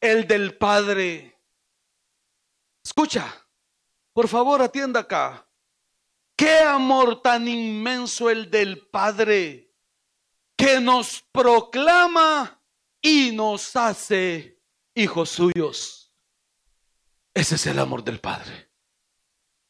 el 0.00 0.26
del 0.26 0.58
Padre. 0.58 1.40
Escucha, 2.82 3.32
por 4.12 4.26
favor, 4.26 4.60
atienda 4.62 4.98
acá. 4.98 5.48
Qué 6.34 6.58
amor 6.58 7.22
tan 7.22 7.46
inmenso 7.46 8.28
el 8.28 8.50
del 8.50 8.84
Padre 8.88 9.65
que 10.56 10.80
nos 10.80 11.22
proclama 11.32 12.62
y 13.00 13.32
nos 13.32 13.76
hace 13.76 14.60
hijos 14.94 15.30
suyos. 15.30 16.12
Ese 17.34 17.56
es 17.56 17.66
el 17.66 17.78
amor 17.78 18.02
del 18.02 18.18
Padre. 18.18 18.70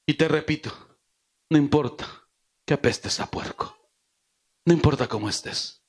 Y 0.07 0.15
te 0.15 0.29
repito, 0.29 0.73
no 1.51 1.59
importa 1.59 2.07
que 2.65 2.75
apestes 2.75 3.19
a 3.19 3.27
puerco. 3.27 3.77
No 4.65 4.73
importa 4.73 5.09
cómo 5.09 5.29
estés. 5.29 5.83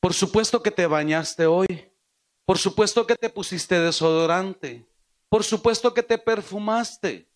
Por 0.00 0.12
supuesto 0.12 0.62
que 0.62 0.70
te 0.70 0.86
bañaste 0.86 1.46
hoy. 1.46 1.90
Por 2.44 2.58
supuesto 2.58 3.06
que 3.06 3.16
te 3.16 3.30
pusiste 3.30 3.78
desodorante. 3.80 4.86
Por 5.28 5.44
supuesto 5.44 5.94
que 5.94 6.02
te 6.02 6.18
perfumaste. 6.18 7.31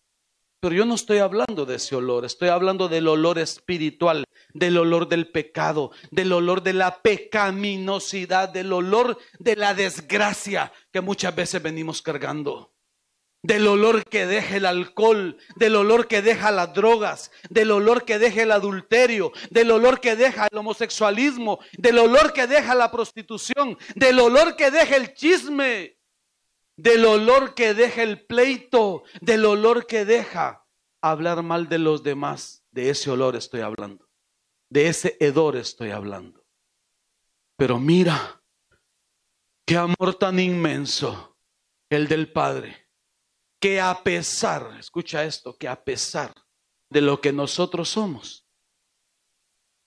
Pero 0.59 0.73
yo 0.73 0.85
no 0.85 0.95
estoy 0.95 1.19
hablando 1.19 1.67
de 1.67 1.75
ese 1.75 1.95
olor, 1.95 2.25
estoy 2.25 2.49
hablando 2.49 2.87
del 2.87 3.07
olor 3.07 3.37
espiritual, 3.37 4.23
del 4.53 4.77
olor 4.77 5.07
del 5.07 5.29
pecado, 5.29 5.91
del 6.09 6.33
olor 6.33 6.63
de 6.63 6.73
la 6.73 7.03
pecaminosidad, 7.03 8.49
del 8.49 8.73
olor 8.73 9.19
de 9.37 9.55
la 9.55 9.75
desgracia 9.75 10.71
que 10.91 11.01
muchas 11.01 11.35
veces 11.35 11.61
venimos 11.61 12.01
cargando. 12.01 12.73
Del 13.43 13.67
olor 13.67 14.03
que 14.03 14.25
deja 14.25 14.57
el 14.57 14.65
alcohol, 14.65 15.37
del 15.57 15.75
olor 15.75 16.07
que 16.07 16.23
deja 16.23 16.49
las 16.49 16.73
drogas, 16.73 17.31
del 17.51 17.69
olor 17.69 18.03
que 18.03 18.17
deja 18.17 18.41
el 18.41 18.51
adulterio, 18.51 19.31
del 19.51 19.69
olor 19.69 20.01
que 20.01 20.15
deja 20.15 20.47
el 20.51 20.57
homosexualismo, 20.57 21.59
del 21.77 21.99
olor 21.99 22.33
que 22.33 22.47
deja 22.47 22.73
la 22.73 22.91
prostitución, 22.91 23.77
del 23.95 24.19
olor 24.19 24.55
que 24.55 24.71
deja 24.71 24.95
el 24.95 25.13
chisme 25.13 25.96
del 26.77 27.05
olor 27.05 27.55
que 27.55 27.73
deja 27.73 28.03
el 28.03 28.25
pleito, 28.25 29.03
del 29.19 29.45
olor 29.45 29.87
que 29.87 30.05
deja 30.05 30.65
hablar 31.01 31.43
mal 31.43 31.67
de 31.67 31.79
los 31.79 32.03
demás. 32.03 32.63
De 32.71 32.89
ese 32.89 33.09
olor 33.09 33.35
estoy 33.35 33.61
hablando. 33.61 34.07
De 34.69 34.87
ese 34.87 35.17
hedor 35.19 35.57
estoy 35.57 35.89
hablando. 35.89 36.45
Pero 37.57 37.79
mira, 37.79 38.41
qué 39.65 39.77
amor 39.77 40.15
tan 40.19 40.39
inmenso 40.39 41.37
el 41.89 42.07
del 42.07 42.31
Padre, 42.31 42.89
que 43.59 43.81
a 43.81 44.03
pesar, 44.03 44.77
escucha 44.79 45.23
esto, 45.23 45.57
que 45.57 45.67
a 45.67 45.83
pesar 45.83 46.33
de 46.89 47.01
lo 47.01 47.21
que 47.21 47.33
nosotros 47.33 47.89
somos, 47.89 48.45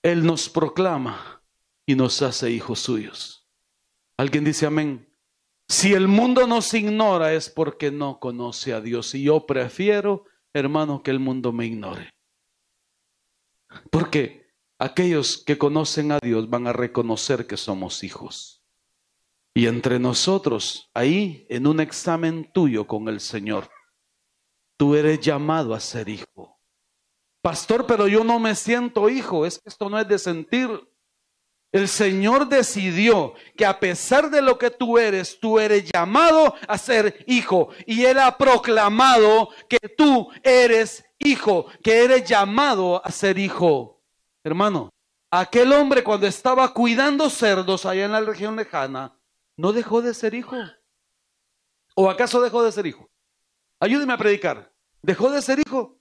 Él 0.03 0.25
nos 0.25 0.49
proclama 0.49 1.43
y 1.85 1.95
nos 1.95 2.21
hace 2.21 2.51
hijos 2.51 2.79
suyos. 2.79 3.47
¿Alguien 4.17 4.43
dice 4.43 4.65
amén? 4.65 5.10
Si 5.71 5.93
el 5.93 6.09
mundo 6.09 6.47
nos 6.47 6.73
ignora 6.73 7.31
es 7.31 7.49
porque 7.49 7.91
no 7.91 8.19
conoce 8.19 8.73
a 8.73 8.81
Dios. 8.81 9.15
Y 9.15 9.23
yo 9.23 9.45
prefiero, 9.45 10.25
hermano, 10.51 11.01
que 11.01 11.11
el 11.11 11.19
mundo 11.19 11.53
me 11.53 11.65
ignore. 11.65 12.13
Porque 13.89 14.53
aquellos 14.77 15.41
que 15.45 15.57
conocen 15.57 16.11
a 16.11 16.19
Dios 16.19 16.49
van 16.49 16.67
a 16.67 16.73
reconocer 16.73 17.47
que 17.47 17.55
somos 17.55 18.03
hijos. 18.03 18.61
Y 19.53 19.67
entre 19.67 19.97
nosotros, 19.97 20.91
ahí, 20.93 21.45
en 21.47 21.65
un 21.65 21.79
examen 21.79 22.51
tuyo 22.51 22.85
con 22.85 23.07
el 23.07 23.21
Señor, 23.21 23.69
tú 24.75 24.95
eres 24.95 25.21
llamado 25.21 25.73
a 25.73 25.79
ser 25.79 26.09
hijo. 26.09 26.59
Pastor, 27.41 27.87
pero 27.87 28.09
yo 28.09 28.25
no 28.25 28.39
me 28.39 28.55
siento 28.55 29.07
hijo. 29.07 29.45
Es 29.45 29.57
que 29.57 29.69
esto 29.69 29.89
no 29.89 29.97
es 29.97 30.07
de 30.09 30.19
sentir. 30.19 30.69
El 31.71 31.87
Señor 31.87 32.49
decidió 32.49 33.33
que 33.55 33.65
a 33.65 33.79
pesar 33.79 34.29
de 34.29 34.41
lo 34.41 34.57
que 34.57 34.69
tú 34.69 34.97
eres, 34.97 35.39
tú 35.39 35.57
eres 35.57 35.89
llamado 35.89 36.53
a 36.67 36.77
ser 36.77 37.23
hijo. 37.27 37.69
Y 37.85 38.03
Él 38.03 38.19
ha 38.19 38.37
proclamado 38.37 39.49
que 39.69 39.79
tú 39.79 40.29
eres 40.43 41.05
hijo, 41.19 41.67
que 41.81 42.03
eres 42.03 42.25
llamado 42.25 43.01
a 43.05 43.09
ser 43.09 43.37
hijo. 43.37 44.01
Hermano, 44.43 44.89
aquel 45.29 45.71
hombre 45.71 46.03
cuando 46.03 46.27
estaba 46.27 46.73
cuidando 46.73 47.29
cerdos 47.29 47.85
allá 47.85 48.03
en 48.03 48.11
la 48.11 48.21
región 48.21 48.57
lejana, 48.57 49.17
¿no 49.55 49.71
dejó 49.71 50.01
de 50.01 50.13
ser 50.13 50.33
hijo? 50.33 50.57
¿O 51.95 52.09
acaso 52.09 52.41
dejó 52.41 52.63
de 52.63 52.71
ser 52.73 52.85
hijo? 52.85 53.09
Ayúdeme 53.79 54.13
a 54.13 54.17
predicar. 54.17 54.73
¿Dejó 55.01 55.31
de 55.31 55.41
ser 55.41 55.59
hijo? 55.59 56.00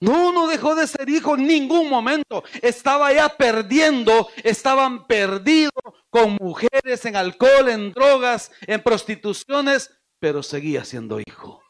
No, 0.00 0.32
no 0.32 0.48
dejó 0.48 0.74
de 0.74 0.86
ser 0.86 1.08
hijo 1.08 1.36
en 1.36 1.46
ningún 1.46 1.88
momento. 1.88 2.44
Estaba 2.62 3.12
ya 3.12 3.28
perdiendo, 3.28 4.28
estaban 4.42 5.06
perdidos 5.06 5.72
con 6.10 6.36
mujeres, 6.40 7.04
en 7.04 7.16
alcohol, 7.16 7.68
en 7.68 7.92
drogas, 7.92 8.50
en 8.66 8.82
prostituciones, 8.82 9.90
pero 10.18 10.42
seguía 10.42 10.84
siendo 10.84 11.20
hijo. 11.20 11.62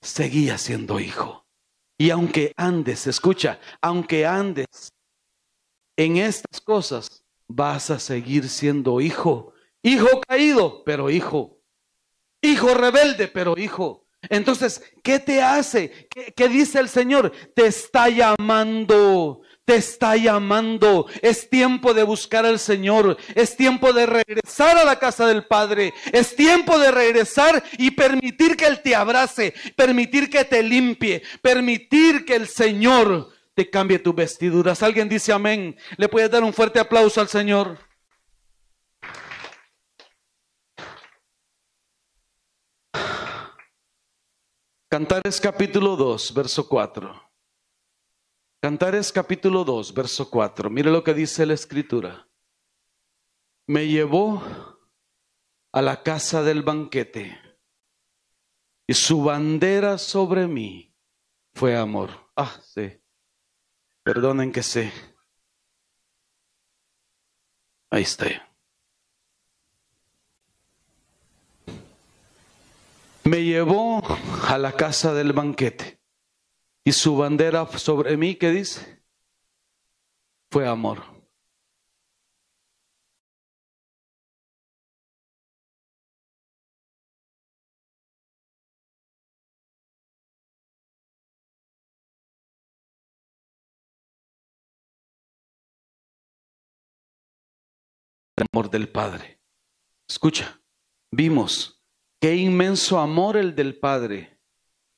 Seguía 0.00 0.58
siendo 0.58 1.00
hijo. 1.00 1.46
Y 1.98 2.10
aunque 2.10 2.52
andes, 2.56 3.06
escucha, 3.06 3.60
aunque 3.80 4.26
andes 4.26 4.90
en 5.96 6.16
estas 6.16 6.60
cosas, 6.60 7.24
vas 7.46 7.90
a 7.90 7.98
seguir 7.98 8.48
siendo 8.48 9.00
hijo. 9.00 9.52
Hijo 9.82 10.20
caído, 10.26 10.82
pero 10.84 11.10
hijo. 11.10 11.60
Hijo 12.42 12.74
rebelde, 12.74 13.28
pero 13.28 13.56
hijo. 13.56 14.03
Entonces, 14.28 14.82
¿qué 15.02 15.18
te 15.18 15.42
hace? 15.42 16.08
¿Qué, 16.36 16.48
dice 16.48 16.78
el 16.78 16.88
Señor? 16.88 17.32
Te 17.54 17.66
está 17.66 18.08
llamando, 18.08 19.42
te 19.64 19.76
está 19.76 20.16
llamando. 20.16 21.06
Es 21.22 21.48
tiempo 21.48 21.94
de 21.94 22.02
buscar 22.02 22.46
al 22.46 22.58
Señor. 22.58 23.16
Es 23.34 23.56
tiempo 23.56 23.92
de 23.92 24.06
regresar 24.06 24.76
a 24.78 24.84
la 24.84 24.98
casa 24.98 25.26
del 25.26 25.46
Padre. 25.46 25.92
Es 26.12 26.34
tiempo 26.36 26.78
de 26.78 26.90
regresar 26.90 27.62
y 27.78 27.90
permitir 27.90 28.56
que 28.56 28.66
Él 28.66 28.80
te 28.82 28.94
abrace, 28.94 29.54
permitir 29.76 30.30
que 30.30 30.44
te 30.44 30.62
limpie, 30.62 31.22
permitir 31.42 32.24
que 32.24 32.36
el 32.36 32.48
Señor 32.48 33.30
te 33.54 33.70
cambie 33.70 33.98
tus 33.98 34.14
vestiduras. 34.14 34.82
Alguien 34.82 35.08
dice 35.08 35.32
amén. 35.32 35.76
Le 35.96 36.08
puedes 36.08 36.30
dar 36.30 36.42
un 36.42 36.52
fuerte 36.52 36.80
aplauso 36.80 37.20
al 37.20 37.28
Señor. 37.28 37.78
Cantares 44.94 45.40
capítulo 45.40 45.96
2, 45.96 46.32
verso 46.34 46.68
4. 46.68 47.32
Cantares 48.62 49.10
capítulo 49.10 49.64
2, 49.64 49.92
verso 49.92 50.30
4. 50.30 50.70
Mire 50.70 50.88
lo 50.88 51.02
que 51.02 51.12
dice 51.12 51.44
la 51.44 51.54
escritura. 51.54 52.28
Me 53.66 53.88
llevó 53.88 54.40
a 55.72 55.82
la 55.82 56.00
casa 56.04 56.44
del 56.44 56.62
banquete 56.62 57.36
y 58.86 58.94
su 58.94 59.24
bandera 59.24 59.98
sobre 59.98 60.46
mí 60.46 60.94
fue 61.54 61.76
amor. 61.76 62.30
Ah, 62.36 62.56
sí. 62.62 63.02
Perdonen 64.04 64.52
que 64.52 64.62
sé. 64.62 64.92
Ahí 67.90 68.02
está. 68.02 68.26
me 73.24 73.42
llevó 73.42 74.02
a 74.48 74.58
la 74.58 74.72
casa 74.72 75.14
del 75.14 75.32
banquete 75.32 76.00
y 76.84 76.92
su 76.92 77.16
bandera 77.16 77.66
sobre 77.78 78.16
mí, 78.16 78.36
¿qué 78.36 78.50
dice? 78.50 79.02
Fue 80.50 80.68
amor. 80.68 81.02
El 98.36 98.46
amor 98.52 98.68
del 98.68 98.88
Padre. 98.88 99.40
Escucha, 100.08 100.60
vimos 101.10 101.73
qué 102.24 102.36
inmenso 102.36 102.98
amor 102.98 103.36
el 103.36 103.54
del 103.54 103.78
Padre 103.78 104.40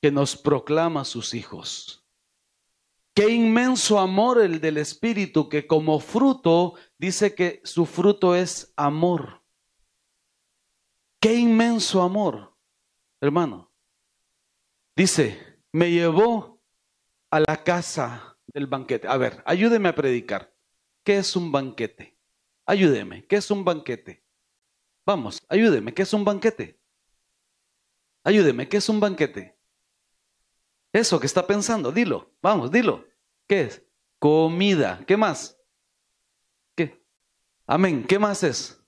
que 0.01 0.13
nos 0.13 0.37
proclama 0.37 1.05
sus 1.05 1.35
hijos. 1.35 2.07
Qué 3.15 3.29
inmenso 3.29 3.99
amor 3.99 4.41
el 4.41 4.61
del 4.61 4.77
Espíritu 4.77 5.49
que 5.49 5.67
como 5.67 5.99
fruto 5.99 6.75
dice 6.99 7.35
que 7.35 7.61
su 7.65 7.85
fruto 7.85 8.37
es 8.37 8.73
amor. 8.77 9.43
Qué 11.19 11.35
inmenso 11.35 12.01
amor, 12.01 12.55
hermano. 13.21 13.73
Dice, 14.95 15.59
me 15.73 15.91
llevó 15.91 16.61
a 17.29 17.41
la 17.41 17.65
casa 17.65 18.39
del 18.55 18.69
banquete. 18.69 19.09
A 19.09 19.17
ver, 19.17 19.43
ayúdeme 19.45 19.89
a 19.89 19.97
predicar. 19.97 20.55
¿Qué 21.03 21.17
es 21.17 21.35
un 21.35 21.51
banquete? 21.51 22.17
Ayúdeme, 22.67 23.27
¿qué 23.27 23.35
es 23.35 23.51
un 23.51 23.65
banquete? 23.65 24.23
Vamos, 25.05 25.43
ayúdeme, 25.49 25.93
¿qué 25.93 26.03
es 26.03 26.13
un 26.13 26.25
banquete? 26.25 26.86
Ayúdeme, 28.27 28.69
¿qué 28.69 28.79
es 28.79 28.89
un 28.89 28.99
banquete? 28.99 29.57
Eso 30.93 31.21
que 31.21 31.27
está 31.27 31.47
pensando, 31.47 31.93
dilo, 31.93 32.33
vamos, 32.43 32.73
dilo. 32.73 33.07
¿Qué 33.47 33.61
es? 33.61 33.83
Comida. 34.19 35.01
¿Qué 35.07 35.17
más? 35.17 35.57
¿Qué? 36.75 37.01
Amén. 37.69 38.05
¿Qué 38.05 38.19
más 38.19 38.43
es? 38.43 38.83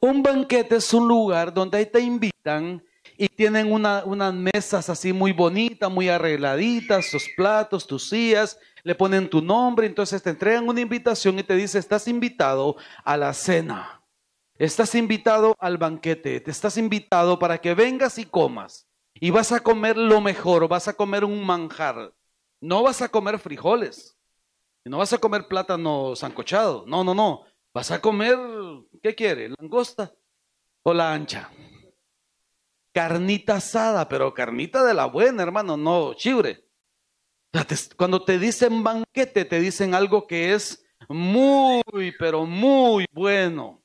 Un 0.00 0.22
banquete 0.22 0.76
es 0.76 0.94
un 0.94 1.08
lugar 1.08 1.52
donde 1.52 1.78
ahí 1.78 1.86
te 1.86 1.98
invitan 1.98 2.84
y 3.18 3.28
tienen 3.28 3.72
unas 3.72 4.34
mesas 4.34 4.88
así 4.90 5.12
muy 5.12 5.32
bonitas, 5.32 5.90
muy 5.90 6.08
arregladitas, 6.08 7.10
tus 7.10 7.28
platos, 7.36 7.84
tus 7.84 8.08
sillas, 8.08 8.60
le 8.84 8.94
ponen 8.94 9.28
tu 9.28 9.42
nombre, 9.42 9.88
entonces 9.88 10.22
te 10.22 10.30
entregan 10.30 10.68
una 10.68 10.80
invitación 10.80 11.36
y 11.40 11.42
te 11.42 11.56
dice, 11.56 11.80
estás 11.80 12.06
invitado 12.06 12.76
a 13.02 13.16
la 13.16 13.32
cena, 13.32 13.95
estás 14.58 14.94
invitado 14.94 15.54
al 15.58 15.78
banquete, 15.78 16.40
te 16.40 16.50
estás 16.50 16.76
invitado 16.76 17.38
para 17.38 17.58
que 17.58 17.74
vengas 17.74 18.18
y 18.18 18.24
comas. 18.24 18.88
Y 19.14 19.30
vas 19.30 19.52
a 19.52 19.60
comer 19.60 19.96
lo 19.96 20.20
mejor, 20.20 20.68
vas 20.68 20.88
a 20.88 20.92
comer 20.92 21.24
un 21.24 21.44
manjar. 21.44 22.14
No 22.60 22.82
vas 22.82 23.00
a 23.02 23.08
comer 23.08 23.38
frijoles, 23.38 24.18
no 24.84 24.98
vas 24.98 25.12
a 25.12 25.18
comer 25.18 25.46
plátano 25.48 26.14
sancochado, 26.16 26.84
no, 26.86 27.04
no, 27.04 27.14
no. 27.14 27.44
Vas 27.72 27.90
a 27.90 28.00
comer, 28.00 28.38
¿qué 29.02 29.14
quiere? 29.14 29.50
¿Langosta 29.58 30.12
o 30.82 30.94
la 30.94 31.12
ancha? 31.12 31.50
carnita 32.96 33.56
asada, 33.56 34.08
pero 34.08 34.32
carnita 34.32 34.82
de 34.82 34.94
la 34.94 35.04
buena, 35.04 35.42
hermano, 35.42 35.76
no 35.76 36.14
chibre. 36.14 36.64
Cuando 37.98 38.24
te 38.24 38.38
dicen 38.38 38.82
banquete, 38.82 39.44
te 39.44 39.60
dicen 39.60 39.94
algo 39.94 40.26
que 40.26 40.54
es 40.54 40.82
muy, 41.06 41.82
pero 42.18 42.46
muy 42.46 43.04
bueno. 43.12 43.82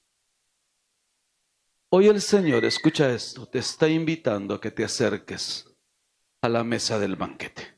Hoy 1.93 2.07
el 2.07 2.21
Señor, 2.21 2.65
escucha 2.65 3.11
esto, 3.11 3.45
te 3.45 3.59
está 3.59 3.87
invitando 3.87 4.55
a 4.55 4.61
que 4.61 4.71
te 4.71 4.83
acerques 4.83 5.65
a 6.41 6.49
la 6.49 6.63
mesa 6.63 6.97
del 6.97 7.15
banquete. 7.15 7.75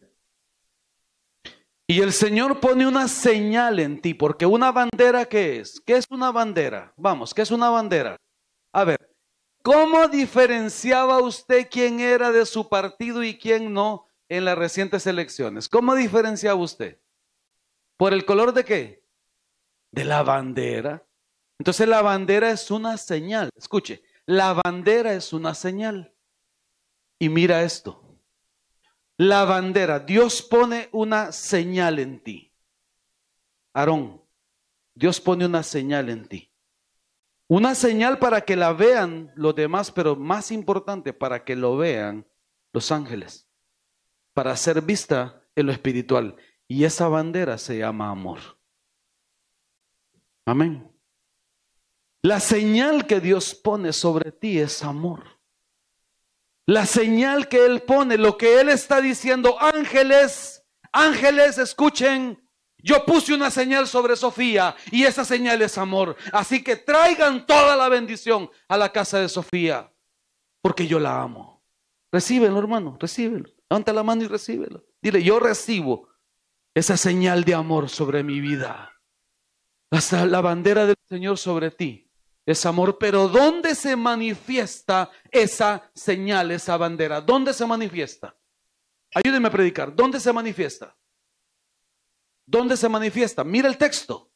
Y 1.88 2.00
el 2.02 2.14
Señor 2.14 2.60
pone 2.60 2.88
una 2.88 3.08
señal 3.08 3.80
en 3.80 4.02
ti, 4.02 4.14
porque 4.14 4.46
una 4.46 4.72
bandera, 4.72 5.26
¿qué 5.26 5.60
es? 5.60 5.82
¿Qué 5.82 5.98
es 5.98 6.06
una 6.10 6.32
bandera? 6.32 6.94
Vamos, 6.96 7.34
¿qué 7.34 7.42
es 7.42 7.52
una 7.52 7.70
bandera? 7.70 8.16
A 8.72 8.84
ver, 8.84 9.14
¿Cómo 9.64 10.10
diferenciaba 10.10 11.22
usted 11.22 11.70
quién 11.72 12.02
era 12.02 12.34
de 12.34 12.46
su 12.46 12.68
partido 12.68 13.24
y 13.24 13.38
quién 13.38 13.72
no 13.72 14.08
en 14.28 14.44
las 14.44 14.58
recientes 14.58 15.08
elecciones? 15.08 15.70
¿Cómo 15.70 15.96
diferenciaba 15.96 16.60
usted? 16.60 17.00
¿Por 17.96 18.14
el 18.14 18.26
color 18.26 18.52
de 18.54 18.66
qué? 18.66 19.06
De 19.90 20.04
la 20.04 20.22
bandera. 20.22 21.06
Entonces 21.60 21.88
la 21.88 22.02
bandera 22.02 22.52
es 22.52 22.72
una 22.72 22.98
señal. 22.98 23.50
Escuche, 23.56 24.04
la 24.26 24.54
bandera 24.54 25.14
es 25.14 25.34
una 25.34 25.54
señal. 25.54 26.14
Y 27.20 27.30
mira 27.30 27.64
esto. 27.64 28.20
La 29.18 29.46
bandera, 29.46 30.00
Dios 30.00 30.42
pone 30.42 30.90
una 30.92 31.32
señal 31.32 32.00
en 32.00 32.24
ti. 32.24 32.52
Aarón, 33.74 34.24
Dios 34.96 35.22
pone 35.22 35.46
una 35.46 35.64
señal 35.64 36.10
en 36.10 36.28
ti. 36.28 36.52
Una 37.48 37.76
señal 37.76 38.20
para 38.20 38.42
que 38.42 38.56
la 38.56 38.74
vean 38.74 39.32
los 39.36 39.56
demás, 39.56 39.92
pero 39.92 40.16
más 40.16 40.52
importante, 40.52 41.14
para 41.14 41.44
que 41.44 41.56
lo 41.56 41.78
vean 41.78 42.26
los 42.72 42.92
ángeles, 42.92 43.48
para 44.34 44.56
ser 44.58 44.82
vista 44.82 45.44
en 45.56 45.68
lo 45.68 45.72
espiritual. 45.72 46.36
Y 46.68 46.86
esa 46.86 47.08
bandera 47.08 47.58
se 47.58 47.78
llama 47.78 48.10
amor. 48.10 48.40
Amén. 50.46 50.93
La 52.24 52.40
señal 52.40 53.06
que 53.06 53.20
Dios 53.20 53.54
pone 53.54 53.92
sobre 53.92 54.32
ti 54.32 54.58
es 54.58 54.82
amor. 54.82 55.26
La 56.66 56.86
señal 56.86 57.50
que 57.50 57.66
Él 57.66 57.82
pone, 57.82 58.18
lo 58.18 58.38
que 58.38 58.62
Él 58.62 58.70
está 58.70 59.02
diciendo, 59.02 59.58
ángeles, 59.60 60.66
ángeles, 60.94 61.58
escuchen, 61.58 62.42
yo 62.78 63.04
puse 63.06 63.34
una 63.34 63.52
señal 63.52 63.88
sobre 63.88 64.16
Sofía 64.16 64.74
y 64.90 65.04
esa 65.04 65.26
señal 65.26 65.62
es 65.62 65.78
amor. 65.78 66.16
Así 66.32 66.64
que 66.64 66.78
traigan 66.78 67.46
toda 67.46 67.76
la 67.76 67.90
bendición 67.90 68.50
a 68.70 68.78
la 68.78 68.90
casa 68.94 69.20
de 69.20 69.28
Sofía, 69.28 69.92
porque 70.62 70.88
yo 70.88 71.02
la 71.02 71.22
amo. 71.22 71.62
Recíbelo, 72.10 72.58
hermano, 72.58 72.96
recíbelo. 73.02 73.50
Levanta 73.70 73.92
la 73.92 74.04
mano 74.04 74.24
y 74.24 74.28
recíbelo. 74.28 74.86
Dile, 75.02 75.22
yo 75.22 75.42
recibo 75.42 76.08
esa 76.74 76.96
señal 76.96 77.44
de 77.44 77.54
amor 77.54 77.90
sobre 77.90 78.24
mi 78.24 78.40
vida. 78.40 78.94
Hasta 79.92 80.26
la 80.26 80.40
bandera 80.40 80.86
del 80.86 80.96
Señor 81.10 81.38
sobre 81.38 81.70
ti 81.70 82.03
es 82.46 82.66
amor. 82.66 82.98
Pero 82.98 83.28
¿dónde 83.28 83.76
se 83.76 83.96
manifiesta 83.96 85.12
esa 85.32 85.90
señal, 85.94 86.52
esa 86.52 86.78
bandera? 86.78 87.22
¿Dónde 87.22 87.54
se 87.54 87.66
manifiesta? 87.66 88.36
Ayúdenme 89.14 89.48
a 89.48 89.52
predicar. 89.52 89.96
¿Dónde 89.96 90.20
se 90.20 90.34
manifiesta? 90.34 90.96
¿Dónde 92.46 92.78
se 92.78 92.90
manifiesta? 92.90 93.44
Mira 93.44 93.68
el 93.68 93.78
texto. 93.78 94.32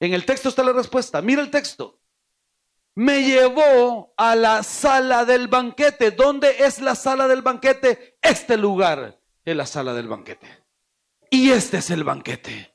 En 0.00 0.12
el 0.14 0.24
texto 0.24 0.48
está 0.48 0.62
la 0.62 0.72
respuesta. 0.72 1.22
Mira 1.22 1.42
el 1.42 1.50
texto. 1.50 2.00
Me 2.96 3.22
llevó 3.22 4.14
a 4.16 4.34
la 4.34 4.62
sala 4.62 5.24
del 5.24 5.48
banquete. 5.48 6.10
¿Dónde 6.12 6.56
es 6.60 6.80
la 6.80 6.94
sala 6.94 7.26
del 7.28 7.42
banquete? 7.42 8.18
Este 8.22 8.56
lugar 8.56 9.20
es 9.44 9.56
la 9.56 9.66
sala 9.66 9.94
del 9.94 10.08
banquete. 10.08 10.46
Y 11.30 11.50
este 11.50 11.78
es 11.78 11.90
el 11.90 12.04
banquete. 12.04 12.74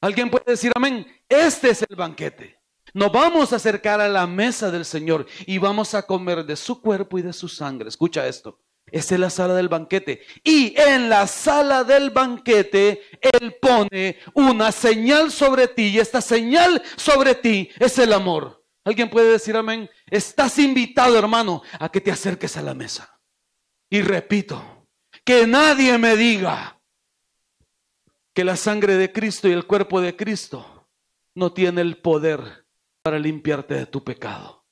¿Alguien 0.00 0.30
puede 0.30 0.44
decir 0.46 0.72
amén? 0.74 1.06
Este 1.28 1.70
es 1.70 1.84
el 1.88 1.94
banquete. 1.94 2.61
Nos 2.94 3.10
vamos 3.10 3.52
a 3.52 3.56
acercar 3.56 4.00
a 4.00 4.08
la 4.08 4.26
mesa 4.26 4.70
del 4.70 4.84
Señor 4.84 5.26
y 5.46 5.58
vamos 5.58 5.94
a 5.94 6.06
comer 6.06 6.44
de 6.44 6.56
su 6.56 6.80
cuerpo 6.80 7.18
y 7.18 7.22
de 7.22 7.32
su 7.32 7.48
sangre. 7.48 7.88
Escucha 7.88 8.26
esto. 8.26 8.58
Esa 8.86 9.14
es 9.14 9.20
la 9.20 9.30
sala 9.30 9.54
del 9.54 9.68
banquete. 9.68 10.20
Y 10.44 10.78
en 10.78 11.08
la 11.08 11.26
sala 11.26 11.84
del 11.84 12.10
banquete, 12.10 13.02
Él 13.20 13.56
pone 13.60 14.18
una 14.34 14.70
señal 14.70 15.30
sobre 15.32 15.68
ti. 15.68 15.84
Y 15.84 15.98
esta 15.98 16.20
señal 16.20 16.82
sobre 16.96 17.34
ti 17.34 17.70
es 17.78 17.98
el 17.98 18.12
amor. 18.12 18.62
¿Alguien 18.84 19.08
puede 19.08 19.32
decir 19.32 19.56
amén? 19.56 19.88
Estás 20.10 20.58
invitado, 20.58 21.18
hermano, 21.18 21.62
a 21.78 21.88
que 21.88 22.00
te 22.00 22.10
acerques 22.10 22.56
a 22.58 22.62
la 22.62 22.74
mesa. 22.74 23.18
Y 23.88 24.02
repito, 24.02 24.86
que 25.24 25.46
nadie 25.46 25.96
me 25.96 26.16
diga 26.16 26.78
que 28.34 28.44
la 28.44 28.56
sangre 28.56 28.96
de 28.96 29.12
Cristo 29.12 29.48
y 29.48 29.52
el 29.52 29.66
cuerpo 29.66 30.00
de 30.00 30.16
Cristo 30.16 30.88
no 31.34 31.52
tiene 31.52 31.80
el 31.80 31.98
poder 31.98 32.61
para 33.02 33.18
limpiarte 33.18 33.74
de 33.74 33.86
tu 33.86 34.02
pecado. 34.02 34.64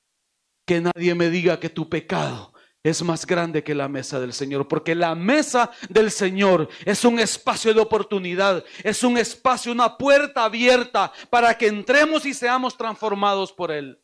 Que 0.64 0.80
nadie 0.80 1.14
me 1.14 1.30
diga 1.30 1.58
que 1.58 1.68
tu 1.68 1.88
pecado 1.88 2.52
es 2.82 3.02
más 3.02 3.26
grande 3.26 3.62
que 3.62 3.74
la 3.74 3.88
mesa 3.88 4.18
del 4.20 4.32
Señor, 4.32 4.66
porque 4.66 4.94
la 4.94 5.14
mesa 5.14 5.70
del 5.90 6.10
Señor 6.10 6.68
es 6.84 7.04
un 7.04 7.18
espacio 7.18 7.74
de 7.74 7.80
oportunidad, 7.80 8.64
es 8.82 9.02
un 9.02 9.18
espacio, 9.18 9.72
una 9.72 9.98
puerta 9.98 10.44
abierta 10.44 11.12
para 11.28 11.58
que 11.58 11.66
entremos 11.66 12.24
y 12.24 12.32
seamos 12.32 12.76
transformados 12.76 13.52
por 13.52 13.70
Él. 13.70 14.00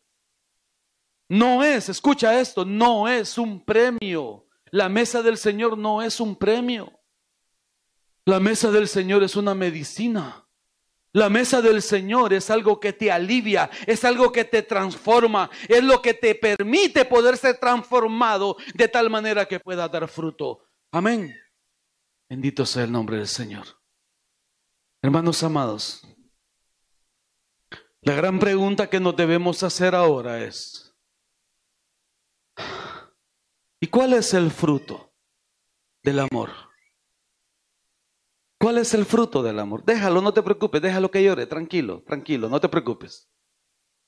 No 1.28 1.64
es, 1.64 1.88
escucha 1.88 2.38
esto, 2.38 2.64
no 2.64 3.08
es 3.08 3.38
un 3.38 3.64
premio. 3.64 4.46
La 4.70 4.88
mesa 4.88 5.22
del 5.22 5.38
Señor 5.38 5.78
no 5.78 6.02
es 6.02 6.20
un 6.20 6.36
premio. 6.36 7.00
La 8.24 8.40
mesa 8.40 8.70
del 8.70 8.88
Señor 8.88 9.22
es 9.22 9.36
una 9.36 9.54
medicina. 9.54 10.45
La 11.16 11.30
mesa 11.30 11.62
del 11.62 11.80
Señor 11.80 12.34
es 12.34 12.50
algo 12.50 12.78
que 12.78 12.92
te 12.92 13.10
alivia, 13.10 13.70
es 13.86 14.04
algo 14.04 14.30
que 14.30 14.44
te 14.44 14.60
transforma, 14.60 15.48
es 15.66 15.82
lo 15.82 16.02
que 16.02 16.12
te 16.12 16.34
permite 16.34 17.06
poder 17.06 17.38
ser 17.38 17.56
transformado 17.56 18.58
de 18.74 18.86
tal 18.86 19.08
manera 19.08 19.46
que 19.46 19.58
pueda 19.58 19.88
dar 19.88 20.08
fruto. 20.08 20.68
Amén. 20.92 21.34
Bendito 22.28 22.66
sea 22.66 22.84
el 22.84 22.92
nombre 22.92 23.16
del 23.16 23.28
Señor. 23.28 23.64
Hermanos 25.00 25.42
amados, 25.42 26.02
la 28.02 28.12
gran 28.12 28.38
pregunta 28.38 28.90
que 28.90 29.00
nos 29.00 29.16
debemos 29.16 29.62
hacer 29.62 29.94
ahora 29.94 30.44
es, 30.44 30.94
¿y 33.80 33.86
cuál 33.86 34.12
es 34.12 34.34
el 34.34 34.50
fruto 34.50 35.14
del 36.02 36.18
amor? 36.18 36.65
¿Cuál 38.66 38.78
es 38.78 38.94
el 38.94 39.06
fruto 39.06 39.44
del 39.44 39.60
amor? 39.60 39.84
Déjalo, 39.84 40.20
no 40.20 40.34
te 40.34 40.42
preocupes, 40.42 40.82
déjalo 40.82 41.08
que 41.08 41.22
llore, 41.22 41.46
tranquilo, 41.46 42.02
tranquilo, 42.04 42.48
no 42.48 42.60
te 42.60 42.68
preocupes. 42.68 43.30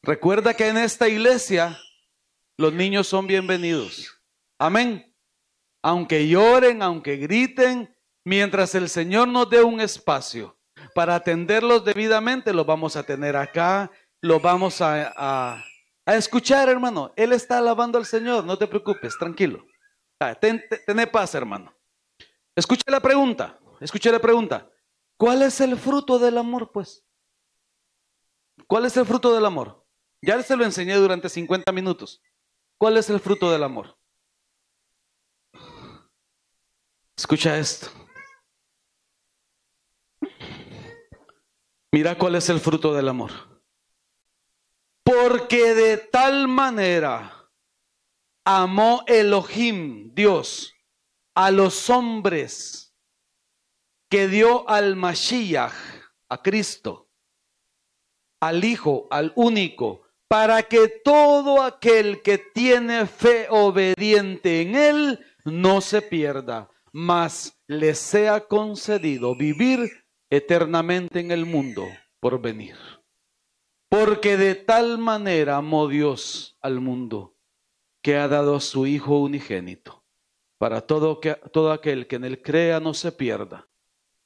Recuerda 0.03 0.53
que 0.53 0.67
en 0.67 0.79
esta 0.79 1.07
iglesia 1.07 1.79
los 2.57 2.73
niños 2.73 3.07
son 3.07 3.29
bienvenidos. 3.29 4.21
Amén. 4.59 5.15
Aunque 5.81 6.27
lloren, 6.27 6.83
aunque 6.83 7.19
griten, 7.19 7.97
mientras 8.25 8.75
el 8.75 8.89
Señor 8.89 9.29
nos 9.29 9.49
dé 9.49 9.63
un 9.63 9.81
espacio 9.81 10.59
para 10.93 11.15
atenderlos 11.15 11.85
debidamente, 11.85 12.53
los 12.53 12.67
vamos 12.67 12.97
a 12.97 13.05
tener 13.05 13.37
acá, 13.37 13.93
los 14.21 14.43
vamos 14.43 14.81
a, 14.81 15.63
escuchar, 16.05 16.69
hermano. 16.69 17.13
Él 17.15 17.33
está 17.33 17.59
alabando 17.59 17.97
al 17.97 18.07
Señor, 18.07 18.43
no 18.45 18.59
te 18.59 18.67
preocupes, 18.67 19.17
tranquilo. 19.17 19.65
Ah, 20.19 20.35
ten, 20.35 20.65
paz, 21.13 21.37
hermano. 21.37 21.73
Escuche 22.57 22.83
la 22.89 22.99
pregunta, 22.99 23.57
escuche 23.81 24.11
la 24.11 24.21
pregunta. 24.21 24.71
¿Cuál 25.17 25.43
es 25.43 25.61
el 25.61 25.77
fruto 25.77 26.19
del 26.19 26.39
amor, 26.39 26.71
pues? 26.73 27.05
¿Cuál 28.67 28.85
es 28.87 28.97
el 28.97 29.07
fruto 29.07 29.35
del 29.35 29.45
amor? 29.45 29.85
Ya 30.23 30.43
se 30.43 30.57
lo 30.57 30.65
enseñé 30.65 30.95
durante 30.95 31.29
50 31.29 31.71
minutos. 31.73 32.23
¿Cuál 32.79 32.97
es 32.97 33.11
el 33.11 33.21
fruto 33.21 33.51
del 33.51 33.63
amor? 33.65 33.99
Escucha 37.17 37.59
esto. 37.59 37.89
Mira 41.93 42.17
cuál 42.17 42.37
es 42.37 42.49
el 42.49 42.61
fruto 42.61 42.95
del 42.95 43.09
amor. 43.09 43.33
Porque 45.03 45.75
de 45.75 45.97
tal 45.97 46.47
manera 46.47 47.51
amó 48.45 49.03
Elohim, 49.07 50.15
Dios, 50.15 50.75
a 51.35 51.51
los 51.51 51.91
hombres 51.91 52.88
que 54.09 54.29
dio 54.29 54.69
al 54.69 54.97
Mashiach, 54.97 55.75
a 56.29 56.43
Cristo, 56.43 57.09
al 58.41 58.65
Hijo, 58.65 59.07
al 59.11 59.33
único, 59.37 60.03
para 60.29 60.63
que 60.63 60.89
todo 60.89 61.63
aquel 61.63 62.23
que 62.23 62.39
tiene 62.39 63.07
fe 63.07 63.47
obediente 63.51 64.63
en 64.63 64.77
Él 64.77 65.27
no 65.45 65.81
se 65.81 66.03
pierda, 66.03 66.71
mas 66.93 67.59
le 67.67 67.95
sea 67.95 68.47
concedido 68.47 69.35
vivir 69.35 70.05
eternamente 70.31 71.21
en 71.21 71.31
el 71.31 71.47
mundo 71.47 71.87
por 72.21 72.41
venir. 72.41 72.77
Porque 73.91 74.37
de 74.37 74.55
tal 74.55 74.99
manera 74.99 75.57
amó 75.57 75.89
Dios 75.89 76.59
al 76.61 76.81
mundo 76.81 77.37
que 78.03 78.17
ha 78.17 78.29
dado 78.29 78.57
a 78.57 78.61
su 78.61 78.87
Hijo 78.87 79.19
unigénito, 79.19 80.05
para 80.59 80.83
todo, 80.83 81.21
que, 81.21 81.35
todo 81.53 81.73
aquel 81.73 82.07
que 82.07 82.17
en 82.17 82.25
él 82.25 82.43
crea 82.43 82.81
no 82.81 82.93
se 82.93 83.13
pierda, 83.13 83.69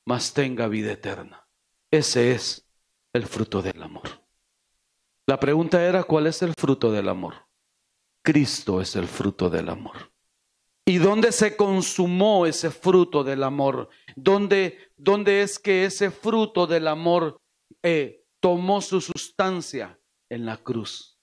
mas 0.04 0.32
tenga 0.34 0.68
vida 0.68 0.92
eterna. 0.92 1.46
Ese 1.90 2.32
es 2.32 2.66
el 3.12 3.26
fruto 3.26 3.62
del 3.62 3.82
amor. 3.82 4.08
La 5.26 5.38
pregunta 5.38 5.84
era, 5.84 6.02
¿cuál 6.04 6.26
es 6.26 6.42
el 6.42 6.54
fruto 6.54 6.90
del 6.90 7.08
amor? 7.08 7.34
Cristo 8.22 8.80
es 8.80 8.96
el 8.96 9.06
fruto 9.06 9.50
del 9.50 9.68
amor. 9.68 10.12
¿Y 10.84 10.98
dónde 10.98 11.30
se 11.30 11.56
consumó 11.56 12.44
ese 12.46 12.70
fruto 12.70 13.22
del 13.22 13.44
amor? 13.44 13.88
¿Dónde, 14.16 14.92
dónde 14.96 15.42
es 15.42 15.58
que 15.58 15.84
ese 15.84 16.10
fruto 16.10 16.66
del 16.66 16.88
amor 16.88 17.40
eh, 17.82 18.24
tomó 18.40 18.80
su 18.80 19.00
sustancia? 19.00 19.98
En 20.28 20.46
la 20.46 20.56
cruz. 20.56 21.18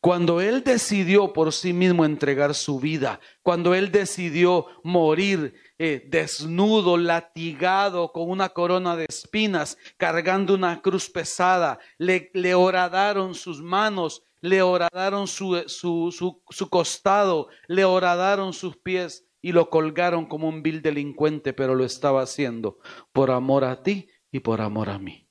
Cuando 0.00 0.40
Él 0.40 0.64
decidió 0.64 1.34
por 1.34 1.52
sí 1.52 1.74
mismo 1.74 2.06
entregar 2.06 2.54
su 2.54 2.80
vida, 2.80 3.20
cuando 3.42 3.74
Él 3.74 3.92
decidió 3.92 4.66
morir 4.82 5.54
eh, 5.78 6.04
desnudo, 6.08 6.96
latigado, 6.96 8.10
con 8.10 8.28
una 8.28 8.48
corona 8.48 8.96
de 8.96 9.06
espinas, 9.08 9.78
cargando 9.96 10.54
una 10.54 10.82
cruz 10.82 11.08
pesada, 11.08 11.78
le, 11.98 12.54
horadaron 12.54 13.34
sus 13.34 13.62
manos, 13.62 14.24
le 14.40 14.60
horadaron 14.60 15.28
su, 15.28 15.62
su, 15.68 16.42
su, 16.50 16.68
costado, 16.68 17.48
le 17.68 17.84
horadaron 17.84 18.52
sus 18.52 18.76
pies 18.76 19.24
y 19.40 19.52
lo 19.52 19.70
colgaron 19.70 20.26
como 20.26 20.48
un 20.48 20.64
vil 20.64 20.82
delincuente, 20.82 21.52
pero 21.52 21.76
lo 21.76 21.84
estaba 21.84 22.22
haciendo 22.22 22.78
por 23.12 23.30
amor 23.30 23.62
a 23.62 23.84
ti 23.84 24.08
y 24.32 24.40
por 24.40 24.60
amor 24.60 24.90
a 24.90 24.98
mí. 24.98 25.28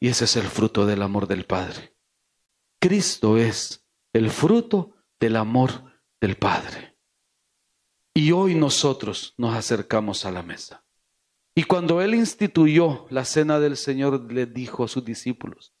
Y 0.00 0.08
ese 0.08 0.24
es 0.24 0.34
el 0.36 0.48
fruto 0.48 0.86
del 0.86 1.02
amor 1.02 1.28
del 1.28 1.44
Padre. 1.44 1.94
Cristo 2.80 3.36
es 3.38 3.86
el 4.12 4.30
fruto 4.30 4.96
del 5.20 5.36
amor 5.36 5.70
del 6.20 6.36
Padre. 6.36 6.95
Y 8.16 8.32
hoy 8.32 8.54
nosotros 8.54 9.34
nos 9.36 9.54
acercamos 9.54 10.24
a 10.24 10.30
la 10.30 10.42
mesa. 10.42 10.82
Y 11.54 11.64
cuando 11.64 12.00
Él 12.00 12.14
instituyó 12.14 13.06
la 13.10 13.26
cena 13.26 13.60
del 13.60 13.76
Señor, 13.76 14.32
le 14.32 14.46
dijo 14.46 14.84
a 14.84 14.88
sus 14.88 15.04
discípulos, 15.04 15.74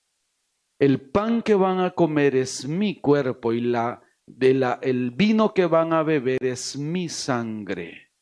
el 0.78 1.00
pan 1.00 1.40
que 1.40 1.54
van 1.54 1.80
a 1.80 1.92
comer 1.92 2.36
es 2.36 2.68
mi 2.68 3.00
cuerpo 3.00 3.54
y 3.54 3.62
la, 3.62 4.02
de 4.26 4.52
la, 4.52 4.78
el 4.82 5.12
vino 5.12 5.54
que 5.54 5.64
van 5.64 5.94
a 5.94 6.02
beber 6.02 6.36
es 6.44 6.76
mi 6.76 7.08
sangre. 7.08 8.12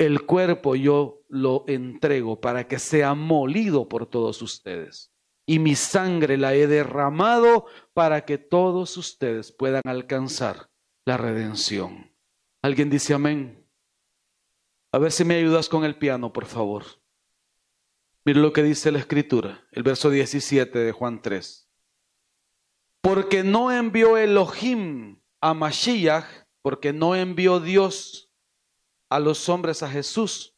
El 0.00 0.26
cuerpo 0.26 0.74
yo 0.74 1.22
lo 1.28 1.62
entrego 1.68 2.40
para 2.40 2.66
que 2.66 2.80
sea 2.80 3.14
molido 3.14 3.88
por 3.88 4.06
todos 4.06 4.42
ustedes. 4.42 5.12
Y 5.46 5.60
mi 5.60 5.76
sangre 5.76 6.38
la 6.38 6.54
he 6.54 6.66
derramado 6.66 7.66
para 7.92 8.24
que 8.24 8.38
todos 8.38 8.96
ustedes 8.96 9.52
puedan 9.52 9.82
alcanzar 9.84 10.70
la 11.06 11.18
redención. 11.18 12.11
¿Alguien 12.62 12.88
dice 12.88 13.12
amén? 13.12 13.68
A 14.92 14.98
ver 14.98 15.10
si 15.10 15.24
me 15.24 15.34
ayudas 15.34 15.68
con 15.68 15.84
el 15.84 15.96
piano, 15.96 16.32
por 16.32 16.46
favor. 16.46 16.84
Mira 18.24 18.38
lo 18.38 18.52
que 18.52 18.62
dice 18.62 18.92
la 18.92 19.00
escritura, 19.00 19.66
el 19.72 19.82
verso 19.82 20.10
17 20.10 20.78
de 20.78 20.92
Juan 20.92 21.20
3. 21.20 21.68
Porque 23.00 23.42
no 23.42 23.72
envió 23.72 24.16
Elohim 24.16 25.20
a 25.40 25.54
Mashiach, 25.54 26.24
porque 26.62 26.92
no 26.92 27.16
envió 27.16 27.58
Dios 27.58 28.30
a 29.08 29.18
los 29.18 29.48
hombres 29.48 29.82
a 29.82 29.90
Jesús, 29.90 30.56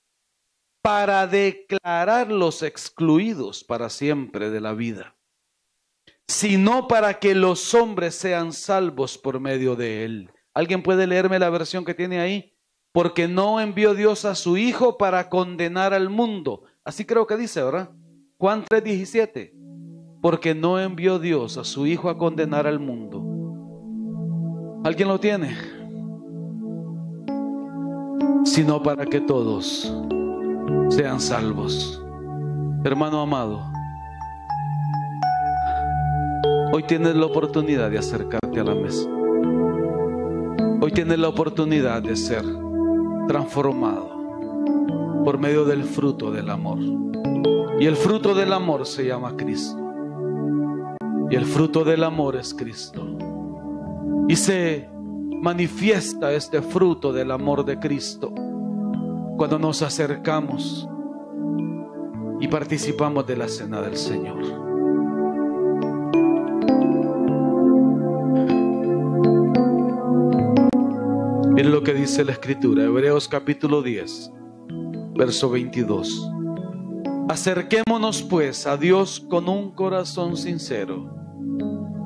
para 0.83 1.27
declararlos 1.27 2.63
excluidos 2.63 3.65
para 3.65 3.89
siempre 3.89 4.51
de 4.51 4.61
la 4.61 4.75
vida, 4.75 5.17
sino 6.29 6.87
para 6.87 7.19
que 7.19 7.35
los 7.35 7.73
hombres 7.73 8.15
sean 8.15 8.53
salvos 8.53 9.17
por 9.17 9.41
medio 9.41 9.75
de 9.75 10.05
él. 10.05 10.31
¿Alguien 10.55 10.83
puede 10.83 11.07
leerme 11.07 11.39
la 11.39 11.51
versión 11.51 11.85
que 11.85 11.95
tiene 11.95 12.21
ahí? 12.21 12.53
Porque 12.93 13.29
no 13.29 13.61
envió 13.61 13.95
Dios 13.95 14.25
a 14.25 14.35
su 14.35 14.57
Hijo 14.57 14.97
para 14.97 15.29
condenar 15.29 15.93
al 15.93 16.09
mundo, 16.09 16.63
Así 16.85 17.07
creo 17.07 17.27
que 17.27 17.39
dice, 17.39 17.63
¿verdad? 17.63 17.91
Juan 18.37 18.63
3:17. 18.65 19.55
Porque 20.21 20.55
no 20.55 20.79
envió 20.79 21.19
Dios 21.19 21.57
a 21.57 21.65
su 21.65 21.87
Hijo 21.87 22.11
a 22.11 22.19
condenar 22.19 22.67
al 22.67 22.79
mundo. 22.79 23.23
¿Alguien 24.85 25.09
lo 25.09 25.19
tiene? 25.19 25.57
Sino 28.45 28.83
para 28.83 29.07
que 29.07 29.21
todos 29.23 29.91
sean 30.91 31.21
salvos. 31.21 32.03
Hermano 32.85 33.23
amado, 33.23 33.63
hoy 36.73 36.83
tienes 36.83 37.15
la 37.15 37.25
oportunidad 37.25 37.91
de 37.91 37.97
acercarte 37.97 38.61
a 38.61 38.65
la 38.65 38.75
mesa. 38.75 39.09
Hoy 40.85 40.93
tienes 40.93 41.19
la 41.19 41.31
oportunidad 41.31 42.03
de 42.03 42.15
ser 42.15 42.45
transformado 43.27 45.23
por 45.25 45.39
medio 45.39 45.65
del 45.65 45.83
fruto 45.83 46.31
del 46.31 46.51
amor. 46.51 46.79
Y 47.81 47.87
el 47.87 47.97
fruto 47.97 48.35
del 48.35 48.53
amor 48.53 48.85
se 48.85 49.07
llama 49.07 49.35
Cristo. 49.35 49.79
Y 51.31 51.37
el 51.37 51.47
fruto 51.47 51.85
del 51.85 52.05
amor 52.05 52.37
es 52.37 52.53
Cristo. 52.53 53.03
Y 54.29 54.37
se 54.37 54.91
manifiesta 55.41 56.35
este 56.35 56.61
fruto 56.61 57.15
del 57.15 57.31
amor 57.31 57.65
de 57.65 57.79
Cristo 57.79 58.35
cuando 59.39 59.59
nos 59.59 59.81
acercamos 59.81 60.87
y 62.41 62.49
participamos 62.49 63.27
de 63.27 63.37
la 63.39 63.49
cena 63.49 63.81
del 63.81 63.97
Señor. 63.97 64.74
Miren 71.55 71.71
lo 71.71 71.85
que 71.85 71.95
dice 71.95 72.25
la 72.25 72.33
Escritura, 72.33 72.83
Hebreos 72.83 73.29
capítulo 73.29 73.81
10 73.81 74.33
verso 75.17 75.51
22. 75.51 76.29
Acerquémonos 77.29 78.23
pues 78.23 78.67
a 78.67 78.77
Dios 78.77 79.25
con 79.31 79.49
un 79.49 79.71
corazón 79.71 80.37
sincero 80.37 81.15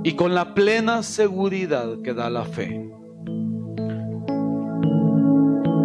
y 0.04 0.12
con 0.16 0.34
la 0.34 0.52
plena 0.52 1.02
seguridad 1.02 2.02
que 2.02 2.12
da 2.12 2.28
la 2.28 2.44
fe. 2.44 2.90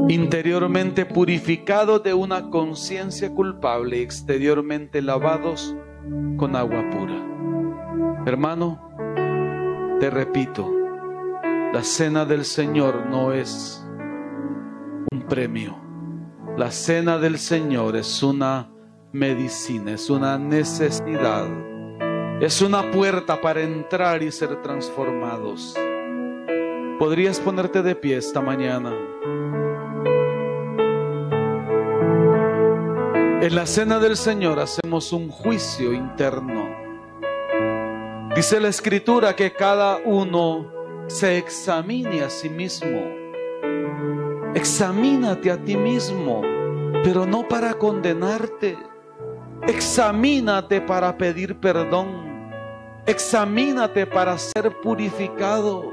Interiormente 0.10 1.06
purificados 1.06 2.04
de 2.04 2.14
una 2.14 2.50
conciencia 2.50 3.34
culpable 3.34 4.00
y 4.00 4.02
exteriormente 4.02 5.02
lavados 5.02 5.74
con 6.36 6.58
agua 6.58 6.84
pura. 6.92 8.26
Hermano, 8.26 8.92
te 10.02 10.10
repito, 10.10 10.83
la 11.74 11.84
cena 11.84 12.24
del 12.24 12.46
Señor 12.46 13.08
no 13.08 13.34
es 13.34 13.86
un 15.12 15.24
premio 15.24 15.84
la 16.58 16.70
cena 16.70 17.18
del 17.18 17.40
Señor 17.40 17.96
es 17.96 18.22
una 18.22 18.70
medicina, 19.12 19.94
es 19.94 20.12
una 20.12 20.38
necesidad, 20.38 21.48
Es 22.42 22.62
una 22.62 22.92
puerta 22.92 23.42
para 23.42 23.62
entrar 23.62 24.22
y 24.22 24.32
ser 24.32 24.62
transformados. 24.62 25.76
¿Podrías 27.00 27.40
ponerte 27.40 27.82
de 27.82 27.96
pie 27.96 28.18
esta 28.18 28.40
mañana? 28.40 28.92
En 33.42 33.56
la 33.56 33.66
cena 33.66 33.98
del 33.98 34.16
Señor 34.16 34.60
hacemos 34.60 35.12
un 35.12 35.30
juicio 35.30 35.92
interno. 35.92 36.70
Dice 38.36 38.60
la 38.60 38.68
escritura 38.68 39.36
que 39.36 39.54
cada 39.54 39.98
uno 40.06 40.83
se 41.08 41.38
examine 41.38 42.22
a 42.22 42.30
sí 42.30 42.50
mismo. 42.50 43.02
Examínate 44.56 45.52
a 45.52 45.58
ti 45.58 45.76
mismo, 45.76 46.42
pero 47.04 47.26
no 47.26 47.48
para 47.48 47.74
condenarte. 47.74 48.78
Examínate 49.68 50.82
para 50.82 51.18
pedir 51.18 51.60
perdón. 51.60 52.24
Examínate 53.06 54.06
para 54.06 54.38
ser 54.38 54.80
purificado. 54.82 55.92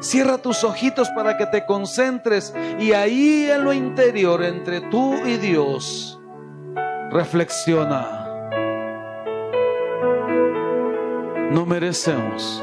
Cierra 0.00 0.38
tus 0.38 0.62
ojitos 0.62 1.08
para 1.10 1.36
que 1.36 1.46
te 1.46 1.66
concentres 1.66 2.54
y 2.78 2.92
ahí 2.92 3.48
en 3.50 3.64
lo 3.64 3.72
interior, 3.72 4.44
entre 4.44 4.80
tú 4.82 5.14
y 5.26 5.36
Dios, 5.36 6.20
reflexiona. 7.10 8.24
No 11.50 11.66
merecemos, 11.66 12.62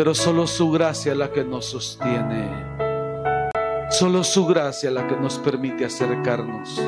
pero 0.00 0.14
solo 0.14 0.46
su 0.46 0.70
gracia 0.70 1.12
es 1.12 1.18
la 1.18 1.30
que 1.30 1.44
nos 1.44 1.66
sostiene. 1.66 2.48
Solo 3.90 4.24
su 4.24 4.46
gracia 4.46 4.88
es 4.88 4.94
la 4.94 5.06
que 5.06 5.14
nos 5.14 5.38
permite 5.38 5.84
acercarnos. 5.84 6.82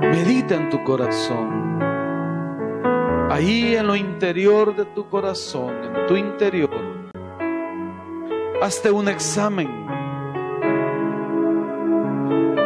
Medita 0.00 0.54
en 0.54 0.70
tu 0.70 0.84
corazón 0.84 1.80
ahí 3.32 3.74
en 3.74 3.88
lo 3.88 3.96
interior 3.96 4.76
de 4.76 4.84
tu 4.94 5.08
corazón, 5.08 5.74
en 5.82 6.06
tu 6.06 6.16
interior, 6.16 6.70
hazte 8.62 8.92
un 8.92 9.08
examen 9.08 9.68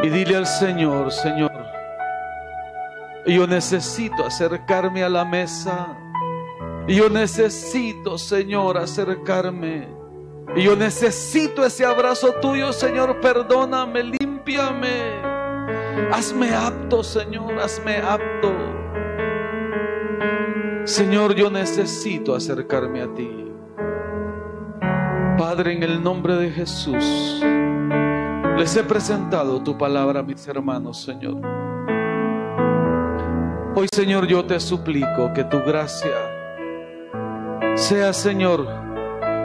y 0.02 0.08
dile 0.10 0.36
al 0.36 0.46
Señor, 0.46 1.10
Señor, 1.10 1.52
yo 3.24 3.46
necesito 3.46 4.26
acercarme 4.26 5.02
a 5.02 5.08
la 5.08 5.24
mesa. 5.24 5.96
Yo 6.88 7.08
necesito, 7.08 8.16
Señor, 8.16 8.78
acercarme. 8.78 9.88
Yo 10.54 10.76
necesito 10.76 11.64
ese 11.64 11.84
abrazo 11.84 12.34
tuyo, 12.40 12.72
Señor. 12.72 13.20
Perdóname, 13.20 14.04
límpiame. 14.04 15.20
Hazme 16.12 16.54
apto, 16.54 17.02
Señor, 17.02 17.58
hazme 17.58 17.96
apto. 17.96 18.52
Señor, 20.84 21.34
yo 21.34 21.50
necesito 21.50 22.36
acercarme 22.36 23.02
a 23.02 23.12
ti. 23.12 23.50
Padre, 25.36 25.72
en 25.72 25.82
el 25.82 26.00
nombre 26.00 26.36
de 26.36 26.50
Jesús, 26.50 27.42
les 28.56 28.76
he 28.76 28.84
presentado 28.84 29.60
tu 29.60 29.76
palabra 29.76 30.20
a 30.20 30.22
mis 30.22 30.46
hermanos, 30.46 31.02
Señor. 31.02 31.40
Hoy, 33.74 33.88
Señor, 33.92 34.28
yo 34.28 34.44
te 34.46 34.60
suplico 34.60 35.32
que 35.34 35.42
tu 35.44 35.58
gracia 35.58 36.35
sea, 37.76 38.14
Señor, 38.14 38.66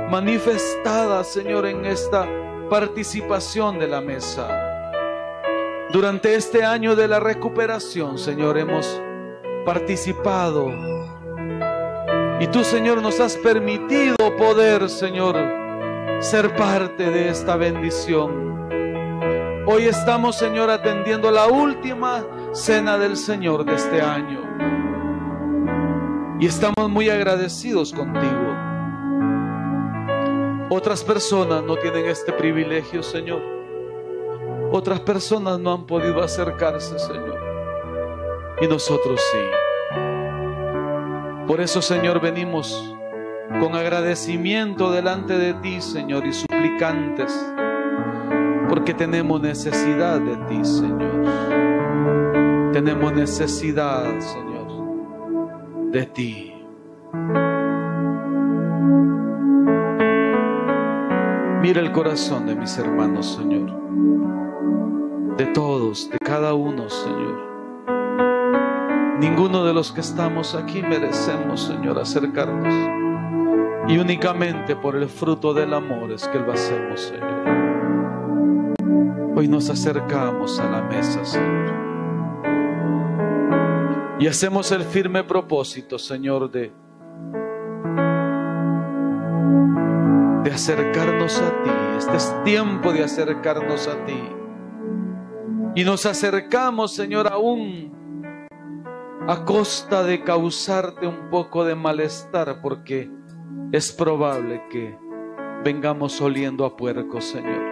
manifestada, 0.10 1.24
Señor, 1.24 1.66
en 1.66 1.86
esta 1.86 2.26
participación 2.70 3.78
de 3.78 3.88
la 3.88 4.00
mesa. 4.00 4.48
Durante 5.92 6.36
este 6.36 6.64
año 6.64 6.96
de 6.96 7.10
la 7.10 7.20
recuperación, 7.20 8.18
Señor, 8.18 8.58
hemos 8.58 9.02
participado 9.66 10.72
y 12.40 12.48
tú, 12.48 12.64
Señor, 12.64 13.02
nos 13.02 13.20
has 13.20 13.36
permitido 13.36 14.16
poder, 14.38 14.90
Señor, 14.90 15.36
ser 16.22 16.56
parte 16.56 17.12
de 17.12 17.30
esta 17.30 17.58
bendición. 17.58 18.70
Hoy 19.68 19.84
estamos, 19.84 20.38
Señor, 20.38 20.70
atendiendo 20.70 21.30
la 21.32 21.48
última 21.48 22.26
cena 22.54 22.98
del 22.98 23.18
Señor 23.18 23.66
de 23.66 23.76
este 23.76 24.02
año. 24.02 24.91
Y 26.42 26.48
estamos 26.48 26.90
muy 26.90 27.08
agradecidos 27.08 27.94
contigo. 27.94 28.58
Otras 30.72 31.04
personas 31.04 31.64
no 31.64 31.76
tienen 31.76 32.08
este 32.08 32.34
privilegio, 32.34 33.04
Señor. 33.04 33.44
Otras 34.72 35.02
personas 35.02 35.60
no 35.60 35.72
han 35.72 35.86
podido 35.86 36.24
acercarse, 36.24 36.98
Señor. 36.98 37.40
Y 38.60 38.68
nosotros 38.68 39.22
sí. 39.32 39.38
Por 41.46 41.62
eso, 41.62 41.80
Señor, 41.80 42.20
venimos 42.20 42.92
con 43.60 43.76
agradecimiento 43.76 44.92
delante 44.92 45.38
de 45.38 45.54
ti, 45.54 45.80
Señor, 45.80 46.26
y 46.26 46.34
suplicantes, 46.34 47.54
porque 48.68 48.96
tenemos 48.96 49.40
necesidad 49.42 50.20
de 50.20 50.38
ti, 50.48 50.66
Señor. 50.66 51.22
Tenemos 52.74 53.14
necesidad, 53.14 54.20
Señor, 54.20 54.51
de 55.92 56.06
ti. 56.06 56.54
Mira 61.62 61.82
el 61.82 61.92
corazón 61.92 62.48
de 62.48 62.56
mis 62.56 62.78
hermanos, 62.78 63.36
Señor. 63.36 63.70
De 65.36 65.46
todos, 65.48 66.10
de 66.10 66.18
cada 66.20 66.54
uno, 66.54 66.90
Señor. 66.90 67.52
Ninguno 69.20 69.66
de 69.66 69.74
los 69.74 69.92
que 69.92 70.02
estamos 70.02 70.56
aquí 70.56 70.82
merecemos, 70.82 71.62
Señor, 71.64 72.00
acercarnos. 72.00 72.74
Y 73.88 73.98
únicamente 73.98 74.76
por 74.76 74.96
el 74.96 75.10
fruto 75.10 75.54
del 75.54 75.74
amor 75.74 76.12
es 76.14 76.28
que 76.30 76.40
lo 76.40 76.54
hacemos, 76.54 77.02
Señor. 77.02 77.42
Hoy 79.36 79.48
nos 79.48 79.70
acercamos 79.70 80.60
a 80.60 80.70
la 80.70 80.82
mesa, 80.84 81.26
Señor. 81.26 81.81
Y 84.22 84.28
hacemos 84.28 84.72
el 84.72 84.84
firme 84.84 85.24
propósito, 85.24 85.98
Señor, 85.98 86.52
de, 86.52 86.72
de 90.44 90.52
acercarnos 90.52 91.42
a 91.42 91.64
ti. 91.64 91.72
Este 91.98 92.18
es 92.18 92.44
tiempo 92.44 92.94
de 92.94 93.04
acercarnos 93.04 93.88
a 93.88 94.06
ti. 94.06 94.22
Y 95.74 95.84
nos 95.84 96.06
acercamos, 96.06 96.94
Señor, 96.94 97.30
aún 97.34 97.92
a 99.28 99.44
costa 99.44 100.04
de 100.04 100.24
causarte 100.24 101.08
un 101.08 101.32
poco 101.32 101.66
de 101.66 101.74
malestar, 101.74 102.62
porque 102.62 103.10
es 103.72 103.92
probable 103.92 104.62
que 104.70 104.96
vengamos 105.64 106.22
oliendo 106.22 106.64
a 106.64 106.78
puerco, 106.78 107.22
Señor. 107.22 107.64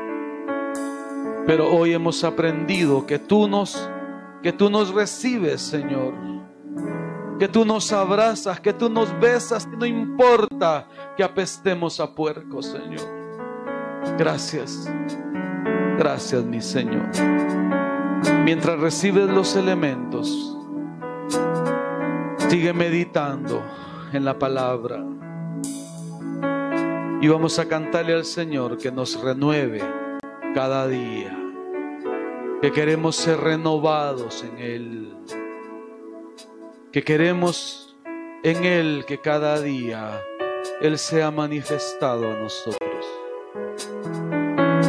Pero 1.45 1.69
hoy 1.71 1.93
hemos 1.93 2.23
aprendido 2.23 3.05
que 3.05 3.19
tú 3.19 3.47
nos 3.47 3.87
que 4.41 4.51
tú 4.51 4.71
nos 4.71 4.91
recibes, 4.91 5.61
Señor. 5.61 6.38
Que 7.39 7.47
tú 7.47 7.65
nos 7.65 7.91
abrazas, 7.93 8.59
que 8.59 8.73
tú 8.73 8.89
nos 8.89 9.17
besas, 9.19 9.67
no 9.67 9.85
importa 9.85 10.87
que 11.15 11.23
apestemos 11.23 11.99
a 11.99 12.13
puerco, 12.13 12.61
Señor. 12.61 13.07
Gracias. 14.17 14.91
Gracias, 15.97 16.43
mi 16.43 16.61
Señor. 16.61 17.07
Mientras 18.43 18.79
recibes 18.79 19.29
los 19.29 19.55
elementos, 19.55 20.57
Sigue 22.49 22.73
meditando 22.73 23.61
en 24.11 24.25
la 24.25 24.39
palabra. 24.39 25.05
Y 27.21 27.27
vamos 27.27 27.59
a 27.59 27.67
cantarle 27.67 28.15
al 28.15 28.25
Señor 28.25 28.79
que 28.79 28.91
nos 28.91 29.21
renueve 29.21 29.83
cada 30.55 30.87
día. 30.87 31.37
Que 32.59 32.71
queremos 32.71 33.17
ser 33.17 33.39
renovados 33.39 34.43
en 34.43 34.57
Él. 34.57 35.08
Que 36.91 37.03
queremos 37.03 37.95
en 38.43 38.65
Él 38.65 39.05
que 39.07 39.19
cada 39.19 39.61
día 39.61 40.21
Él 40.81 40.97
sea 40.97 41.31
manifestado 41.31 42.31
a 42.31 42.35
nosotros. 42.35 43.05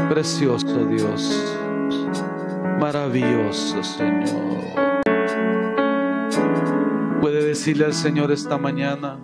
Precioso 0.09 0.85
Dios. 0.87 1.57
Maravilloso 2.79 3.83
Señor 3.83 4.61
puede 7.21 7.45
decirle 7.45 7.85
al 7.85 7.93
Señor 7.93 8.33
esta 8.33 8.57
mañana, 8.57 9.21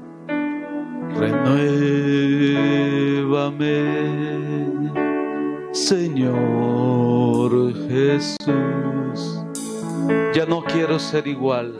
renuévame, 1.16 1.72
Señor 5.72 6.30
Jesús. 7.88 8.36
Ya 10.34 10.44
no 10.46 10.62
quiero 10.62 10.98
ser 10.98 11.26
igual, 11.26 11.78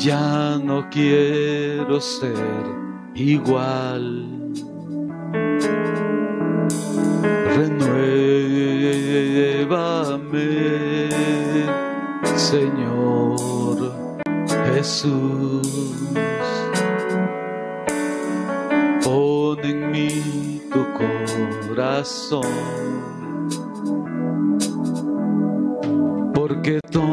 ya 0.00 0.58
no 0.64 0.88
quiero 0.88 2.00
ser 2.00 2.32
igual. 3.14 4.26
Renuévame, 7.54 7.90
Señor 12.34 13.92
Jesús. 14.72 15.68
Pon 19.04 19.58
en 19.64 19.90
mí 19.90 20.62
tu 20.72 20.82
corazón. 21.68 22.40
Porque 26.34 26.80
todo 26.90 27.09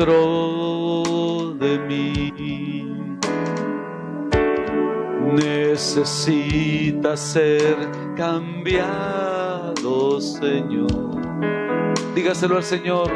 dentro 0.00 1.54
de 1.58 1.78
mí 1.78 2.32
necesita 5.34 7.16
ser 7.16 7.76
cambiado, 8.16 9.82
Señor. 10.20 11.20
Dígaselo 12.14 12.56
al 12.56 12.64
Señor, 12.64 13.10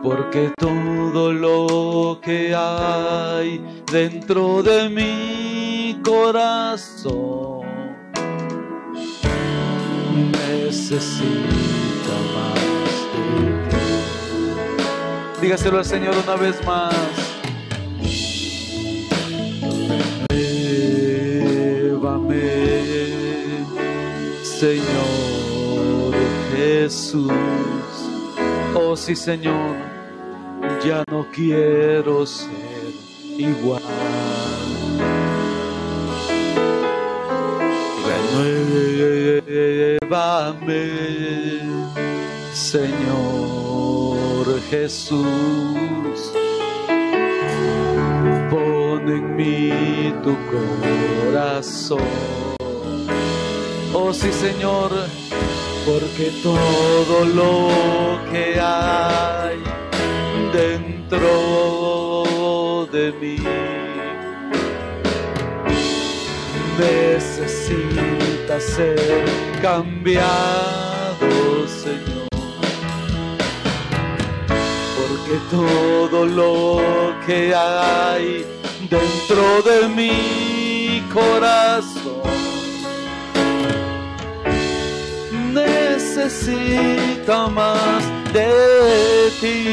porque 0.00 0.52
todo 0.56 1.32
lo 1.32 2.20
que 2.20 2.54
hay 2.54 3.82
dentro 3.90 4.62
de 4.62 4.88
mi 4.90 6.00
corazón 6.04 7.21
Dígaselo 15.52 15.76
al 15.80 15.84
Señor 15.84 16.14
una 16.16 16.34
vez 16.36 16.64
más. 16.64 16.94
Señor 24.42 26.14
Jesús. 26.56 27.30
Oh 28.74 28.96
sí, 28.96 29.14
Señor, 29.14 29.76
ya 30.82 31.04
no 31.10 31.26
quiero 31.30 32.24
ser 32.24 32.48
igual. 33.36 33.82
Renuévame, 40.00 40.90
Señor 42.54 43.71
Jesús. 44.72 46.32
Pon 48.50 49.06
en 49.06 49.36
mí 49.36 50.14
tu 50.24 50.34
corazón 50.52 52.00
Oh 53.92 54.14
sí, 54.14 54.32
Señor, 54.32 54.90
porque 55.84 56.32
todo 56.42 57.26
lo 57.26 57.68
que 58.30 58.58
hay 58.58 59.58
dentro 60.54 61.28
de 62.90 63.12
mí 63.20 63.36
necesita 66.78 68.58
ser 68.58 69.26
cambiado, 69.60 71.28
Señor. 71.68 72.21
Porque 75.22 75.38
todo 75.50 76.26
lo 76.26 76.80
que 77.24 77.54
hay 77.54 78.44
dentro 78.90 79.62
de 79.62 79.88
mi 79.88 81.00
corazón 81.12 82.22
necesita 85.52 87.46
más 87.48 88.02
de 88.32 89.30
ti. 89.40 89.64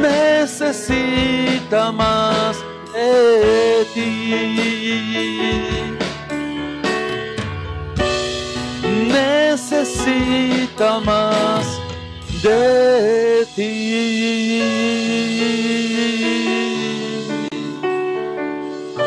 Necesita 0.00 1.92
más 1.92 2.56
de 2.92 3.86
ti. 3.94 5.87
Necesita 9.70 10.98
más 11.00 11.78
de 12.42 13.46
ti. 13.54 14.62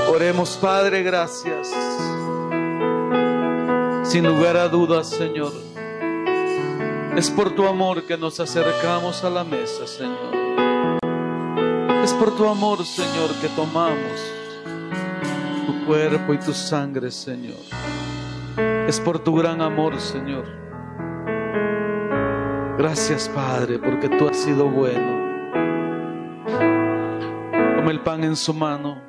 Oremos, 0.07 0.55
Padre, 0.62 1.01
gracias. 1.01 1.70
Sin 4.03 4.28
lugar 4.28 4.55
a 4.55 4.68
dudas, 4.68 5.09
Señor, 5.09 5.51
es 7.16 7.32
por 7.32 7.55
tu 7.55 7.66
amor 7.66 8.03
que 8.03 8.16
nos 8.16 8.39
acercamos 8.39 9.24
a 9.24 9.32
la 9.32 9.43
mesa, 9.43 9.88
Señor. 9.88 10.99
Es 12.03 12.14
por 12.14 12.38
tu 12.38 12.47
amor, 12.47 12.86
Señor, 12.86 13.32
que 13.41 13.47
tomamos 13.49 14.22
tu 15.66 15.86
cuerpo 15.88 16.36
y 16.36 16.38
tu 16.38 16.53
sangre, 16.53 17.09
Señor. 17.09 17.57
Es 18.92 19.00
por 19.00 19.20
tu 19.20 19.34
gran 19.34 19.62
amor, 19.62 19.98
Señor. 20.02 20.44
Gracias, 22.78 23.30
Padre, 23.30 23.80
porque 23.80 24.10
tú 24.10 24.28
has 24.28 24.36
sido 24.36 24.68
bueno. 24.70 25.48
Toma 27.78 27.89
el 27.89 28.02
pan 28.02 28.26
en 28.26 28.36
su 28.36 28.54
mano. 28.54 29.02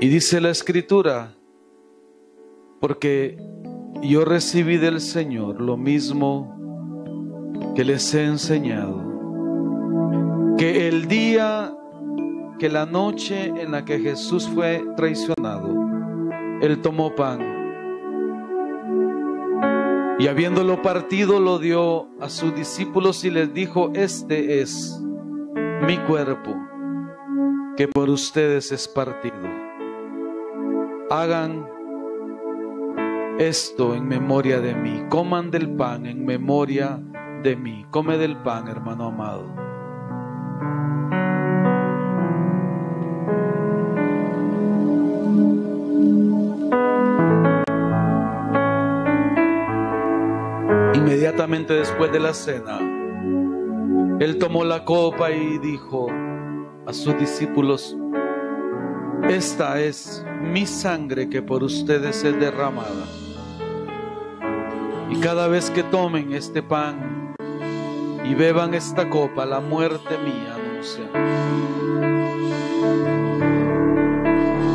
Y 0.00 0.06
dice 0.06 0.40
la 0.40 0.50
escritura, 0.50 1.34
porque 2.80 3.36
yo 4.00 4.24
recibí 4.24 4.76
del 4.76 5.00
Señor 5.00 5.60
lo 5.60 5.76
mismo 5.76 6.54
que 7.74 7.84
les 7.84 8.14
he 8.14 8.26
enseñado, 8.26 9.02
que 10.56 10.86
el 10.86 11.08
día, 11.08 11.74
que 12.62 12.68
la 12.68 12.86
noche 12.86 13.46
en 13.46 13.72
la 13.72 13.84
que 13.84 13.98
Jesús 13.98 14.48
fue 14.48 14.86
traicionado, 14.96 15.66
Él 16.60 16.80
tomó 16.80 17.12
pan 17.12 17.40
y 20.20 20.28
habiéndolo 20.28 20.80
partido 20.80 21.40
lo 21.40 21.58
dio 21.58 22.06
a 22.20 22.28
sus 22.28 22.54
discípulos 22.54 23.24
y 23.24 23.32
les 23.32 23.52
dijo, 23.52 23.90
este 23.96 24.60
es 24.60 24.96
mi 25.88 25.98
cuerpo 26.06 26.54
que 27.76 27.88
por 27.88 28.08
ustedes 28.08 28.70
es 28.70 28.86
partido 28.86 29.40
hagan 31.10 31.66
esto 33.40 33.96
en 33.96 34.06
memoria 34.06 34.60
de 34.60 34.76
mí. 34.76 35.02
Coman 35.08 35.50
del 35.50 35.74
pan 35.74 36.06
en 36.06 36.24
memoria 36.24 37.02
de 37.42 37.56
mí. 37.56 37.84
Come 37.90 38.18
del 38.18 38.36
pan, 38.36 38.68
hermano 38.68 39.06
amado. 39.06 39.71
Inmediatamente 51.04 51.74
después 51.74 52.12
de 52.12 52.20
la 52.20 52.32
cena, 52.32 52.78
él 54.20 54.38
tomó 54.38 54.64
la 54.64 54.84
copa 54.84 55.32
y 55.32 55.58
dijo 55.58 56.06
a 56.86 56.92
sus 56.92 57.18
discípulos, 57.18 57.96
esta 59.28 59.80
es 59.80 60.24
mi 60.40 60.64
sangre 60.64 61.28
que 61.28 61.42
por 61.42 61.64
ustedes 61.64 62.22
es 62.22 62.38
derramada. 62.38 63.04
Y 65.10 65.16
cada 65.16 65.48
vez 65.48 65.70
que 65.70 65.82
tomen 65.82 66.34
este 66.34 66.62
pan 66.62 67.34
y 68.24 68.34
beban 68.34 68.72
esta 68.72 69.10
copa, 69.10 69.44
la 69.44 69.58
muerte 69.58 70.16
mía 70.18 70.54
anuncia. 70.54 71.04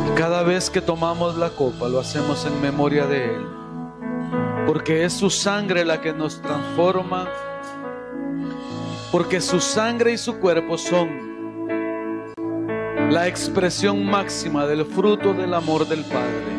Y 0.06 0.14
cada 0.14 0.42
vez 0.42 0.68
que 0.68 0.82
tomamos 0.82 1.38
la 1.38 1.48
copa, 1.48 1.88
lo 1.88 1.98
hacemos 2.00 2.44
en 2.44 2.60
memoria 2.60 3.06
de 3.06 3.34
Él. 3.34 3.57
Porque 4.68 5.04
es 5.06 5.14
su 5.14 5.30
sangre 5.30 5.82
la 5.82 5.98
que 6.02 6.12
nos 6.12 6.42
transforma. 6.42 7.26
Porque 9.10 9.40
su 9.40 9.60
sangre 9.60 10.12
y 10.12 10.18
su 10.18 10.38
cuerpo 10.40 10.76
son 10.76 11.08
la 13.10 13.26
expresión 13.26 14.04
máxima 14.04 14.66
del 14.66 14.84
fruto 14.84 15.32
del 15.32 15.54
amor 15.54 15.88
del 15.88 16.04
Padre. 16.04 16.52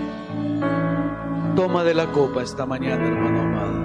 Toma 1.56 1.84
de 1.84 1.94
la 1.94 2.12
copa 2.12 2.42
esta 2.42 2.66
mañana, 2.66 3.06
hermano 3.06 3.42
amado. 3.42 3.80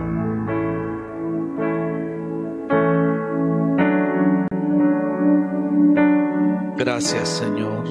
Gracias, 6.79 7.29
Señor. 7.29 7.85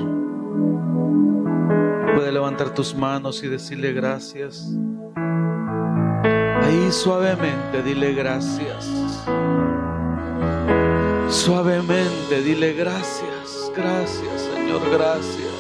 Puede 2.16 2.32
levantar 2.32 2.74
tus 2.74 2.96
manos 2.96 3.44
y 3.44 3.48
decirle 3.50 3.94
gracias. 3.94 4.76
Ahí 6.74 6.92
suavemente 6.92 7.84
dile 7.84 8.14
gracias. 8.14 8.90
Suavemente 11.30 12.42
dile 12.42 12.74
gracias, 12.74 13.72
gracias. 13.76 14.42
Señor, 14.42 14.82
gracias. 14.90 15.54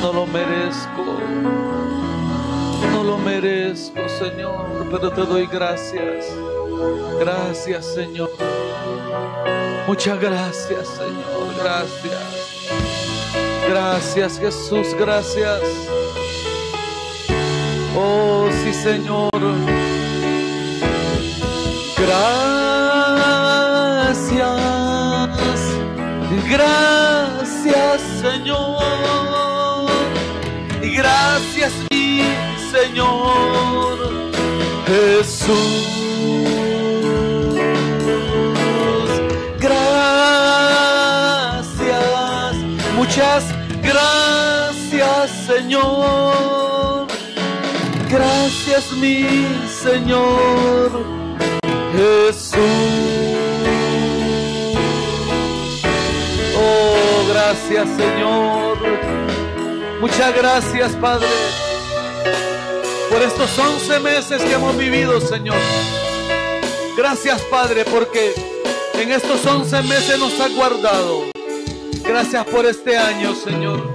no 0.00 0.12
lo 0.12 0.26
merezco. 0.26 1.20
No 2.90 3.04
lo 3.04 3.16
merezco, 3.16 4.08
Señor, 4.08 4.88
pero 4.90 5.12
te 5.12 5.20
doy 5.20 5.46
gracias. 5.46 6.34
Gracias, 7.20 7.94
Señor. 7.94 8.30
Muchas 9.86 10.20
gracias, 10.20 10.88
Señor. 10.88 11.54
Gracias. 11.62 12.72
Gracias, 13.68 14.40
Jesús. 14.40 14.96
Gracias. 14.98 15.60
Oh, 17.96 18.48
sí, 18.64 18.74
Señor. 18.74 19.51
Gracias. 23.72 24.52
Gracias, 26.50 28.00
Señor. 28.20 29.88
Gracias, 30.82 31.72
mi 31.90 32.22
Señor. 32.70 33.96
Jesús. 34.86 35.88
Gracias. 39.58 40.52
Muchas 42.94 43.42
gracias, 43.82 45.30
Señor. 45.46 47.06
Gracias, 48.10 48.92
mi 48.92 49.46
Señor. 49.82 50.91
Jesús. 52.52 52.62
Oh, 56.56 57.28
gracias, 57.28 57.88
Señor. 57.96 58.78
Muchas 60.00 60.34
gracias, 60.34 60.92
Padre, 60.96 61.28
por 63.08 63.22
estos 63.22 63.56
11 63.56 64.00
meses 64.00 64.42
que 64.42 64.52
hemos 64.52 64.76
vivido, 64.76 65.20
Señor. 65.20 65.58
Gracias, 66.96 67.40
Padre, 67.42 67.84
porque 67.84 68.34
en 68.94 69.12
estos 69.12 69.46
11 69.46 69.82
meses 69.82 70.18
nos 70.18 70.38
ha 70.40 70.48
guardado. 70.48 71.30
Gracias 72.04 72.44
por 72.46 72.66
este 72.66 72.98
año, 72.98 73.34
Señor. 73.34 73.88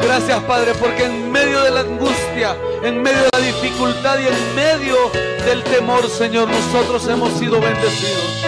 Gracias, 0.00 0.40
Padre, 0.44 0.72
porque 0.78 1.04
en 1.04 1.25
medio 1.46 1.62
de 1.62 1.70
la 1.70 1.80
angustia, 1.80 2.56
en 2.82 3.02
medio 3.02 3.22
de 3.22 3.28
la 3.32 3.38
dificultad 3.38 4.18
y 4.18 4.26
en 4.26 4.54
medio 4.56 4.96
del 5.44 5.62
temor, 5.62 6.08
Señor, 6.10 6.48
nosotros 6.48 7.06
hemos 7.06 7.38
sido 7.38 7.60
bendecidos. 7.60 8.44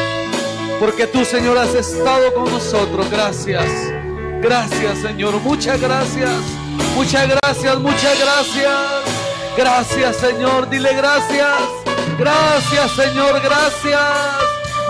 Porque 0.81 1.07
tú, 1.07 1.25
Señor, 1.25 1.59
has 1.59 1.75
estado 1.75 2.35
con 2.35 2.51
nosotros. 2.51 3.09
Gracias. 3.09 3.71
Gracias, 4.43 4.99
Señor. 4.99 5.35
Muchas 5.35 5.81
gracias. 5.81 6.31
Muchas 6.97 7.29
gracias, 7.29 7.79
muchas 7.79 8.19
gracias. 8.19 8.77
Gracias, 9.57 10.17
Señor. 10.17 10.69
Dile 10.69 10.95
gracias. 10.95 11.59
Gracias, 12.19 12.91
Señor. 12.97 13.41
Gracias. 13.41 14.01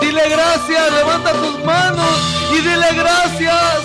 Dile 0.00 0.28
gracias. 0.30 0.92
Levanta 0.92 1.32
tus 1.32 1.62
manos 1.62 2.20
y 2.52 2.56
dile 2.56 2.88
gracias. 2.94 3.80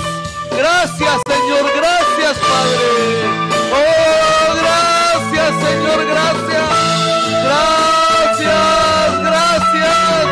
Gracias, 0.50 1.22
Señor. 1.28 1.72
Gracias, 1.76 2.38
Padre. 2.38 3.43
Oh, 3.76 4.54
gracias, 4.62 5.52
Señor. 5.66 6.00
Gracias. 6.14 6.68
Gracias, 7.48 9.10
gracias. 9.30 10.26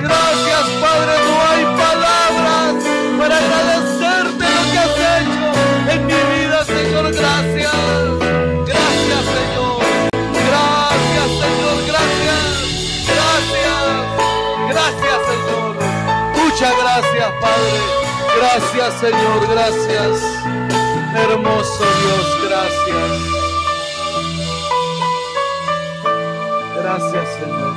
Gracias, 0.00 0.64
Padre. 0.80 1.12
No 1.28 1.34
hay 1.50 1.62
palabras 1.84 2.74
para 3.18 3.34
agradecerte 3.36 4.44
lo 4.54 4.62
que 4.70 4.78
has 4.78 4.94
hecho 5.20 5.46
en 5.92 6.00
mi 6.06 6.20
vida, 6.32 6.58
Señor. 6.64 7.04
Gracias. 7.12 7.76
Gracias, 8.72 9.22
Señor. 9.36 9.80
Gracias, 10.48 11.28
Señor. 11.42 11.76
Gracias. 11.92 12.44
Gracias. 14.72 15.18
Señor. 15.28 15.70
Muchas 16.36 16.74
gracias, 16.82 17.28
Padre. 17.42 17.78
Gracias, 18.38 18.90
Señor. 19.00 19.40
Gracias. 19.50 20.38
Hermoso 21.14 21.84
Dios, 22.00 22.37
gracias. 22.58 23.10
Gracias, 26.76 27.28
Señor. 27.38 27.74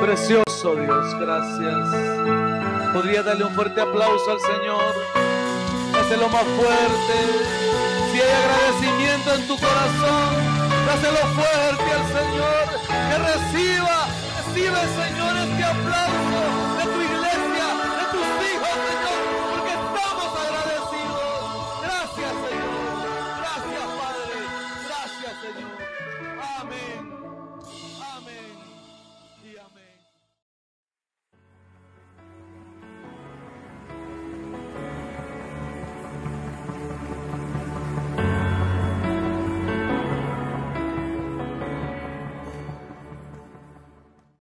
Precioso 0.00 0.74
Dios, 0.76 1.14
gracias. 1.18 1.88
Podría 2.92 3.22
darle 3.22 3.44
un 3.44 3.54
fuerte 3.54 3.80
aplauso 3.80 4.30
al 4.30 4.40
Señor. 4.40 4.94
Dáselo 5.92 6.28
más 6.28 6.44
fuerte. 6.44 7.16
Si 8.12 8.20
hay 8.20 8.32
agradecimiento 8.42 9.34
en 9.34 9.46
tu 9.46 9.56
corazón, 9.58 10.34
dáselo 10.86 11.20
fuerte 11.34 11.92
al 11.98 12.06
Señor. 12.18 12.64
Que 12.88 13.16
reciba, 13.18 14.06
recibe, 14.36 14.80
Señor, 15.04 15.36
este 15.36 15.64
aplauso. 15.64 16.09